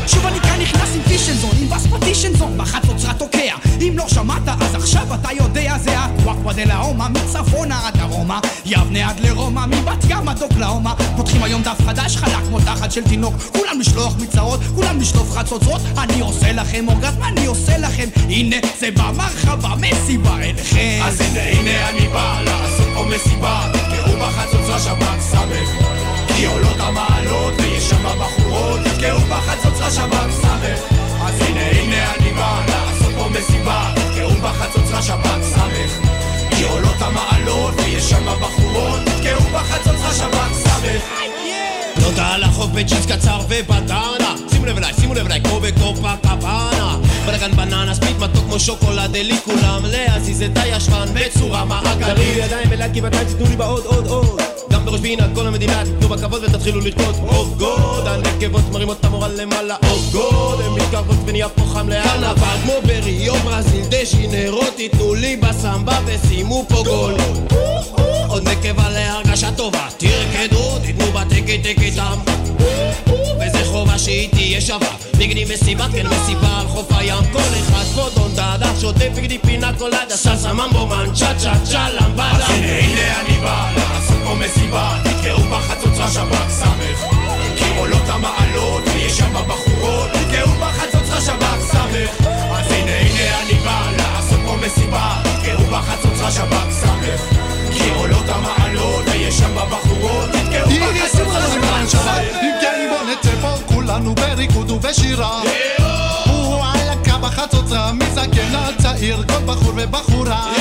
[0.06, 3.54] שוב אני כאן נכנס עם פישנזון, עם בס פטישנזון, בחצוצרה תוקע.
[3.80, 9.10] אם לא שמעת, אז עכשיו אתה יודע, זה הוואקווה דה לאומה, מצפונה עד דרומה, יבנה
[9.10, 10.94] עד לרומא, מבת ים עד אוקלאומה.
[11.16, 15.80] פותחים היום דף חדש, חלק כמו תחת של תינוק, כולם לשלוח מצרות, כולם לשלוף חצוצרות,
[15.98, 21.00] אני עושה לכם אורגזמה, אני עושה לכם, הנה זה במרחבה, מסיבה אליכם.
[21.04, 23.81] אז הנה הנה אני בא לעשות פה מסיבה
[24.22, 25.68] בחצוצרה שב"כ סמך
[26.36, 30.80] כי עולות המעלות ויש שם בחורות תתקעו בחצוצרה שב"כ סמך
[31.22, 33.92] אז הנה הנה אני בא לעשות פה מסיבה.
[33.94, 36.08] תתקעו בחצוצרה שב"כ סמך
[36.50, 41.02] כי עולות המעלות ויש שם בחורות תתקעו בחצוצרה שב"כ סמך
[41.96, 46.96] נודע על החוף בג'ינס קצר ובדנה שימו לב אליי, שימו לב אליי, כמו בקופה קבנה
[47.26, 49.84] בלגן בננה, ספיד מתוק כמו שוקולד אלי כולם.
[49.84, 52.36] להזיז את הישבן בצורה מעגלית.
[52.36, 56.44] ידיים ולהקי בטיים, תיתנו לי בעוד עוד עוד גם בראש פינה, כל המדינה, תיתנו בכבוד
[56.44, 57.14] ותתחילו לרקוד.
[57.28, 59.76] אוף גוד, הנקבות מרימות את המורל למעלה.
[59.90, 65.98] אוף גוד, הן מתקרבות ונהיה פה חם לאלבה כמו בריו ברזיל דז'ינרו, תיתנו לי בסמבה
[66.06, 67.14] ושימו פה גול.
[68.28, 72.18] עוד נקבה להרגשה טובה, תרקדו, תיתנו בתקי תקי דם
[73.40, 74.88] וזה חובה שהיא תהיה שווה.
[75.18, 77.24] נגדי מסיבה, כן מסיבה על חוף הים.
[77.32, 81.90] כל אחד פה דון דאדה שותה בגדי פינה קולדה סלסה ממבו מן צ'ה צ'ה צ'ה
[81.90, 87.04] למבדה אז הנה הנה אני בא לעשות פה מסיבה תתקעו בחצוצרה שב"כ סמך.
[87.56, 90.10] כי עולות המעלות ויש שם בחורות.
[90.12, 92.26] תתקעו בחצוצרה שב"כ סמך.
[92.52, 95.22] אז הנה הנה אני בא לעשות פה מסיבה.
[95.22, 97.20] תתקעו בחצוצרה שב"כ סמך.
[97.72, 100.30] כי עולות המעלות ויש שם בחורות.
[100.30, 102.04] תתקעו בחצוצרה שב"כ סמך.
[102.42, 105.42] אם כן בוא נצא פה כולנו בריקוד ובשירה.
[106.26, 110.52] וואלכ בחצוצרה מזקן עד צעיר כל בחור ובחורה.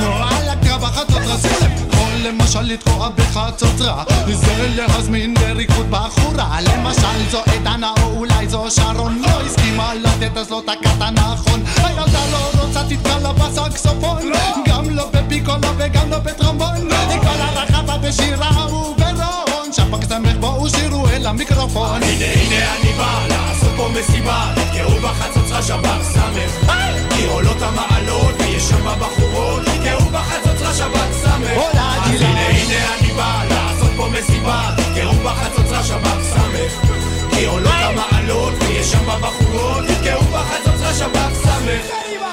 [0.00, 4.04] וואלכ בחצוצרה שים לב או למשל לתקוע בחצוצרה.
[4.32, 6.60] זה להזמין לריקוד בחורה.
[6.60, 9.22] למשל זו עדנה או אולי זו שרון.
[9.22, 11.62] לא הסכימה לתת אז לא תקעת נכון.
[11.76, 14.32] הילדה לא רוצה תתקע לה בסקסופון.
[14.66, 16.88] גם לא בפיקולה וגם לא בטרומבון
[17.20, 22.02] כל הרחבה בשירה וברון שפק סמך בואו שירו אל המיקרופון.
[22.02, 24.52] הנה הנה אני בא לעשות פה מסיבה.
[24.54, 26.72] תתקעו בחצוצרה שב"כ סמך
[27.16, 29.62] כי עולות המעלות ויש שם בחורות.
[29.64, 34.70] תתקעו בחצוצרה שב"כ סמך אז הנה הנה אני בא לעשות פה מסיבה.
[34.76, 36.90] תתקעו בחצוצרה שב"כ סמך
[37.30, 41.92] כי עולות המעלות ויש שם בחורות תתקעו בחצוצרה שב"כ סמך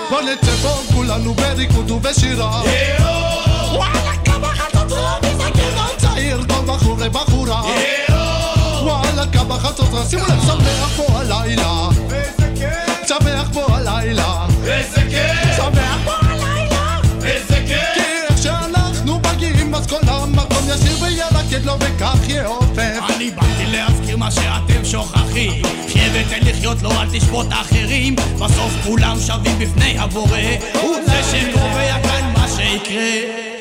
[0.09, 2.61] בוא נצא פה כולנו בריקוד ובשירה.
[3.73, 7.61] וואלכ בחצוצרה מזקן עד צעיר כל בחור ובחורה.
[8.81, 11.89] וואלכ בחצוצרה שימו לב שמח פה הלילה.
[13.07, 14.45] שמח פה הלילה
[21.65, 25.61] לו וכך יעופף אני באתי להזכיר מה שאתם שוכחים.
[25.89, 28.15] חיה ותן לחיות לו אל תשפוט אחרים.
[28.15, 30.37] בסוף כולם שווים בפני הבורא.
[30.81, 33.54] הוא זה שקובע כאן מה שיקרה